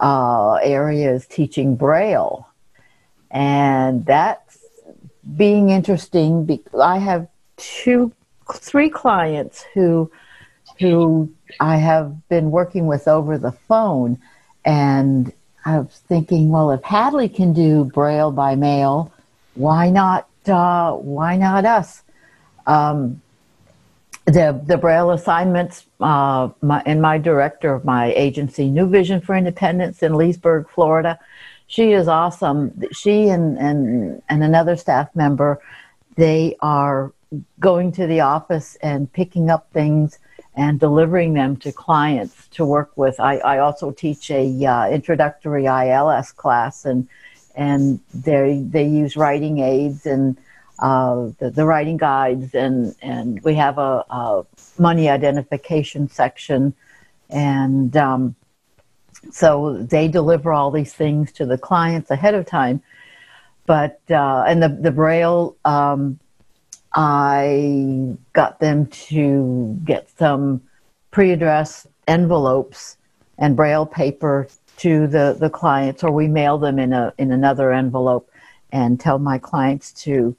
uh, 0.00 0.54
area 0.54 1.12
is 1.12 1.26
teaching 1.26 1.76
Braille, 1.76 2.48
and 3.30 4.04
that's 4.04 4.49
being 5.36 5.70
interesting. 5.70 6.60
I 6.78 6.98
have 6.98 7.28
two, 7.56 8.12
three 8.52 8.90
clients 8.90 9.64
who 9.74 10.10
who 10.78 11.30
I 11.60 11.76
have 11.76 12.28
been 12.28 12.50
working 12.50 12.86
with 12.86 13.06
over 13.06 13.36
the 13.36 13.52
phone, 13.52 14.18
and 14.64 15.32
I 15.64 15.78
was 15.78 16.02
thinking, 16.08 16.50
well, 16.50 16.70
if 16.70 16.82
Hadley 16.82 17.28
can 17.28 17.52
do 17.52 17.84
Braille 17.84 18.32
by 18.32 18.56
mail, 18.56 19.12
why 19.54 19.90
not? 19.90 20.26
Uh, 20.46 20.92
why 20.92 21.36
not 21.36 21.66
us? 21.66 22.02
Um, 22.66 23.20
the 24.24 24.60
the 24.64 24.78
Braille 24.78 25.10
assignments. 25.10 25.84
Uh, 26.00 26.48
my, 26.62 26.82
and 26.86 27.02
my 27.02 27.18
director 27.18 27.74
of 27.74 27.84
my 27.84 28.12
agency, 28.14 28.70
New 28.70 28.86
Vision 28.88 29.20
for 29.20 29.36
Independence 29.36 30.02
in 30.02 30.14
Leesburg, 30.14 30.68
Florida, 30.70 31.18
she 31.70 31.92
is 31.92 32.08
awesome. 32.08 32.82
She 32.90 33.28
and 33.28 33.56
and 33.56 34.20
and 34.28 34.42
another 34.42 34.76
staff 34.76 35.08
member, 35.14 35.62
they 36.16 36.56
are 36.60 37.12
going 37.60 37.92
to 37.92 38.08
the 38.08 38.20
office 38.20 38.76
and 38.82 39.10
picking 39.10 39.48
up 39.50 39.70
things 39.72 40.18
and 40.56 40.80
delivering 40.80 41.34
them 41.34 41.56
to 41.58 41.70
clients 41.70 42.48
to 42.48 42.66
work 42.66 42.90
with. 42.96 43.20
I, 43.20 43.36
I 43.38 43.58
also 43.58 43.92
teach 43.92 44.32
a 44.32 44.66
uh, 44.66 44.90
introductory 44.90 45.66
ILS 45.66 46.32
class, 46.32 46.84
and 46.84 47.06
and 47.54 48.00
they 48.12 48.64
they 48.68 48.86
use 48.86 49.16
writing 49.16 49.60
aids 49.60 50.06
and 50.06 50.36
uh, 50.80 51.28
the, 51.38 51.52
the 51.54 51.64
writing 51.64 51.98
guides, 51.98 52.52
and 52.52 52.96
and 53.00 53.40
we 53.44 53.54
have 53.54 53.78
a, 53.78 54.04
a 54.10 54.44
money 54.76 55.08
identification 55.08 56.08
section, 56.08 56.74
and 57.28 57.96
um, 57.96 58.34
so 59.30 59.78
they 59.82 60.08
deliver 60.08 60.52
all 60.52 60.70
these 60.70 60.92
things 60.92 61.32
to 61.32 61.46
the 61.46 61.58
clients 61.58 62.10
ahead 62.10 62.34
of 62.34 62.46
time. 62.46 62.82
But 63.66 64.00
uh, 64.10 64.44
and 64.46 64.62
the 64.62 64.68
the 64.68 64.90
braille. 64.90 65.56
Um, 65.64 66.18
I 66.92 68.16
got 68.32 68.58
them 68.58 68.86
to 68.86 69.78
get 69.84 70.10
some 70.18 70.62
pre-addressed 71.12 71.86
envelopes 72.08 72.96
and 73.38 73.56
braille 73.56 73.86
paper 73.86 74.48
to 74.78 75.06
the, 75.06 75.36
the 75.38 75.50
clients, 75.50 76.02
or 76.02 76.10
we 76.10 76.26
mail 76.26 76.58
them 76.58 76.78
in 76.78 76.92
a 76.92 77.12
in 77.18 77.30
another 77.32 77.72
envelope, 77.72 78.28
and 78.72 78.98
tell 78.98 79.18
my 79.18 79.38
clients 79.38 79.92
to 80.04 80.36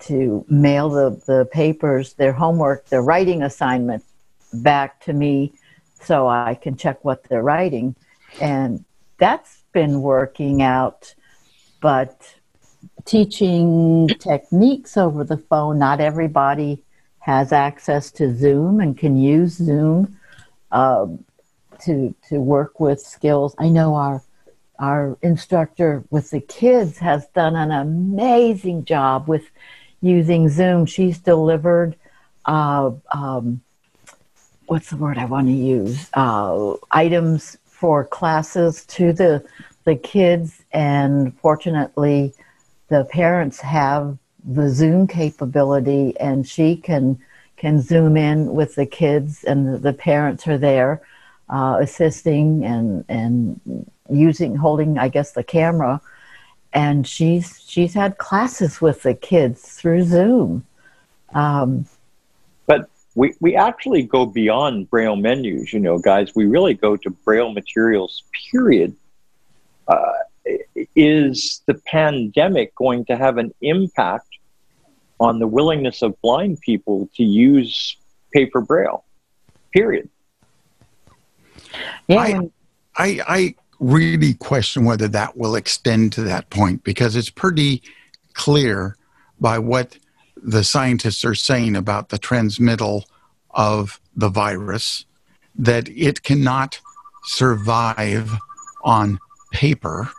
to 0.00 0.44
mail 0.48 0.90
the, 0.90 1.22
the 1.26 1.46
papers, 1.46 2.12
their 2.14 2.32
homework, 2.32 2.86
their 2.86 3.02
writing 3.02 3.42
assignment 3.42 4.04
back 4.52 5.00
to 5.00 5.14
me, 5.14 5.54
so 6.02 6.28
I 6.28 6.54
can 6.54 6.76
check 6.76 7.02
what 7.04 7.24
they're 7.24 7.42
writing, 7.42 7.94
and 8.40 8.84
that's 9.18 9.62
been 9.72 10.02
working 10.02 10.62
out, 10.62 11.14
but 11.80 12.34
teaching 13.04 14.08
techniques 14.18 14.96
over 14.96 15.24
the 15.24 15.38
phone. 15.38 15.78
Not 15.78 16.00
everybody 16.00 16.82
has 17.20 17.52
access 17.52 18.10
to 18.12 18.34
Zoom 18.34 18.80
and 18.80 18.96
can 18.96 19.16
use 19.16 19.54
Zoom 19.54 20.18
uh, 20.70 21.06
to 21.84 22.14
to 22.28 22.38
work 22.38 22.80
with 22.80 23.00
skills. 23.00 23.54
I 23.58 23.68
know 23.68 23.94
our 23.94 24.22
our 24.78 25.16
instructor 25.22 26.04
with 26.10 26.30
the 26.30 26.40
kids 26.40 26.98
has 26.98 27.26
done 27.28 27.56
an 27.56 27.70
amazing 27.70 28.84
job 28.84 29.26
with 29.28 29.44
using 30.02 30.48
Zoom. 30.48 30.86
She's 30.86 31.18
delivered. 31.18 31.96
Uh, 32.44 32.92
um, 33.12 33.62
what's 34.66 34.90
the 34.90 34.96
word 34.96 35.18
I 35.18 35.24
want 35.24 35.46
to 35.46 35.52
use? 35.52 36.08
Uh, 36.14 36.74
items 36.90 37.56
for 37.78 38.04
classes 38.04 38.84
to 38.86 39.12
the 39.12 39.44
the 39.84 39.96
kids, 39.96 40.64
and 40.72 41.38
fortunately, 41.38 42.34
the 42.88 43.04
parents 43.04 43.60
have 43.60 44.18
the 44.44 44.68
Zoom 44.68 45.06
capability, 45.06 46.18
and 46.18 46.48
she 46.48 46.76
can 46.76 47.18
can 47.56 47.80
zoom 47.80 48.16
in 48.16 48.54
with 48.54 48.74
the 48.74 48.86
kids, 48.86 49.42
and 49.44 49.82
the, 49.82 49.92
parents 49.92 50.46
are 50.46 50.58
there 50.58 51.00
uh, 51.48 51.78
assisting 51.80 52.64
and 52.64 53.04
and 53.08 53.60
using 54.10 54.56
holding, 54.56 54.98
I 54.98 55.08
guess, 55.08 55.32
the 55.32 55.44
camera. 55.44 56.00
And 56.72 57.06
she's 57.06 57.62
she's 57.66 57.94
had 57.94 58.18
classes 58.18 58.80
with 58.80 59.02
the 59.02 59.14
kids 59.14 59.62
through 59.62 60.04
Zoom. 60.04 60.66
Um, 61.34 61.86
we, 63.16 63.34
we 63.40 63.56
actually 63.56 64.02
go 64.02 64.26
beyond 64.26 64.88
braille 64.88 65.16
menus 65.16 65.72
you 65.72 65.80
know 65.80 65.98
guys. 65.98 66.34
We 66.36 66.46
really 66.46 66.74
go 66.74 66.96
to 66.96 67.10
braille 67.10 67.52
materials 67.52 68.22
period. 68.52 68.94
Uh, 69.88 70.12
is 70.94 71.62
the 71.66 71.74
pandemic 71.74 72.74
going 72.76 73.04
to 73.06 73.16
have 73.16 73.38
an 73.38 73.52
impact 73.62 74.28
on 75.18 75.38
the 75.38 75.46
willingness 75.46 76.02
of 76.02 76.20
blind 76.20 76.60
people 76.60 77.08
to 77.16 77.24
use 77.24 77.96
paper 78.32 78.60
braille 78.60 79.04
period? 79.72 80.08
Yeah. 82.08 82.18
I, 82.18 82.50
I, 82.96 83.20
I 83.26 83.54
really 83.80 84.34
question 84.34 84.84
whether 84.84 85.08
that 85.08 85.36
will 85.36 85.54
extend 85.54 86.12
to 86.12 86.22
that 86.22 86.48
point 86.50 86.84
because 86.84 87.16
it's 87.16 87.30
pretty 87.30 87.82
clear 88.34 88.96
by 89.40 89.58
what 89.58 89.98
the 90.36 90.64
scientists 90.64 91.24
are 91.24 91.34
saying 91.34 91.76
about 91.76 92.10
the 92.10 92.18
transmittal 92.18 93.06
of 93.50 94.00
the 94.14 94.28
virus 94.28 95.04
that 95.54 95.88
it 95.88 96.22
cannot 96.22 96.80
survive 97.24 98.32
on 98.84 99.18
paper 99.52 100.10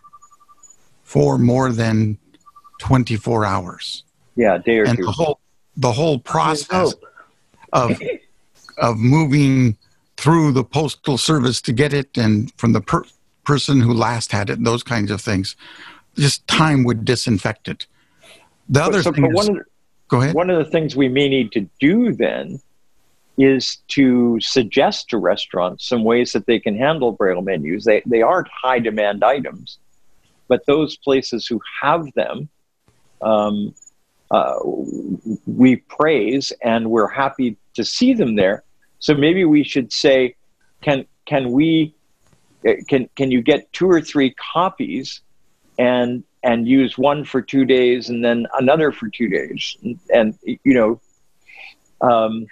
for 1.04 1.38
more 1.38 1.72
than 1.72 2.18
24 2.80 3.46
hours. 3.46 4.04
Yeah, 4.36 4.56
a 4.56 4.60
day 4.60 4.80
or 4.80 4.86
and 4.86 4.98
two. 4.98 5.06
The 5.06 5.12
whole, 5.12 5.40
the 5.78 5.92
whole 5.92 6.20
process 6.20 6.94
of, 7.74 8.00
of 8.78 8.98
moving 8.98 9.78
through 10.18 10.52
the 10.52 10.64
postal 10.64 11.18
service 11.18 11.62
to 11.62 11.72
get 11.72 11.94
it 11.94 12.18
and 12.18 12.52
from 12.58 12.74
the 12.74 12.82
per- 12.82 13.06
person 13.46 13.80
who 13.80 13.94
last 13.94 14.32
had 14.32 14.50
it 14.50 14.58
and 14.58 14.68
those 14.68 14.84
kinds 14.84 15.12
of 15.12 15.22
things, 15.22 15.56
just 16.16 16.46
time 16.48 16.84
would 16.84 17.06
disinfect 17.06 17.68
it. 17.68 17.86
The 18.68 18.84
other 18.84 19.02
so, 19.02 19.12
thing 19.12 19.26
is, 19.26 19.50
Go 20.08 20.22
ahead. 20.22 20.36
One 20.36 20.50
of 20.50 20.58
the 20.58 20.70
things 20.70 20.96
we 20.96 21.10
may 21.10 21.28
need 21.28 21.52
to 21.54 21.68
do 21.80 22.14
then 22.14 22.60
is 23.38 23.78
to 23.90 24.40
suggest 24.40 25.10
to 25.10 25.18
restaurants 25.18 25.88
some 25.88 26.04
ways 26.04 26.34
that 26.34 26.46
they 26.48 26.60
can 26.60 26.76
handle 26.76 27.12
braille 27.12 27.42
menus. 27.42 27.86
They, 27.86 28.02
they 28.06 28.22
aren't 28.22 28.48
high 28.48 28.80
demand 28.80 29.24
items, 29.24 29.78
but 30.48 30.66
those 30.66 30.98
places 30.98 31.46
who 31.46 31.62
have 31.82 32.12
them, 32.14 32.50
um, 33.22 33.76
uh, 34.32 34.56
we 35.46 35.78
praise 35.78 36.52
and 36.64 36.90
we're 36.90 37.08
happy 37.08 37.58
to 37.76 37.84
see 37.86 38.14
them 38.14 38.36
there. 38.36 38.64
So 39.00 39.14
maybe 39.14 39.46
we 39.46 39.64
should 39.64 39.94
say, 39.94 40.36
can 40.82 41.06
can 41.26 41.52
we 41.52 41.94
uh, 42.68 42.74
can 42.88 43.10
can 43.16 43.32
you 43.32 43.42
get 43.42 43.72
two 43.72 43.90
or 43.90 44.02
three 44.02 44.34
copies 44.54 45.22
and 45.78 46.24
and 46.44 46.68
use 46.68 46.98
one 46.98 47.24
for 47.24 47.42
two 47.42 47.66
days 47.66 48.10
and 48.10 48.24
then 48.24 48.48
another 48.60 48.92
for 48.92 49.10
two 49.10 49.28
days, 49.28 49.78
and, 49.84 50.00
and 50.14 50.40
you 50.64 50.74
know, 50.74 51.02
um, 52.02 52.46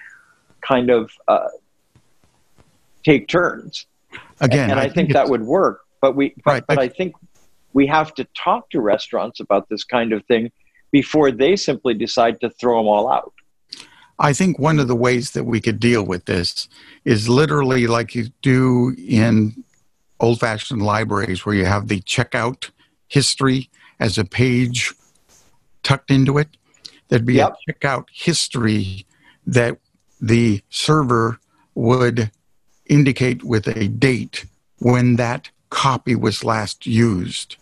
kind 0.62 0.90
of 0.90 1.12
uh, 1.28 1.48
take 3.04 3.28
turns. 3.28 3.86
Again, 4.42 4.64
and, 4.64 4.72
and 4.72 4.80
I, 4.80 4.84
I, 4.84 4.86
think, 4.86 4.96
think 4.96 5.14
that 5.14 5.30
would 5.30 5.44
work. 5.44 5.82
But 6.02 6.16
we, 6.16 6.34
but, 6.44 6.52
right, 6.52 6.64
but 6.68 6.80
I 6.80 6.88
think 6.88 7.16
we 7.74 7.88
have 7.88 8.14
to 8.16 8.26
talk 8.36 8.70
to 8.72 8.82
restaurants 8.82 9.40
about 9.40 9.70
this 9.70 9.84
kind 9.84 10.14
of 10.14 10.26
thing 10.26 10.52
before 10.92 11.32
they 11.32 11.56
simply 11.56 11.94
decide 11.94 12.40
to 12.42 12.50
throw 12.50 12.78
them 12.78 12.88
all 12.88 13.12
out. 13.12 13.34
I 14.18 14.32
think 14.32 14.58
one 14.58 14.80
of 14.80 14.88
the 14.88 14.96
ways 14.96 15.32
that 15.32 15.44
we 15.44 15.60
could 15.60 15.80
deal 15.80 16.04
with 16.04 16.26
this 16.26 16.70
is 17.04 17.28
literally 17.28 17.86
like 17.88 18.16
you 18.16 18.30
do 18.42 18.96
in 18.98 19.64
old 20.20 20.40
fashioned 20.40 20.82
libraries 20.82 21.46
where 21.46 21.56
you 21.56 21.66
have 21.66 21.90
the 21.90 22.00
checkout 22.02 22.70
history 23.08 23.70
as 24.00 24.18
a 24.18 24.26
page 24.26 24.94
tucked 25.84 26.12
into 26.12 26.38
it. 26.38 26.50
There'd 27.08 27.26
be 27.26 27.36
yep. 27.36 27.56
a 27.68 27.72
checkout 27.72 28.06
history 28.12 29.06
that 29.46 29.78
the 30.20 30.62
server 30.70 31.40
would 31.76 32.32
indicate 32.88 33.44
with 33.44 33.68
a 33.68 33.88
date 33.88 34.46
when 34.80 35.16
that 35.18 35.50
copy 35.70 36.16
was 36.16 36.44
last 36.44 36.86
used. 36.86 37.58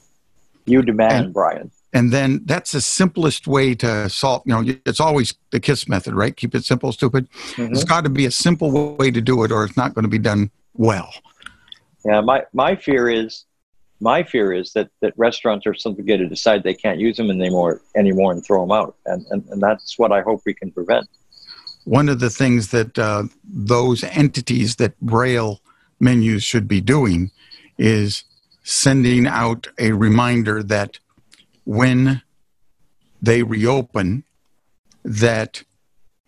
You 0.66 0.82
demand, 0.82 1.26
and, 1.26 1.34
Brian. 1.34 1.72
And 1.92 2.12
then 2.12 2.42
that's 2.46 2.72
the 2.72 2.82
simplest 2.82 3.48
way 3.48 3.76
to 3.76 4.10
solve, 4.10 4.44
you 4.46 4.54
know, 4.54 4.76
it's 4.86 5.00
always 5.00 5.34
the 5.52 5.60
KISS 5.60 5.90
method, 5.90 6.14
right? 6.14 6.36
Keep 6.36 6.56
it 6.56 6.64
simple, 6.64 6.92
stupid. 6.92 7.30
Mm-hmm. 7.32 7.74
It's 7.74 7.84
got 7.84 8.04
to 8.06 8.10
be 8.10 8.26
a 8.26 8.32
simple 8.32 8.96
way 8.96 9.12
to 9.12 9.22
do 9.22 9.44
it 9.44 9.52
or 9.52 9.66
it's 9.66 9.78
not 9.78 9.94
going 9.94 10.04
to 10.04 10.10
be 10.10 10.20
done 10.20 10.52
well. 10.74 11.14
Yeah, 12.06 12.22
my, 12.22 12.44
my 12.54 12.76
fear 12.76 13.10
is 13.10 13.46
my 14.04 14.22
fear 14.22 14.54
is 14.54 14.74
that, 14.74 14.90
that 15.02 15.14
restaurants 15.18 15.66
are 15.66 15.74
simply 15.74 16.04
going 16.04 16.20
to 16.20 16.28
decide 16.28 16.62
they 16.64 16.74
can't 16.74 17.00
use 17.00 17.18
them 17.18 17.32
anymore 17.32 17.82
anymore 17.96 18.34
and 18.34 18.46
throw 18.46 18.62
them 18.62 18.72
out, 18.72 18.96
and, 19.06 19.26
and, 19.32 19.44
and 19.50 19.62
that's 19.62 19.98
what 19.98 20.12
I 20.12 20.22
hope 20.22 20.42
we 20.46 20.54
can 20.54 20.72
prevent. 20.72 21.08
One 21.86 22.10
of 22.10 22.20
the 22.20 22.30
things 22.30 22.70
that 22.72 23.00
uh, 23.00 23.24
those 23.44 24.04
entities 24.04 24.76
that 24.76 25.00
Braille 25.02 25.62
menus 26.00 26.44
should 26.44 26.68
be 26.68 26.82
doing 26.82 27.32
is 27.78 28.24
sending 28.64 29.26
out 29.26 29.68
a 29.80 29.92
reminder 29.92 30.62
that 30.64 31.00
when 31.66 32.22
they 33.22 33.44
reopen, 33.44 34.24
that 35.04 35.64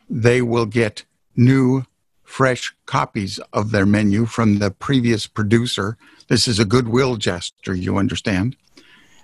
they 0.10 0.42
will 0.42 0.66
get 0.66 1.04
new 1.36 1.86
fresh 2.26 2.76
copies 2.86 3.40
of 3.54 3.72
their 3.72 3.86
menu 3.86 4.26
from 4.26 4.60
the 4.60 4.72
previous 4.72 5.28
producer 5.28 5.98
this 6.28 6.48
is 6.48 6.60
a 6.60 6.66
goodwill 6.66 7.18
gesture, 7.18 7.76
you 7.76 7.98
understand, 7.98 8.56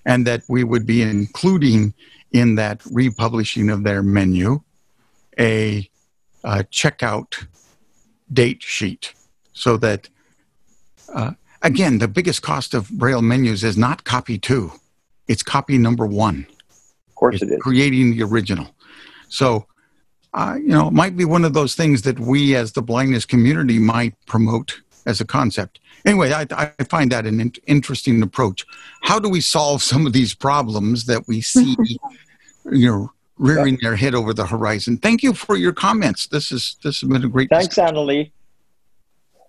and 0.06 0.28
that 0.28 0.43
we 0.47 0.64
would 0.64 0.86
be 0.86 1.02
including 1.02 1.93
in 2.32 2.56
that 2.56 2.82
republishing 2.91 3.70
of 3.70 3.84
their 3.84 4.04
menu 4.04 4.62
a, 5.39 5.89
a 6.43 6.64
checkout 6.66 7.47
date 8.32 8.62
sheet 8.62 9.14
so 9.54 9.78
that, 9.78 10.10
uh, 11.14 11.32
again, 11.62 11.97
the 11.97 12.08
biggest 12.08 12.41
cost 12.41 12.74
of 12.74 12.89
Braille 12.89 13.22
menus 13.22 13.64
is 13.64 13.78
not 13.78 14.04
copy 14.04 14.38
two, 14.38 14.72
it's 15.28 15.43
copy 15.43 15.78
number 15.78 16.06
one. 16.06 16.45
Of 17.10 17.16
course, 17.16 17.36
it's 17.36 17.43
it 17.43 17.56
is. 17.56 17.62
Creating 17.62 18.12
the 18.12 18.24
original. 18.24 18.76
So, 19.30 19.66
uh, 20.34 20.55
you 20.57 20.69
know, 20.69 20.88
it 20.88 20.93
might 20.93 21.17
be 21.17 21.25
one 21.25 21.43
of 21.43 21.53
those 21.53 21.75
things 21.75 22.03
that 22.03 22.19
we 22.19 22.55
as 22.55 22.71
the 22.71 22.82
blindness 22.82 23.25
community 23.25 23.79
might 23.79 24.13
promote 24.25 24.82
as 25.05 25.19
a 25.19 25.25
concept 25.25 25.79
anyway, 26.05 26.32
I, 26.34 26.45
I 26.51 26.84
find 26.86 27.11
that 27.11 27.25
an 27.25 27.39
in- 27.39 27.53
interesting 27.67 28.21
approach. 28.21 28.65
How 29.01 29.19
do 29.19 29.29
we 29.29 29.41
solve 29.41 29.84
some 29.91 30.05
of 30.05 30.13
these 30.13 30.34
problems 30.34 31.05
that 31.05 31.27
we 31.27 31.41
see, 31.41 31.75
you 32.71 32.91
know, 32.91 33.11
rearing 33.38 33.77
their 33.82 33.95
head 33.95 34.15
over 34.15 34.34
the 34.34 34.45
horizon? 34.45 34.97
Thank 34.97 35.23
you 35.23 35.34
for 35.34 35.55
your 35.57 35.73
comments. 35.73 36.27
This 36.27 36.51
is 36.51 36.75
this 36.84 37.01
has 37.01 37.09
been 37.09 37.23
a 37.23 37.29
great. 37.29 37.49
Thanks, 37.49 37.75
Annalie. 37.75 38.32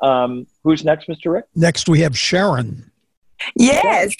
Um, 0.00 0.46
who's 0.64 0.84
next, 0.84 1.08
Mr. 1.08 1.32
Rick? 1.32 1.44
Next, 1.54 1.88
we 1.88 2.00
have 2.00 2.18
Sharon. 2.18 2.90
Yes, 3.54 4.14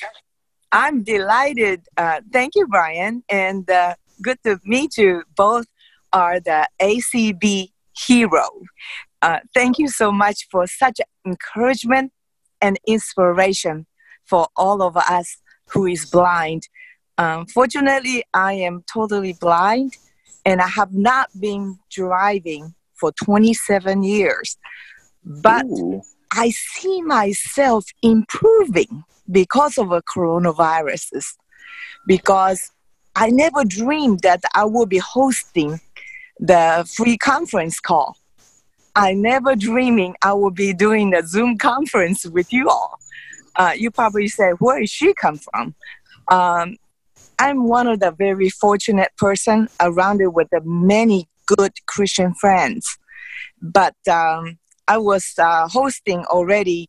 I'm 0.71 1.03
delighted. 1.03 1.87
Uh, 1.97 2.21
thank 2.33 2.55
you, 2.55 2.67
Brian, 2.69 3.25
and 3.29 3.69
uh, 3.69 3.95
good 4.21 4.39
to 4.45 4.61
meet 4.65 4.97
you. 4.97 5.25
Both 5.37 5.67
are 6.13 6.41
the 6.41 6.69
ACB 6.81 7.73
hero. 7.97 8.49
Uh, 9.21 9.39
thank 9.55 9.79
you 9.79 9.89
so 9.89 10.11
much 10.11 10.49
for 10.51 10.67
such 10.67 11.01
encouragement 11.27 12.13
and 12.61 12.79
inspiration 12.87 13.87
for 14.25 14.49
all 14.57 14.83
of 14.83 14.97
us 14.97 15.37
who 15.69 15.87
is 15.87 16.07
blind. 16.07 16.69
Um, 17.19 17.47
fortunately, 17.47 18.25
I 18.35 18.55
am 18.55 18.85
totally 18.93 19.35
blind 19.35 19.97
and 20.45 20.61
I 20.61 20.69
have 20.69 20.93
not 20.93 21.29
been 21.39 21.79
driving 21.91 22.75
for 22.95 23.13
27 23.13 24.03
years. 24.03 24.57
But 25.25 25.67
Ooh. 25.67 26.03
I 26.33 26.51
see 26.51 27.03
myself 27.03 27.85
improving 28.03 29.05
because 29.31 29.79
of 29.79 29.91
the 29.91 30.03
coronaviruses. 30.03 31.25
Because 32.07 32.71
I 33.15 33.31
never 33.31 33.65
dreamed 33.65 34.21
that 34.21 34.43
I 34.55 34.65
would 34.65 34.89
be 34.89 34.99
hosting 34.99 35.81
the 36.39 36.89
free 36.97 37.17
conference 37.19 37.81
call. 37.81 38.17
I 38.95 39.15
never 39.15 39.57
dreaming 39.57 40.15
I 40.23 40.33
would 40.35 40.55
be 40.55 40.73
doing 40.75 41.15
a 41.15 41.23
Zoom 41.27 41.57
conference 41.57 42.27
with 42.27 42.53
you 42.53 42.69
all. 42.69 42.99
Uh, 43.57 43.73
you 43.77 43.91
probably 43.91 44.29
say, 44.29 44.51
where 44.59 44.81
did 44.81 44.91
she 44.91 45.15
come 45.15 45.39
from? 45.39 45.75
Um, 46.31 46.77
I'm 47.39 47.65
one 47.69 47.87
of 47.87 48.01
the 48.01 48.11
very 48.11 48.51
fortunate 48.51 49.11
person 49.17 49.69
around 49.81 50.21
it 50.21 50.33
with 50.33 50.49
many 50.65 51.29
good 51.47 51.73
Christian 51.87 52.35
friends. 52.35 52.99
But 53.61 53.97
um, 54.11 54.59
I 54.89 54.99
was 54.99 55.33
uh, 55.39 55.69
hosting 55.69 56.25
already 56.27 56.89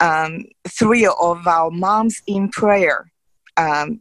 um, 0.00 0.44
three 0.68 1.06
of 1.06 1.46
our 1.46 1.70
moms 1.70 2.20
in 2.26 2.48
prayer 2.50 3.10
um, 3.56 4.00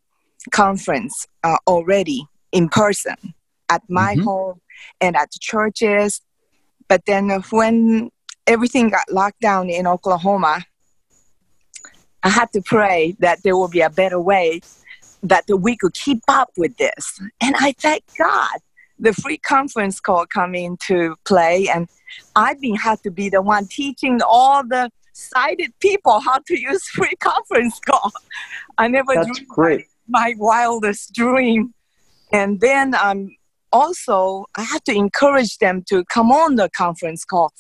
conference 0.52 1.28
uh, 1.44 1.58
already 1.68 2.26
in 2.52 2.70
person 2.70 3.16
at 3.70 3.82
my 3.90 4.16
Mhm. 4.16 4.24
home 4.24 4.62
and 5.00 5.16
at 5.16 5.32
the 5.32 5.40
churches. 5.40 6.22
But 6.88 7.06
then 7.06 7.30
when 7.50 8.10
everything 8.48 8.90
got 8.90 9.12
locked 9.12 9.40
down 9.42 9.70
in 9.70 9.88
Oklahoma, 9.88 10.66
I 12.24 12.30
had 12.30 12.52
to 12.54 12.62
pray 12.62 13.16
that 13.20 13.44
there 13.44 13.56
will 13.58 13.70
be 13.70 13.82
a 13.82 13.90
better 13.90 14.20
way 14.20 14.62
that 15.24 15.46
we 15.50 15.76
could 15.78 15.94
keep 15.94 16.22
up 16.28 16.50
with 16.58 16.78
this. 16.78 17.20
And 17.42 17.56
I 17.60 17.74
thank 17.74 18.04
God 18.18 18.58
the 19.00 19.14
free 19.14 19.38
conference 19.38 20.00
call 20.00 20.26
come 20.28 20.54
into 20.54 21.16
play 21.26 21.68
and 21.68 21.88
I've 22.36 22.62
been 22.62 22.76
had 22.76 23.02
to 23.04 23.12
be 23.12 23.30
the 23.30 23.42
one 23.42 23.68
teaching 23.68 24.22
all 24.26 24.64
the 24.64 24.92
sighted 25.14 25.74
people 25.80 26.20
how 26.20 26.40
to 26.48 26.60
use 26.60 26.84
free 26.90 27.16
conference 27.20 27.80
call. 27.80 28.12
I 28.78 28.88
never 28.88 29.16
That's 29.16 29.28
dreamed 29.28 29.50
great. 29.50 29.86
my 30.08 30.36
wildest 30.38 31.14
dream. 31.14 31.74
And 32.32 32.62
then 32.62 32.96
um, 32.96 33.36
also, 33.72 34.46
I 34.56 34.64
have 34.64 34.84
to 34.86 34.94
encourage 34.94 35.58
them 35.58 35.84
to 35.90 36.04
come 36.06 36.32
on 36.32 36.56
the 36.56 36.70
conference 36.70 37.24
call. 37.24 37.54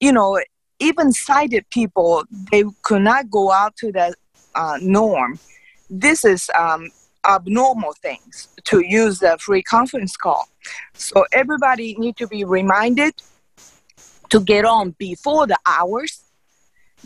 You 0.00 0.12
know, 0.12 0.40
even 0.78 1.12
sighted 1.12 1.64
people, 1.70 2.24
they 2.50 2.64
could 2.82 3.02
not 3.02 3.30
go 3.30 3.50
out 3.50 3.76
to 3.76 3.92
the 3.92 4.14
uh, 4.54 4.78
norm. 4.80 5.38
This 5.88 6.24
is 6.24 6.50
um, 6.58 6.90
abnormal 7.26 7.94
things 8.02 8.48
to 8.64 8.80
use 8.80 9.18
the 9.20 9.36
free 9.40 9.62
conference 9.62 10.16
call. 10.16 10.48
So 10.94 11.24
everybody 11.32 11.94
need 11.98 12.16
to 12.16 12.26
be 12.26 12.44
reminded 12.44 13.14
to 14.30 14.40
get 14.40 14.64
on 14.64 14.94
before 14.98 15.46
the 15.46 15.58
hours 15.66 16.22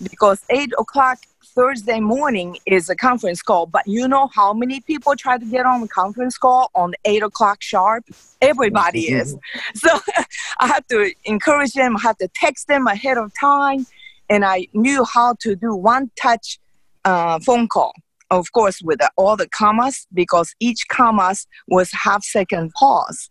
because 0.02 0.42
8 0.48 0.72
o'clock 0.78 1.18
Thursday 1.54 2.00
morning 2.00 2.58
is 2.66 2.88
a 2.88 2.96
conference 2.96 3.42
call, 3.42 3.66
but 3.66 3.86
you 3.86 4.06
know 4.06 4.28
how 4.34 4.52
many 4.52 4.80
people 4.80 5.14
try 5.16 5.38
to 5.38 5.44
get 5.44 5.66
on 5.66 5.80
the 5.80 5.88
conference 5.88 6.38
call 6.38 6.70
on 6.74 6.94
8 7.04 7.22
o'clock 7.22 7.62
sharp? 7.62 8.04
Everybody 8.40 9.00
is. 9.08 9.36
So 9.74 9.88
I 10.60 10.66
have 10.66 10.86
to 10.88 11.12
encourage 11.24 11.72
them, 11.72 11.96
I 11.96 12.00
have 12.00 12.18
to 12.18 12.28
text 12.34 12.68
them 12.68 12.86
ahead 12.86 13.18
of 13.18 13.32
time, 13.38 13.86
and 14.28 14.44
I 14.44 14.68
knew 14.72 15.04
how 15.04 15.34
to 15.40 15.56
do 15.56 15.74
one 15.74 16.10
touch 16.20 16.58
uh, 17.04 17.38
phone 17.40 17.68
call. 17.68 17.92
Of 18.30 18.52
course, 18.52 18.82
with 18.82 18.98
the, 18.98 19.10
all 19.16 19.36
the 19.36 19.48
commas, 19.48 20.06
because 20.12 20.54
each 20.60 20.86
commas 20.88 21.46
was 21.66 21.90
half 21.92 22.22
second 22.22 22.72
pause. 22.74 23.30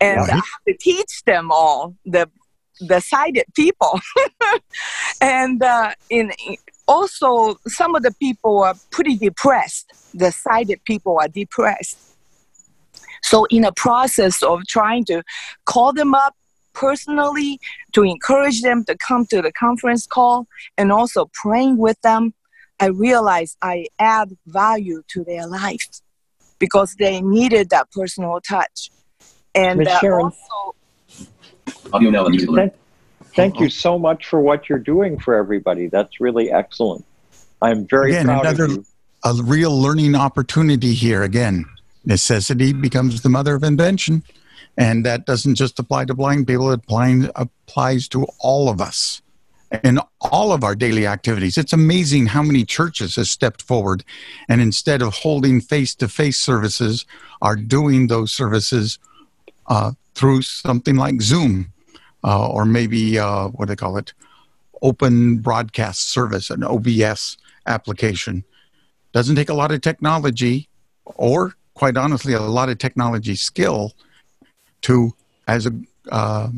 And 0.00 0.18
I 0.18 0.34
have 0.34 0.64
to 0.66 0.76
teach 0.76 1.22
them 1.24 1.52
all 1.52 1.94
the 2.04 2.28
the 2.80 3.00
sighted 3.00 3.44
people. 3.54 4.00
and 5.20 5.62
uh, 5.62 5.94
in 6.10 6.32
also 6.92 7.56
some 7.66 7.94
of 7.94 8.02
the 8.02 8.14
people 8.20 8.62
are 8.62 8.74
pretty 8.90 9.16
depressed. 9.16 9.86
The 10.14 10.30
sighted 10.30 10.84
people 10.84 11.18
are 11.20 11.28
depressed. 11.28 11.96
So 13.22 13.46
in 13.46 13.64
a 13.64 13.72
process 13.72 14.42
of 14.42 14.66
trying 14.66 15.04
to 15.06 15.22
call 15.64 15.92
them 15.92 16.14
up 16.14 16.34
personally 16.74 17.60
to 17.92 18.02
encourage 18.02 18.62
them 18.62 18.84
to 18.84 18.96
come 18.96 19.26
to 19.26 19.40
the 19.40 19.52
conference 19.52 20.06
call 20.06 20.46
and 20.76 20.90
also 20.92 21.30
praying 21.32 21.78
with 21.78 22.00
them, 22.02 22.34
I 22.80 22.86
realized 22.86 23.56
I 23.62 23.86
add 23.98 24.36
value 24.46 25.02
to 25.08 25.24
their 25.24 25.46
life 25.46 25.88
because 26.58 26.94
they 26.98 27.20
needed 27.20 27.70
that 27.70 27.90
personal 27.90 28.40
touch. 28.40 28.90
And 29.54 29.78
Miss 29.80 29.88
uh, 29.88 30.08
also 30.08 30.74
Audio 31.92 32.10
now 32.10 32.24
and 32.24 32.32
music 32.32 32.48
alert. 32.48 32.74
Thank, 33.34 33.60
you 33.60 33.70
so 33.70 33.98
much 33.98 34.26
for 34.26 34.40
what 34.40 34.68
you're 34.68 34.78
doing 34.78 35.18
for 35.18 35.34
everybody. 35.34 35.86
That's 35.86 36.20
really 36.20 36.50
excellent. 36.50 37.04
I'm 37.60 37.86
very 37.86 38.10
Again, 38.10 38.26
proud 38.26 38.46
another 38.46 38.64
of 38.64 38.70
you. 38.70 38.86
a 39.24 39.34
real 39.42 39.76
learning 39.76 40.14
opportunity 40.14 40.94
here. 40.94 41.22
Again, 41.22 41.64
necessity 42.04 42.72
becomes 42.72 43.22
the 43.22 43.28
mother 43.28 43.54
of 43.54 43.62
invention, 43.62 44.22
and 44.76 45.06
that 45.06 45.26
doesn't 45.26 45.54
just 45.54 45.78
apply 45.78 46.06
to 46.06 46.14
blind 46.14 46.46
people. 46.46 46.70
It 46.72 46.80
applying, 46.84 47.30
applies 47.36 48.08
to 48.08 48.26
all 48.40 48.68
of 48.68 48.80
us 48.80 49.22
in 49.84 49.98
all 50.20 50.52
of 50.52 50.64
our 50.64 50.74
daily 50.74 51.06
activities. 51.06 51.56
It's 51.56 51.72
amazing 51.72 52.26
how 52.26 52.42
many 52.42 52.64
churches 52.64 53.16
have 53.16 53.28
stepped 53.28 53.62
forward, 53.62 54.04
and 54.48 54.60
instead 54.60 55.00
of 55.00 55.14
holding 55.14 55.60
face-to-face 55.60 56.38
services, 56.38 57.06
are 57.40 57.56
doing 57.56 58.08
those 58.08 58.32
services 58.32 58.98
uh, 59.68 59.92
through 60.14 60.42
something 60.42 60.96
like 60.96 61.22
Zoom, 61.22 61.72
uh, 62.24 62.48
or 62.48 62.64
maybe 62.64 63.18
uh, 63.18 63.48
what 63.48 63.66
do 63.66 63.72
they 63.72 63.76
call 63.76 63.96
it, 63.96 64.12
Open 64.82 65.38
Broadcast 65.38 66.10
Service, 66.10 66.50
an 66.50 66.64
OBS 66.64 67.36
application. 67.66 68.44
Doesn't 69.12 69.36
take 69.36 69.48
a 69.48 69.54
lot 69.54 69.70
of 69.72 69.80
technology, 69.80 70.68
or 71.04 71.54
quite 71.74 71.96
honestly, 71.96 72.32
a 72.32 72.40
lot 72.40 72.68
of 72.68 72.78
technology 72.78 73.34
skill 73.36 73.92
to, 74.82 75.14
as 75.46 75.66
a 75.66 75.72
uh, 76.10 76.48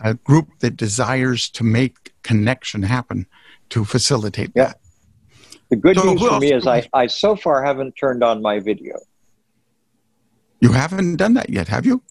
a 0.00 0.14
group 0.14 0.48
that 0.60 0.76
desires 0.76 1.48
to 1.50 1.64
make 1.64 2.12
connection 2.22 2.82
happen, 2.82 3.26
to 3.68 3.84
facilitate 3.84 4.50
Yeah. 4.54 4.68
that. 4.68 4.80
The 5.68 5.76
good 5.76 5.96
So 5.96 6.04
news 6.04 6.20
for 6.20 6.40
me 6.40 6.52
is 6.52 6.66
I, 6.66 6.88
I 6.92 7.06
so 7.06 7.36
far 7.36 7.62
haven't 7.64 7.92
turned 7.92 8.24
on 8.24 8.42
my 8.42 8.58
video. 8.60 8.96
You 10.60 10.72
haven't 10.72 11.16
done 11.16 11.34
that 11.34 11.50
yet, 11.50 11.68
have 11.68 11.86
you? 11.86 12.02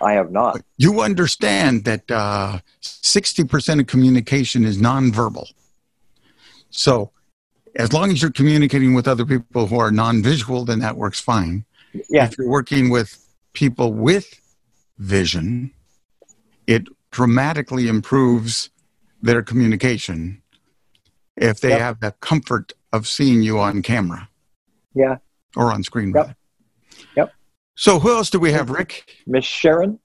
I 0.00 0.12
have 0.12 0.30
not. 0.30 0.60
You 0.76 1.00
understand 1.00 1.84
that 1.84 2.10
uh, 2.10 2.60
60% 2.82 3.80
of 3.80 3.86
communication 3.86 4.64
is 4.64 4.78
nonverbal. 4.78 5.50
So, 6.70 7.10
as 7.76 7.92
long 7.92 8.10
as 8.10 8.22
you're 8.22 8.30
communicating 8.30 8.94
with 8.94 9.06
other 9.08 9.24
people 9.24 9.66
who 9.66 9.78
are 9.78 9.90
non-visual, 9.90 10.64
then 10.64 10.78
that 10.80 10.96
works 10.96 11.20
fine. 11.20 11.64
Yeah. 12.08 12.26
If 12.26 12.36
you're 12.38 12.48
working 12.48 12.90
with 12.90 13.24
people 13.52 13.92
with 13.92 14.40
vision, 14.98 15.72
it 16.66 16.84
dramatically 17.10 17.88
improves 17.88 18.70
their 19.22 19.42
communication 19.42 20.42
if 21.36 21.60
they 21.60 21.70
Yep. 21.70 21.80
have 21.80 22.00
the 22.00 22.12
comfort 22.20 22.72
of 22.92 23.06
seeing 23.08 23.42
you 23.42 23.58
on 23.58 23.82
camera 23.82 24.28
Yeah. 24.94 25.16
or 25.56 25.72
on 25.72 25.82
screen. 25.82 26.08
Yep. 26.08 26.14
rather. 26.14 26.36
Yep. 27.16 27.32
So, 27.80 28.00
who 28.00 28.10
else 28.10 28.28
do 28.28 28.40
we 28.40 28.50
have, 28.50 28.70
Rick? 28.70 29.08
Miss 29.28 29.44
Sharon, 29.44 30.00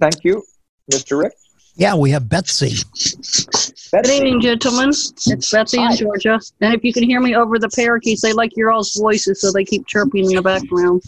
thank 0.00 0.22
you. 0.22 0.44
Mr. 0.92 1.20
Rick, 1.20 1.32
Yeah, 1.74 1.96
we 1.96 2.12
have 2.12 2.28
Betsy. 2.28 2.70
Good 2.70 3.90
Betsy. 3.90 4.14
evening, 4.14 4.40
gentlemen. 4.40 4.90
It's 4.90 5.50
Betsy 5.50 5.82
in 5.82 5.96
Georgia. 5.96 6.38
And 6.60 6.72
if 6.72 6.84
you 6.84 6.92
can 6.92 7.02
hear 7.02 7.20
me 7.20 7.34
over 7.34 7.58
the 7.58 7.68
parakeets, 7.68 8.22
they 8.22 8.32
like 8.32 8.56
your 8.56 8.70
all's 8.70 8.94
voices, 8.94 9.40
so 9.40 9.50
they 9.50 9.64
keep 9.64 9.88
chirping 9.88 10.26
in 10.30 10.36
the 10.36 10.42
background. 10.42 11.02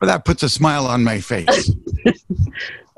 Well, 0.00 0.08
that 0.08 0.24
puts 0.24 0.42
a 0.42 0.48
smile 0.48 0.84
on 0.84 1.04
my 1.04 1.20
face. 1.20 1.70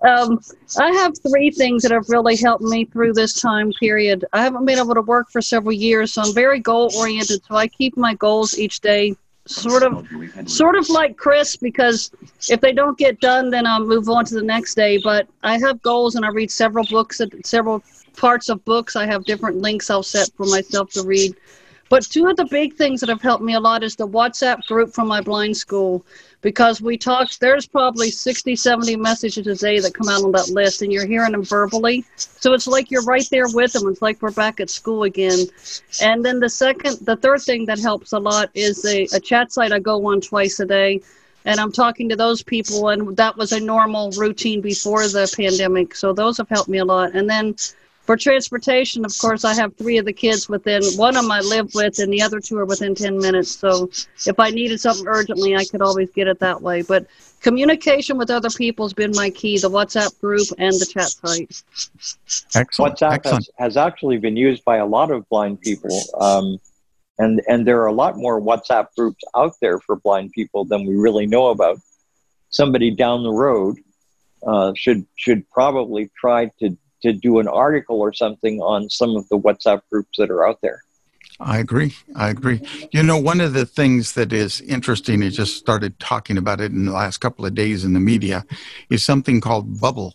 Um, 0.05 0.41
I 0.80 0.91
have 0.91 1.12
three 1.24 1.53
things 1.53 1.85
that 1.85 1.93
have 1.93 2.09
really 2.09 2.35
helped 2.35 2.64
me 2.64 2.87
through 2.87 3.12
this 3.12 3.41
time 3.41 3.70
period. 3.78 4.24
I 4.33 4.43
haven't 4.43 4.64
been 4.64 4.80
able 4.80 4.95
to 4.95 5.01
work 5.03 5.30
for 5.30 5.41
several 5.41 5.72
years, 5.72 6.12
so 6.12 6.22
I'm 6.22 6.35
very 6.35 6.59
goal 6.59 6.91
oriented. 6.97 7.41
So 7.45 7.55
I 7.55 7.68
keep 7.68 7.97
my 7.97 8.14
goals 8.14 8.59
each 8.59 8.80
day 8.80 9.14
sort 9.47 9.82
of 9.82 10.07
sort 10.47 10.76
of 10.76 10.88
like 10.88 11.16
Chris 11.16 11.57
because 11.57 12.12
if 12.49 12.61
they 12.61 12.72
don't 12.72 12.97
get 12.97 13.20
done 13.20 13.51
then 13.51 13.66
I'll 13.66 13.84
move 13.84 14.09
on 14.09 14.24
to 14.26 14.34
the 14.34 14.43
next 14.43 14.74
day. 14.74 14.99
But 15.03 15.26
I 15.43 15.59
have 15.59 15.82
goals 15.82 16.14
and 16.14 16.24
I 16.24 16.28
read 16.28 16.51
several 16.51 16.84
books 16.86 17.20
several 17.45 17.82
parts 18.16 18.49
of 18.49 18.64
books. 18.64 18.95
I 18.95 19.07
have 19.07 19.24
different 19.24 19.57
links 19.57 19.90
I'll 19.90 20.03
set 20.03 20.30
for 20.36 20.47
myself 20.47 20.90
to 20.90 21.03
read. 21.03 21.34
But 21.93 22.05
two 22.05 22.26
of 22.26 22.36
the 22.36 22.47
big 22.47 22.72
things 22.72 23.01
that 23.01 23.11
have 23.11 23.20
helped 23.20 23.45
me 23.45 23.53
a 23.53 23.61
lot 23.61 23.82
is 23.82 23.97
the 23.97 24.09
WhatsApp 24.09 24.64
group 24.64 24.95
from 24.95 25.09
my 25.09 25.20
blind 25.20 25.55
school 25.59 26.03
because 26.40 26.80
we 26.80 26.97
talked, 26.97 27.38
there's 27.38 27.66
probably 27.66 28.11
60, 28.11 28.57
70 28.57 28.97
messages 28.97 29.47
a 29.47 29.55
day 29.55 29.78
that 29.78 29.93
come 29.93 30.09
out 30.09 30.24
on 30.24 30.32
that 30.32 30.49
list 30.49 30.80
and 30.80 30.90
you're 30.90 31.05
hearing 31.05 31.32
them 31.32 31.45
verbally. 31.45 32.03
So 32.16 32.55
it's 32.55 32.66
like 32.66 32.90
you're 32.90 33.05
right 33.05 33.28
there 33.30 33.45
with 33.53 33.74
them. 33.74 33.88
It's 33.88 34.01
like 34.01 34.22
we're 34.22 34.30
back 34.30 34.59
at 34.59 34.70
school 34.70 35.03
again. 35.03 35.40
And 36.01 36.24
then 36.24 36.40
the 36.40 36.49
second, 36.49 36.97
the 37.03 37.16
third 37.16 37.43
thing 37.43 37.66
that 37.66 37.78
helps 37.78 38.12
a 38.14 38.18
lot 38.18 38.49
is 38.55 38.86
a, 38.86 39.03
a 39.12 39.20
chat 39.20 39.53
site 39.53 39.72
I 39.72 39.78
go 39.78 40.07
on 40.07 40.22
twice 40.22 40.61
a 40.61 40.64
day. 40.64 41.03
And 41.45 41.61
I'm 41.61 41.72
talking 41.72 42.09
to 42.09 42.16
those 42.16 42.43
people, 42.43 42.88
and 42.88 43.16
that 43.18 43.36
was 43.36 43.53
a 43.53 43.61
normal 43.61 44.12
routine 44.12 44.62
before 44.62 45.09
the 45.09 45.30
pandemic. 45.36 45.95
So 45.95 46.14
those 46.14 46.38
have 46.38 46.49
helped 46.49 46.70
me 46.70 46.78
a 46.78 46.84
lot. 46.84 47.14
And 47.14 47.28
then 47.28 47.57
for 48.03 48.16
transportation, 48.16 49.05
of 49.05 49.16
course, 49.18 49.44
I 49.44 49.55
have 49.55 49.76
three 49.76 49.98
of 49.98 50.05
the 50.05 50.12
kids 50.12 50.48
within 50.48 50.82
one 50.96 51.16
of 51.16 51.22
them 51.22 51.30
I 51.30 51.40
live 51.40 51.72
with, 51.74 52.00
and 52.00 52.12
the 52.12 52.20
other 52.20 52.40
two 52.40 52.59
are 52.59 52.64
within 52.64 52.94
10 52.94 53.18
minutes. 53.18 53.57
So 53.57 53.90
if 54.26 54.38
I 54.40 54.50
needed 54.50 54.80
something 54.80 55.07
urgently, 55.07 55.55
I 55.57 55.64
could 55.64 55.82
always 55.82 56.11
get 56.11 56.26
it 56.26 56.40
that 56.40 56.61
way. 56.61 56.82
But 56.82 57.07
communication 57.40 58.18
with 58.18 58.30
other 58.30 58.50
people 58.50 58.84
has 58.86 58.92
been 58.92 59.12
my 59.12 59.30
key 59.30 59.59
the 59.59 59.70
WhatsApp 59.70 60.18
group 60.20 60.48
and 60.59 60.72
the 60.72 60.86
chat 60.86 61.11
site. 61.11 61.62
Excellent. 62.57 62.96
WhatsApp 62.96 63.12
Excellent. 63.12 63.48
has, 63.59 63.76
has 63.76 63.76
actually 63.76 64.18
been 64.18 64.36
used 64.36 64.64
by 64.64 64.78
a 64.78 64.86
lot 64.86 65.12
of 65.12 65.28
blind 65.28 65.61
people. 65.61 66.00
Um, 66.18 66.59
and, 67.18 67.40
and 67.46 67.66
there 67.66 67.80
are 67.82 67.86
a 67.86 67.92
lot 67.92 68.16
more 68.16 68.40
WhatsApp 68.40 68.88
groups 68.96 69.22
out 69.36 69.53
there 69.61 69.78
for 69.78 69.94
blind 69.96 70.32
people 70.32 70.64
than 70.64 70.86
we 70.86 70.96
really 70.96 71.26
know 71.26 71.48
about. 71.48 71.78
Somebody 72.50 72.90
down 72.90 73.22
the 73.22 73.32
road 73.32 73.76
uh, 74.44 74.72
should, 74.74 75.07
should 75.14 75.48
probably 75.50 76.11
try 76.18 76.50
to, 76.59 76.76
to 77.03 77.12
do 77.12 77.38
an 77.38 77.48
article 77.48 78.00
or 78.00 78.12
something 78.12 78.61
on 78.61 78.88
some 78.90 79.16
of 79.16 79.28
the 79.28 79.38
WhatsApp 79.38 79.82
groups 79.90 80.18
that 80.18 80.30
are 80.30 80.46
out 80.46 80.61
there. 80.62 80.82
I 81.40 81.59
agree. 81.59 81.94
I 82.14 82.30
agree. 82.30 82.61
You 82.92 83.03
know, 83.03 83.18
one 83.18 83.40
of 83.40 83.53
the 83.53 83.66
things 83.66 84.12
that 84.12 84.32
is 84.32 84.61
interesting, 84.61 85.22
I 85.22 85.30
just 85.30 85.57
started 85.57 85.98
talking 85.98 86.38
about 86.38 86.61
it 86.61 86.70
in 86.72 86.84
the 86.84 86.92
last 86.92 87.18
couple 87.18 87.44
of 87.44 87.55
days 87.55 87.84
in 87.84 87.94
the 87.94 88.00
media, 88.00 88.44
is 88.90 89.05
something 89.05 89.40
called 89.40 89.80
bubble 89.80 90.14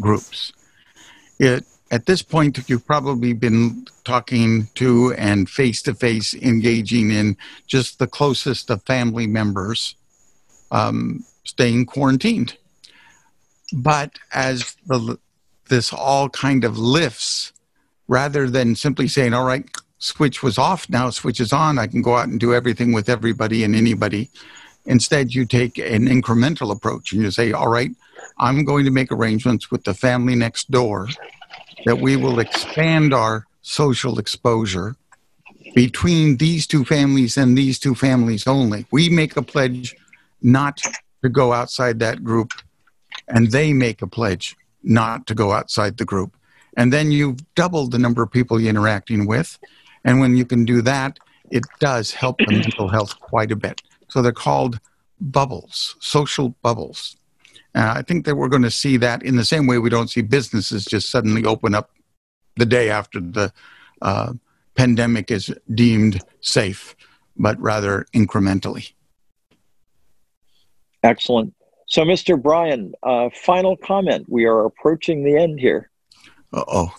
groups. 0.00 0.52
It, 1.38 1.64
at 1.90 2.06
this 2.06 2.22
point, 2.22 2.68
you've 2.68 2.86
probably 2.86 3.32
been 3.32 3.86
talking 4.04 4.68
to 4.76 5.12
and 5.14 5.50
face 5.50 5.82
to 5.82 5.94
face 5.94 6.34
engaging 6.34 7.10
in 7.10 7.36
just 7.66 7.98
the 7.98 8.06
closest 8.06 8.70
of 8.70 8.82
family 8.84 9.26
members 9.26 9.96
um, 10.70 11.24
staying 11.44 11.86
quarantined. 11.86 12.56
But 13.72 14.18
as 14.32 14.76
the, 14.86 15.18
this 15.70 15.92
all 15.92 16.28
kind 16.28 16.62
of 16.64 16.78
lifts, 16.78 17.52
rather 18.06 18.50
than 18.50 18.76
simply 18.76 19.08
saying, 19.08 19.32
all 19.32 19.46
right, 19.46 19.64
switch 19.98 20.42
was 20.42 20.58
off, 20.58 20.88
now 20.90 21.08
switch 21.08 21.40
is 21.40 21.52
on, 21.52 21.78
I 21.78 21.86
can 21.86 22.02
go 22.02 22.16
out 22.16 22.28
and 22.28 22.38
do 22.38 22.52
everything 22.52 22.92
with 22.92 23.08
everybody 23.08 23.64
and 23.64 23.74
anybody. 23.74 24.28
Instead, 24.84 25.34
you 25.34 25.46
take 25.46 25.78
an 25.78 26.06
incremental 26.06 26.70
approach 26.70 27.12
and 27.12 27.22
you 27.22 27.30
say, 27.30 27.52
all 27.52 27.68
right, 27.68 27.90
I'm 28.38 28.64
going 28.64 28.84
to 28.84 28.90
make 28.90 29.10
arrangements 29.10 29.70
with 29.70 29.84
the 29.84 29.94
family 29.94 30.34
next 30.34 30.70
door 30.70 31.08
that 31.86 32.00
we 32.00 32.16
will 32.16 32.40
expand 32.40 33.14
our 33.14 33.46
social 33.62 34.18
exposure 34.18 34.96
between 35.74 36.36
these 36.38 36.66
two 36.66 36.84
families 36.84 37.36
and 37.36 37.56
these 37.56 37.78
two 37.78 37.94
families 37.94 38.46
only. 38.46 38.86
We 38.90 39.08
make 39.08 39.36
a 39.36 39.42
pledge 39.42 39.94
not 40.42 40.80
to 41.22 41.28
go 41.28 41.52
outside 41.52 41.98
that 42.00 42.24
group, 42.24 42.52
and 43.28 43.52
they 43.52 43.72
make 43.72 44.02
a 44.02 44.06
pledge 44.06 44.56
not 44.82 45.26
to 45.26 45.34
go 45.34 45.52
outside 45.52 45.96
the 45.96 46.04
group. 46.04 46.36
And 46.76 46.92
then 46.92 47.10
you've 47.10 47.38
doubled 47.54 47.92
the 47.92 47.98
number 47.98 48.22
of 48.22 48.30
people 48.30 48.60
you're 48.60 48.70
interacting 48.70 49.26
with. 49.26 49.58
And 50.04 50.20
when 50.20 50.36
you 50.36 50.44
can 50.44 50.64
do 50.64 50.82
that, 50.82 51.18
it 51.50 51.64
does 51.78 52.12
help 52.12 52.38
the 52.38 52.46
mental 52.50 52.88
health 52.88 53.18
quite 53.20 53.50
a 53.50 53.56
bit. 53.56 53.82
So 54.08 54.22
they're 54.22 54.32
called 54.32 54.80
bubbles, 55.20 55.96
social 56.00 56.50
bubbles. 56.62 57.16
Uh, 57.74 57.94
I 57.96 58.02
think 58.02 58.24
that 58.24 58.36
we're 58.36 58.48
going 58.48 58.62
to 58.62 58.70
see 58.70 58.96
that 58.96 59.22
in 59.22 59.36
the 59.36 59.44
same 59.44 59.66
way 59.66 59.78
we 59.78 59.90
don't 59.90 60.10
see 60.10 60.22
businesses 60.22 60.84
just 60.84 61.10
suddenly 61.10 61.44
open 61.44 61.74
up 61.74 61.90
the 62.56 62.66
day 62.66 62.90
after 62.90 63.20
the 63.20 63.52
uh, 64.02 64.32
pandemic 64.74 65.30
is 65.30 65.54
deemed 65.74 66.20
safe, 66.40 66.96
but 67.36 67.60
rather 67.60 68.06
incrementally. 68.14 68.92
Excellent. 71.02 71.54
So, 71.90 72.02
Mr. 72.02 72.40
Brian, 72.40 72.94
uh, 73.02 73.30
final 73.34 73.76
comment. 73.76 74.26
We 74.28 74.44
are 74.44 74.64
approaching 74.64 75.24
the 75.24 75.36
end 75.36 75.58
here. 75.58 75.90
oh. 76.52 76.94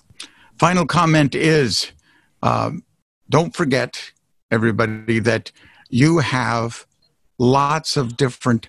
Final 0.59 0.85
comment 0.85 1.33
is 1.33 1.93
um, 2.43 2.83
don't 3.29 3.55
forget, 3.55 4.11
everybody, 4.51 5.19
that 5.19 5.53
you 5.89 6.17
have 6.17 6.85
lots 7.39 7.95
of 7.95 8.17
different, 8.17 8.67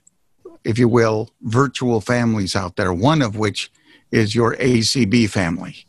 if 0.62 0.78
you 0.78 0.86
will, 0.86 1.30
virtual 1.42 2.00
families 2.00 2.54
out 2.54 2.76
there, 2.76 2.92
one 2.92 3.20
of 3.20 3.36
which 3.36 3.72
is 4.12 4.32
your 4.32 4.54
ACB 4.56 5.28
family. 5.28 5.84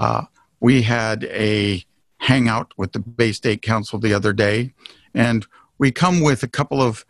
Uh, 0.00 0.24
we 0.58 0.82
had 0.82 1.22
a 1.26 1.84
hangout 2.18 2.72
with 2.76 2.92
the 2.92 2.98
Bay 2.98 3.30
State 3.30 3.62
Council 3.62 4.00
the 4.00 4.12
other 4.12 4.32
day, 4.32 4.74
and 5.14 5.46
we 5.78 5.92
come 5.92 6.20
with 6.20 6.42
a 6.42 6.48
couple 6.48 6.82
of 6.82 7.04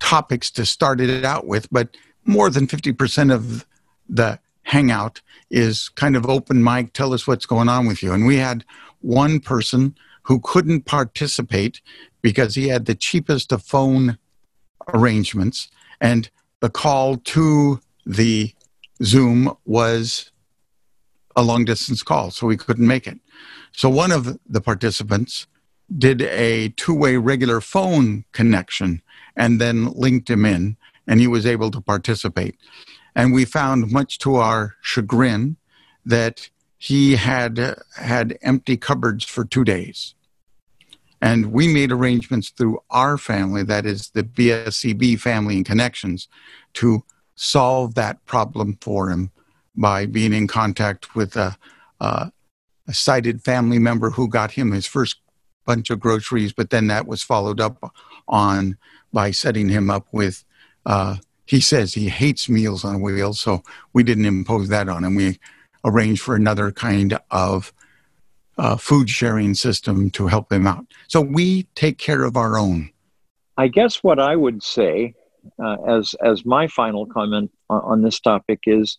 topics 0.00 0.50
to 0.52 0.64
start 0.64 1.00
it 1.00 1.24
out 1.24 1.46
with, 1.46 1.68
but 1.70 1.96
more 2.24 2.50
than 2.50 2.66
50% 2.66 3.32
of 3.32 3.66
the 4.08 4.38
hangout 4.62 5.20
is 5.50 5.88
kind 5.90 6.16
of 6.16 6.26
open 6.26 6.62
mic, 6.62 6.92
tell 6.92 7.14
us 7.14 7.26
what's 7.26 7.46
going 7.46 7.68
on 7.68 7.86
with 7.86 8.02
you. 8.02 8.12
And 8.12 8.26
we 8.26 8.36
had 8.36 8.64
one 9.00 9.40
person 9.40 9.96
who 10.22 10.40
couldn't 10.40 10.82
participate 10.82 11.80
because 12.20 12.54
he 12.54 12.68
had 12.68 12.84
the 12.84 12.94
cheapest 12.94 13.50
of 13.52 13.62
phone 13.62 14.18
arrangements, 14.92 15.68
and 16.00 16.30
the 16.60 16.68
call 16.68 17.16
to 17.16 17.80
the 18.04 18.52
Zoom 19.02 19.56
was 19.64 20.30
a 21.36 21.42
long 21.42 21.64
distance 21.64 22.02
call, 22.02 22.30
so 22.30 22.46
we 22.46 22.56
couldn't 22.56 22.86
make 22.86 23.06
it. 23.06 23.18
So 23.72 23.88
one 23.88 24.12
of 24.12 24.38
the 24.46 24.60
participants 24.60 25.46
did 25.96 26.20
a 26.22 26.70
two 26.70 26.94
way 26.94 27.16
regular 27.16 27.60
phone 27.60 28.24
connection 28.32 29.00
and 29.38 29.60
then 29.60 29.92
linked 29.92 30.28
him 30.28 30.44
in, 30.44 30.76
and 31.06 31.20
he 31.20 31.26
was 31.26 31.46
able 31.46 31.70
to 31.70 31.80
participate. 31.80 32.56
And 33.14 33.32
we 33.32 33.44
found, 33.44 33.90
much 33.90 34.18
to 34.18 34.36
our 34.36 34.74
chagrin, 34.82 35.56
that 36.04 36.50
he 36.76 37.16
had 37.16 37.76
had 37.96 38.38
empty 38.42 38.76
cupboards 38.76 39.24
for 39.24 39.44
two 39.44 39.64
days. 39.64 40.14
And 41.20 41.52
we 41.52 41.72
made 41.72 41.90
arrangements 41.90 42.50
through 42.50 42.80
our 42.90 43.18
family, 43.18 43.62
that 43.64 43.86
is 43.86 44.10
the 44.10 44.22
BSCB 44.22 45.18
family 45.18 45.56
and 45.56 45.66
connections, 45.66 46.28
to 46.74 47.04
solve 47.34 47.94
that 47.94 48.24
problem 48.26 48.78
for 48.80 49.10
him 49.10 49.30
by 49.76 50.06
being 50.06 50.32
in 50.32 50.46
contact 50.46 51.14
with 51.14 51.36
a, 51.36 51.56
a, 52.00 52.30
a 52.86 52.94
sighted 52.94 53.42
family 53.42 53.78
member 53.78 54.10
who 54.10 54.28
got 54.28 54.52
him 54.52 54.72
his 54.72 54.86
first 54.86 55.16
bunch 55.68 55.90
of 55.90 56.00
groceries, 56.00 56.54
but 56.54 56.70
then 56.70 56.86
that 56.86 57.06
was 57.06 57.22
followed 57.22 57.60
up 57.60 57.94
on 58.26 58.78
by 59.12 59.30
setting 59.30 59.68
him 59.68 59.90
up 59.90 60.06
with. 60.12 60.42
Uh, 60.86 61.16
he 61.44 61.60
says 61.60 61.92
he 61.92 62.08
hates 62.08 62.48
meals 62.48 62.84
on 62.84 63.02
wheels, 63.02 63.38
so 63.38 63.62
we 63.92 64.02
didn't 64.02 64.24
impose 64.24 64.68
that 64.68 64.88
on 64.88 65.04
him. 65.04 65.14
We 65.14 65.38
arranged 65.84 66.22
for 66.22 66.34
another 66.34 66.72
kind 66.72 67.18
of 67.30 67.72
uh, 68.56 68.76
food 68.76 69.10
sharing 69.10 69.54
system 69.54 70.10
to 70.10 70.26
help 70.26 70.50
him 70.50 70.66
out. 70.66 70.86
So 71.06 71.20
we 71.20 71.64
take 71.74 71.98
care 71.98 72.24
of 72.24 72.36
our 72.36 72.58
own. 72.58 72.90
I 73.56 73.68
guess 73.68 74.02
what 74.02 74.18
I 74.18 74.36
would 74.36 74.62
say, 74.62 75.14
uh, 75.62 75.76
as 75.86 76.14
as 76.22 76.46
my 76.46 76.66
final 76.68 77.06
comment 77.06 77.50
on, 77.68 77.80
on 77.82 78.02
this 78.02 78.20
topic, 78.20 78.60
is 78.66 78.98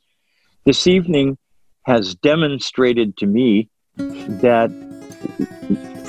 this 0.65 0.85
evening 0.85 1.37
has 1.83 2.13
demonstrated 2.15 3.17
to 3.17 3.25
me 3.25 3.69
that 3.97 4.69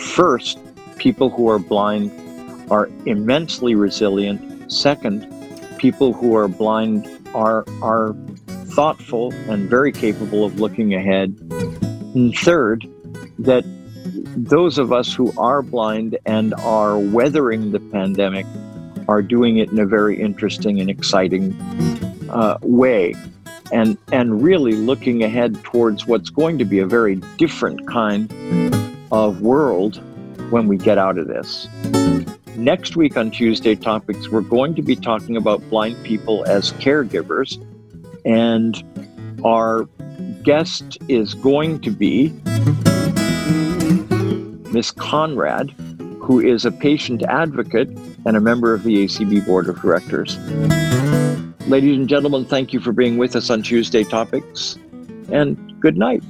first, 0.01 0.59
people 0.97 1.31
who 1.31 1.49
are 1.49 1.59
blind 1.59 2.11
are 2.71 2.89
immensely 3.07 3.75
resilient. 3.75 4.73
Second, 4.73 5.27
people 5.79 6.13
who 6.13 6.35
are 6.37 6.49
blind 6.49 7.09
are 7.35 7.65
are 7.83 8.15
thoughtful 8.75 9.33
and 9.49 9.69
very 9.69 9.93
capable 9.93 10.45
of 10.45 10.61
looking 10.61 10.95
ahead. 10.95 11.37
And 12.15 12.35
third, 12.37 12.89
that 13.39 13.65
those 14.37 14.79
of 14.79 14.93
us 14.93 15.13
who 15.13 15.33
are 15.37 15.63
blind 15.63 16.19
and 16.25 16.55
are 16.55 16.99
weathering 16.99 17.73
the 17.73 17.81
pandemic 17.81 18.47
are 19.09 19.23
doing 19.23 19.59
it 19.59 19.71
in 19.71 19.79
a 19.79 19.87
very 19.87 20.21
interesting 20.21 20.81
and 20.81 20.89
exciting 20.89 21.53
uh, 22.31 22.59
way. 22.63 23.15
And, 23.73 23.97
and 24.11 24.43
really 24.43 24.73
looking 24.73 25.23
ahead 25.23 25.63
towards 25.63 26.07
what's 26.07 26.29
going 26.29 26.59
to 26.59 26.65
be 26.65 26.81
a 26.81 26.87
very 26.87 27.17
different 27.37 27.87
kind 27.87 28.29
of 29.11 29.41
world 29.41 30.01
when 30.51 30.69
we 30.69 30.77
get 30.77 30.99
out 30.99 31.19
of 31.19 31.29
this. 31.29 31.69
Next 32.57 32.97
week 32.97 33.17
on 33.17 33.31
Tuesday 33.31 33.75
Topics, 33.75 34.29
we're 34.29 34.41
going 34.41 34.75
to 34.75 34.83
be 34.83 34.97
talking 34.97 35.37
about 35.37 35.61
blind 35.71 36.03
people 36.05 36.45
as 36.47 36.73
caregivers. 36.75 37.59
And 38.25 38.83
our 39.45 39.89
guest 40.43 40.99
is 41.09 41.35
going 41.35 41.81
to 41.81 41.91
be 41.91 42.29
Miss 44.73 44.91
Conrad, 44.91 45.71
who 46.21 46.41
is 46.41 46.65
a 46.65 46.71
patient 46.71 47.23
advocate 47.23 47.89
and 48.27 48.37
a 48.37 48.41
member 48.41 48.75
of 48.75 48.83
the 48.83 49.05
ACB 49.05 49.45
Board 49.47 49.69
of 49.69 49.81
Directors. 49.81 50.37
Ladies 51.67 51.97
and 51.97 52.09
gentlemen, 52.09 52.45
thank 52.45 52.73
you 52.73 52.81
for 52.81 52.93
being 52.93 53.17
with 53.17 53.37
us 53.37 53.49
on 53.49 53.63
Tuesday 53.63 54.05
Topics, 54.05 54.77
and 55.31 55.57
good 55.81 55.97
night. 55.97 56.23